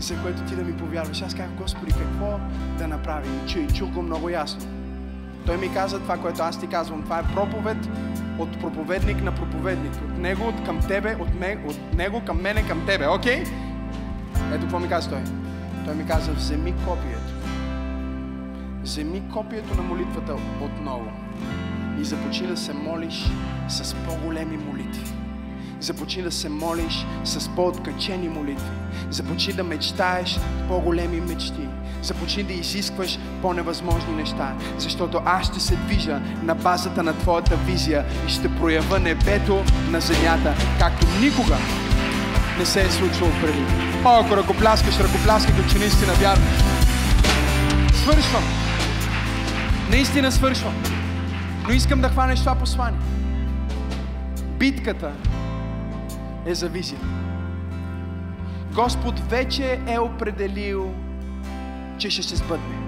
за 0.01 0.22
което 0.22 0.42
ти 0.42 0.57
да 0.57 0.62
ми 0.62 0.76
повярваш. 0.76 1.22
Аз 1.22 1.34
казах, 1.34 1.51
Господи, 1.51 1.92
какво 1.92 2.40
да 2.78 2.88
направим? 2.88 3.40
Чуй, 3.46 3.66
чух 3.66 3.90
го 3.90 4.03
много 4.03 4.28
ясно. 4.28 4.61
Той 5.46 5.57
ми 5.57 5.74
каза 5.74 6.01
това, 6.01 6.18
което 6.18 6.42
аз 6.42 6.61
ти 6.61 6.66
казвам. 6.66 7.03
Това 7.03 7.18
е 7.18 7.34
проповед 7.34 7.88
от 8.38 8.61
проповедник 8.61 9.22
на 9.22 9.34
проповедник. 9.34 9.92
От 9.94 10.18
него 10.18 10.49
от 10.49 10.64
към 10.64 10.80
тебе, 10.80 11.16
от, 11.20 11.40
ме, 11.40 11.64
от 11.66 11.94
него 11.94 12.22
към 12.26 12.42
мене, 12.42 12.68
към 12.68 12.86
тебе. 12.86 13.07
Окей? 13.07 13.44
Okay? 13.44 13.49
Ето 14.53 14.61
какво 14.61 14.78
ми 14.78 14.88
каза 14.88 15.11
той. 15.11 15.22
Той 15.84 15.94
ми 15.94 16.07
каза, 16.07 16.32
вземи 16.32 16.74
копието. 16.86 17.32
Вземи 18.82 19.22
копието 19.32 19.74
на 19.74 19.82
молитвата 19.82 20.34
отново 20.61 21.12
и 22.01 22.05
започни 22.05 22.46
да 22.46 22.57
се 22.57 22.72
молиш 22.72 23.30
с 23.68 23.94
по-големи 23.94 24.57
молитви 24.57 25.08
Започни 25.81 26.22
да 26.22 26.33
се 26.33 26.49
молиш 26.49 27.07
с 27.24 27.49
по-откачени 27.49 28.29
молитви. 28.29 28.70
Започни 29.11 29.53
да 29.53 29.64
мечтаеш 29.64 30.39
по-големи 30.68 31.20
мечти. 31.20 31.68
Започни 32.03 32.43
да 32.43 32.53
изискваш 32.53 33.18
по-невъзможни 33.43 34.14
неща. 34.14 34.57
Защото 34.79 35.20
аз 35.24 35.47
ще 35.47 35.61
се 35.61 35.76
движа 35.76 36.20
на 36.43 36.55
базата 36.55 37.03
на 37.03 37.12
твоята 37.18 37.57
визия 37.57 38.05
и 38.26 38.31
ще 38.31 38.57
проява 38.57 38.99
небето 38.99 39.64
на 39.91 40.01
земята, 40.01 40.55
както 40.79 41.07
никога 41.20 41.57
не 42.59 42.66
се 42.66 42.81
е 42.81 42.91
случвало 42.91 43.33
преди. 43.43 43.64
О, 44.05 44.20
ако 44.20 44.37
ръкопляскаш, 44.37 45.01
ръкопляскай, 45.01 45.55
че 45.72 45.79
наистина 45.79 46.12
вярваш. 46.12 46.59
Свършвам. 47.95 48.45
Наистина 49.91 50.33
свършвам. 50.33 50.74
Но 51.68 51.74
искам 51.74 52.01
да 52.01 52.09
хванеш 52.09 52.41
това 52.41 52.55
послание. 52.55 53.01
Битката 54.59 55.12
е 56.49 56.55
за 56.55 56.68
визия. 56.68 57.01
Господ 58.74 59.20
вече 59.20 59.80
е 59.86 59.99
определил, 59.99 60.94
че 61.99 62.11
ще 62.11 62.22
се 62.22 62.36
сбъдне. 62.36 62.78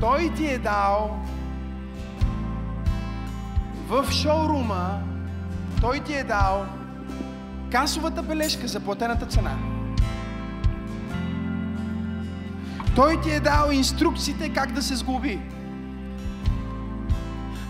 Той 0.00 0.32
ти 0.36 0.46
е 0.46 0.58
дал 0.58 1.24
в 3.88 4.12
шоурума, 4.12 5.00
той 5.80 6.00
ти 6.00 6.14
е 6.14 6.24
дал 6.24 6.66
касовата 7.70 8.22
бележка 8.22 8.68
за 8.68 8.80
платената 8.80 9.26
цена. 9.26 9.56
Той 12.94 13.20
ти 13.20 13.30
е 13.30 13.40
дал 13.40 13.70
инструкциите 13.72 14.52
как 14.52 14.72
да 14.72 14.82
се 14.82 14.96
сглоби. 14.96 15.40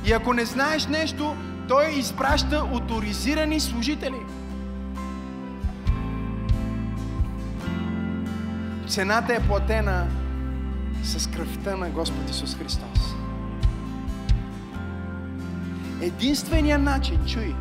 И 0.07 0.13
ако 0.13 0.33
не 0.33 0.45
знаеш 0.45 0.87
нещо, 0.87 1.37
той 1.69 1.91
изпраща 1.91 2.57
авторизирани 2.75 3.61
служители. 3.61 4.21
Цената 8.89 9.35
е 9.35 9.41
платена 9.41 10.07
с 11.03 11.31
кръвта 11.31 11.77
на 11.77 11.91
Господ 11.91 12.31
Исус 12.31 12.57
Христос. 12.57 13.15
Единственият 16.01 16.83
начин, 16.83 17.21
чуй, 17.27 17.55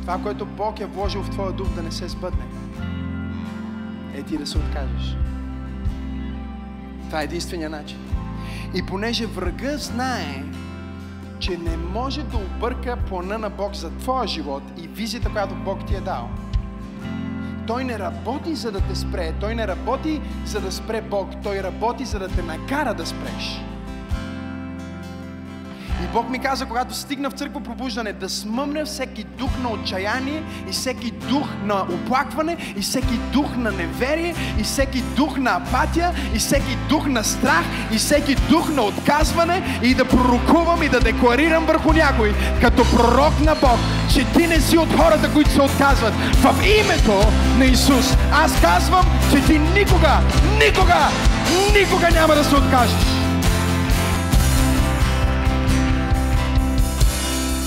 това, 0.00 0.18
което 0.18 0.46
Бог 0.46 0.80
е 0.80 0.86
вложил 0.86 1.22
в 1.22 1.30
твоя 1.30 1.52
дух 1.52 1.68
да 1.74 1.82
не 1.82 1.92
се 1.92 2.08
сбъдне, 2.08 2.44
е 4.14 4.22
ти 4.22 4.38
да 4.38 4.46
се 4.46 4.58
откажеш. 4.58 5.16
Това 7.06 7.20
е 7.20 7.24
единствения 7.24 7.70
начин. 7.70 7.98
И 8.74 8.82
понеже 8.82 9.26
врага 9.26 9.78
знае, 9.78 10.42
че 11.46 11.58
не 11.58 11.76
може 11.76 12.22
да 12.22 12.36
обърка 12.36 12.96
плана 13.08 13.38
на 13.38 13.50
Бог 13.50 13.74
за 13.74 13.90
твоя 13.90 14.26
живот 14.26 14.62
и 14.76 14.88
визията, 14.88 15.30
която 15.30 15.54
Бог 15.54 15.86
ти 15.86 15.94
е 15.94 16.00
дал, 16.00 16.28
той 17.66 17.84
не 17.84 17.98
работи 17.98 18.54
за 18.54 18.72
да 18.72 18.80
те 18.80 18.94
спре, 18.96 19.34
той 19.40 19.54
не 19.54 19.66
работи 19.66 20.20
за 20.44 20.60
да 20.60 20.72
спре 20.72 21.02
Бог, 21.02 21.28
той 21.42 21.62
работи 21.62 22.04
за 22.04 22.18
да 22.18 22.28
те 22.28 22.42
накара 22.42 22.94
да 22.94 23.06
спреш. 23.06 23.65
Бог 26.16 26.30
ми 26.30 26.38
каза, 26.38 26.66
когато 26.66 26.94
стигна 26.94 27.30
в 27.30 27.32
църква 27.32 27.60
пробуждане, 27.60 28.12
да 28.12 28.28
смъмне 28.28 28.84
всеки 28.84 29.24
дух 29.24 29.50
на 29.62 29.68
отчаяние 29.68 30.42
и 30.68 30.72
всеки 30.72 31.10
дух 31.10 31.48
на 31.64 31.82
оплакване 31.82 32.56
и 32.76 32.80
всеки 32.80 33.18
дух 33.32 33.56
на 33.56 33.72
неверие 33.72 34.34
и 34.58 34.62
всеки 34.62 35.02
дух 35.16 35.38
на 35.38 35.50
апатия 35.50 36.12
и 36.34 36.38
всеки 36.38 36.76
дух 36.88 37.06
на 37.06 37.24
страх 37.24 37.64
и 37.92 37.98
всеки 37.98 38.34
дух 38.34 38.68
на 38.68 38.82
отказване 38.82 39.78
и 39.82 39.94
да 39.94 40.04
пророкувам 40.04 40.82
и 40.82 40.88
да 40.88 41.00
декларирам 41.00 41.66
върху 41.66 41.92
някой 41.92 42.34
като 42.60 42.82
пророк 42.96 43.40
на 43.40 43.54
Бог, 43.54 43.78
че 44.14 44.24
ти 44.24 44.46
не 44.46 44.60
си 44.60 44.78
от 44.78 44.92
хората, 44.96 45.32
които 45.32 45.50
се 45.50 45.62
отказват. 45.62 46.14
В 46.14 46.54
името 46.80 47.32
на 47.58 47.64
Исус 47.64 48.14
аз 48.32 48.60
казвам, 48.60 49.06
че 49.30 49.44
ти 49.44 49.58
никога, 49.58 50.20
никога, 50.66 51.08
никога 51.80 52.10
няма 52.10 52.34
да 52.34 52.44
се 52.44 52.54
откажеш. 52.54 53.25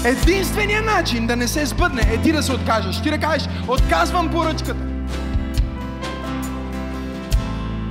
Единственият 0.06 0.86
начин 0.86 1.28
да 1.28 1.36
не 1.36 1.48
се 1.48 1.66
сбъдне 1.66 2.02
е 2.02 2.22
ти 2.22 2.32
да 2.32 2.44
се 2.44 2.54
откажеш. 2.54 3.02
Ти 3.02 3.10
да 3.10 3.18
кажеш, 3.18 3.50
отказвам 3.68 4.30
поръчката. 4.30 4.84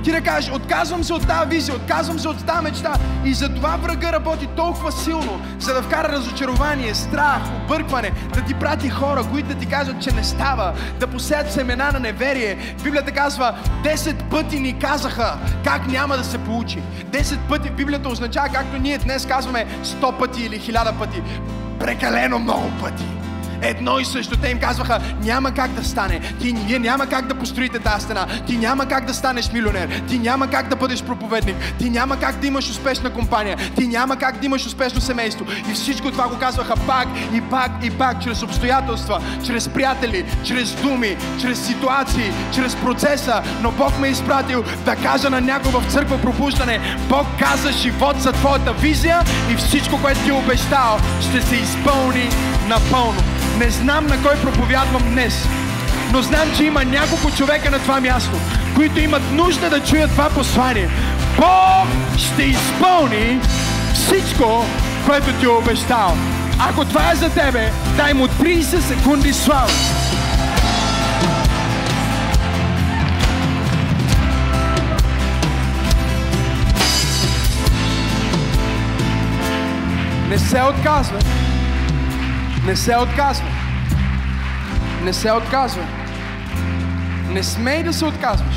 Ти 0.03 0.11
да 0.11 0.21
кажеш, 0.21 0.51
отказвам 0.51 1.03
се 1.03 1.13
от 1.13 1.27
тази 1.27 1.49
визия, 1.49 1.75
отказвам 1.75 2.19
се 2.19 2.27
от 2.27 2.45
тази 2.45 2.63
мечта. 2.63 2.93
И 3.25 3.33
затова 3.33 3.77
врага 3.77 4.11
работи 4.11 4.47
толкова 4.55 4.91
силно, 4.91 5.41
за 5.59 5.73
да 5.73 5.81
вкара 5.81 6.09
разочарование, 6.09 6.95
страх, 6.95 7.41
объркване, 7.63 8.11
да 8.33 8.41
ти 8.41 8.53
прати 8.53 8.89
хора, 8.89 9.23
които 9.31 9.47
да 9.47 9.55
ти 9.55 9.65
кажат, 9.65 10.01
че 10.01 10.11
не 10.11 10.23
става, 10.23 10.73
да 10.99 11.07
посеят 11.07 11.51
семена 11.51 11.91
на 11.91 11.99
неверие. 11.99 12.57
Библията 12.83 13.11
казва, 13.11 13.55
10 13.83 14.29
пъти 14.29 14.59
ни 14.59 14.79
казаха 14.79 15.37
как 15.63 15.87
няма 15.87 16.17
да 16.17 16.23
се 16.23 16.37
получи. 16.37 16.81
10 17.05 17.37
пъти 17.49 17.69
Библията 17.69 18.09
означава, 18.09 18.49
както 18.53 18.77
ние 18.77 18.97
днес 18.97 19.25
казваме, 19.25 19.65
100 19.83 20.19
пъти 20.19 20.43
или 20.43 20.59
1000 20.59 20.99
пъти 20.99 21.21
прекалено 21.79 22.39
много 22.39 22.71
пъти. 22.81 23.18
Едно 23.61 23.99
и 23.99 24.05
също. 24.05 24.37
Те 24.37 24.49
им 24.49 24.59
казваха, 24.59 24.99
няма 25.23 25.51
как 25.51 25.71
да 25.71 25.83
стане. 25.83 26.19
Ти 26.41 26.53
ние 26.53 26.79
няма 26.79 27.07
как 27.07 27.27
да 27.27 27.35
построите 27.35 27.79
тази 27.79 28.05
стена. 28.05 28.27
Ти 28.47 28.57
няма 28.57 28.85
как 28.85 29.05
да 29.05 29.13
станеш 29.13 29.51
милионер. 29.51 30.01
Ти 30.07 30.19
няма 30.19 30.47
как 30.47 30.67
да 30.67 30.75
бъдеш 30.75 31.03
проповедник. 31.03 31.55
Ти 31.79 31.89
няма 31.89 32.19
как 32.19 32.35
да 32.35 32.47
имаш 32.47 32.69
успешна 32.69 33.09
компания. 33.09 33.57
Ти 33.75 33.87
няма 33.87 34.17
как 34.17 34.39
да 34.39 34.45
имаш 34.45 34.65
успешно 34.65 35.01
семейство. 35.01 35.45
И 35.71 35.73
всичко 35.73 36.11
това 36.11 36.27
го 36.27 36.37
казваха 36.37 36.75
пак 36.87 37.07
и 37.33 37.41
пак 37.41 37.71
и 37.83 37.89
пак, 37.89 38.23
чрез 38.23 38.43
обстоятелства, 38.43 39.21
чрез 39.45 39.69
приятели, 39.69 40.25
чрез 40.43 40.75
думи, 40.75 41.17
чрез 41.41 41.65
ситуации, 41.67 42.31
чрез 42.55 42.75
процеса. 42.75 43.41
Но 43.61 43.71
Бог 43.71 43.99
ме 43.99 44.07
е 44.07 44.11
изпратил 44.11 44.63
да 44.85 44.95
кажа 44.95 45.29
на 45.29 45.41
някой 45.41 45.71
в 45.71 45.91
църква 45.91 46.21
пробуждане. 46.21 46.97
Бог 47.09 47.27
каза 47.39 47.71
живот 47.71 48.21
за 48.21 48.31
твоята 48.31 48.73
визия 48.73 49.21
и 49.51 49.55
всичко, 49.55 50.01
което 50.01 50.19
ти 50.23 50.29
е 50.29 50.33
обещал, 50.33 50.99
ще 51.21 51.41
се 51.41 51.55
изпълни 51.55 52.29
напълно. 52.67 53.38
Не 53.57 53.69
знам 53.69 54.07
на 54.07 54.23
кой 54.23 54.35
проповядвам 54.35 55.03
днес, 55.11 55.47
но 56.11 56.21
знам, 56.21 56.55
че 56.57 56.63
има 56.63 56.85
няколко 56.85 57.31
човека 57.31 57.71
на 57.71 57.79
това 57.79 58.01
място, 58.01 58.37
които 58.75 58.99
имат 58.99 59.31
нужда 59.31 59.69
да 59.69 59.83
чуят 59.83 60.11
това 60.11 60.29
послание. 60.29 60.89
Бог 61.37 61.87
ще 62.17 62.43
изпълни 62.43 63.39
всичко, 63.93 64.65
което 65.05 65.33
ти 65.33 65.45
е 65.45 65.49
обещал. 65.49 66.17
Ако 66.59 66.85
това 66.85 67.11
е 67.11 67.15
за 67.15 67.29
тебе, 67.29 67.71
дай 67.97 68.13
му 68.13 68.27
30 68.27 68.79
секунди 68.79 69.33
слава. 69.33 69.71
Не 80.29 80.39
се 80.39 80.61
отказвай. 80.61 81.48
Не 82.65 82.75
се 82.75 82.97
отказва. 82.97 83.47
Не 85.03 85.13
се 85.13 85.31
отказва. 85.31 85.83
Не 87.29 87.43
смей 87.43 87.83
да 87.83 87.93
се 87.93 88.05
отказваш. 88.05 88.55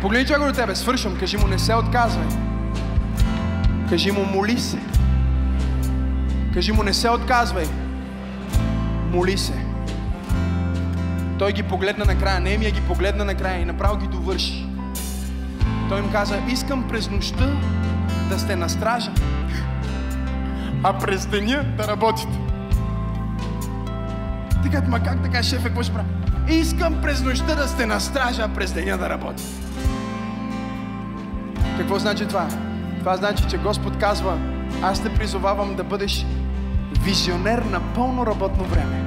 Погледни 0.00 0.26
човека 0.26 0.46
до 0.46 0.52
тебе, 0.52 0.74
свършвам, 0.74 1.18
кажи 1.18 1.36
му 1.36 1.46
не 1.46 1.58
се 1.58 1.74
отказвай. 1.74 2.26
Кажи 3.88 4.10
му 4.10 4.24
моли 4.24 4.58
се. 4.58 4.78
Кажи 6.54 6.72
му 6.72 6.82
не 6.82 6.92
се 6.92 7.10
отказвай. 7.10 7.66
Моли 9.12 9.38
се. 9.38 9.54
Той 11.38 11.52
ги 11.52 11.62
погледна 11.62 12.04
накрая, 12.04 12.40
Немия 12.40 12.70
ги 12.70 12.80
погледна 12.80 13.24
накрая 13.24 13.60
и 13.60 13.64
направо 13.64 13.96
ги 13.96 14.06
довърши. 14.06 14.66
Той 15.88 15.98
им 15.98 16.12
каза, 16.12 16.38
искам 16.48 16.88
през 16.88 17.10
нощта 17.10 17.46
да 18.28 18.38
сте 18.38 18.56
на 18.56 18.68
стража 18.68 19.10
а 20.82 20.98
през 20.98 21.26
деня 21.26 21.64
да 21.76 21.88
работите. 21.88 22.38
Ти 24.62 24.70
казват, 24.70 24.88
ма 24.88 25.00
как 25.00 25.22
така, 25.22 25.42
шефе, 25.42 25.64
какво 25.64 25.82
ще 25.82 25.92
правя? 25.92 26.08
Искам 26.48 27.00
през 27.02 27.22
нощта 27.22 27.54
да 27.54 27.68
сте 27.68 27.86
на 27.86 28.00
стража, 28.00 28.42
а 28.42 28.48
през 28.48 28.72
деня 28.72 28.98
да 28.98 29.08
работите. 29.08 29.48
Какво 31.78 31.98
значи 31.98 32.26
това? 32.26 32.48
Това 32.98 33.16
значи, 33.16 33.44
че 33.50 33.58
Господ 33.58 33.96
казва, 33.96 34.38
аз 34.82 35.02
те 35.02 35.14
призовавам 35.14 35.74
да 35.74 35.84
бъдеш 35.84 36.26
визионер 37.02 37.58
на 37.58 37.80
пълно 37.94 38.26
работно 38.26 38.64
време. 38.64 39.04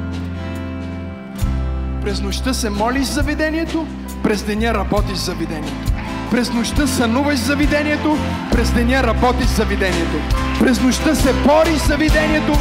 През 2.01 2.21
нощта 2.21 2.53
се 2.53 2.69
молиш 2.69 3.05
за 3.05 3.21
видението, 3.21 3.87
през 4.23 4.43
деня 4.43 4.73
работиш 4.73 5.17
за 5.17 5.33
видението. 5.33 5.91
През 6.31 6.53
нощта 6.53 6.87
сънуваш 6.87 7.39
за 7.39 7.55
видението, 7.55 8.17
през 8.51 8.71
деня 8.71 9.03
работиш 9.03 9.47
за 9.47 9.65
видението. 9.65 10.42
През 10.59 10.81
нощта 10.81 11.15
се 11.15 11.33
бориш 11.33 11.81
за 11.87 11.97
видението, 11.97 12.53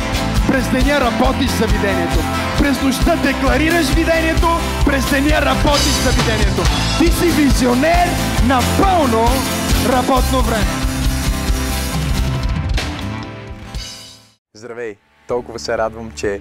през 0.49 0.71
деня 0.71 1.01
работиш 1.01 1.51
за 1.51 1.67
видението. 1.67 2.19
През 2.59 2.83
нощта 2.83 3.17
декларираш 3.17 3.87
видението, 3.95 4.49
през 4.87 5.11
деня 5.11 5.43
работиш 5.43 5.95
за 6.05 6.11
видението. 6.11 6.63
Ти 6.99 7.13
си 7.13 7.31
визионер 7.31 8.09
на 8.47 8.61
пълно 8.83 9.25
работно 9.93 10.41
време. 10.41 10.67
Здравей! 14.55 14.97
Толкова 15.29 15.59
се 15.59 15.79
радвам, 15.79 16.11
че 16.17 16.41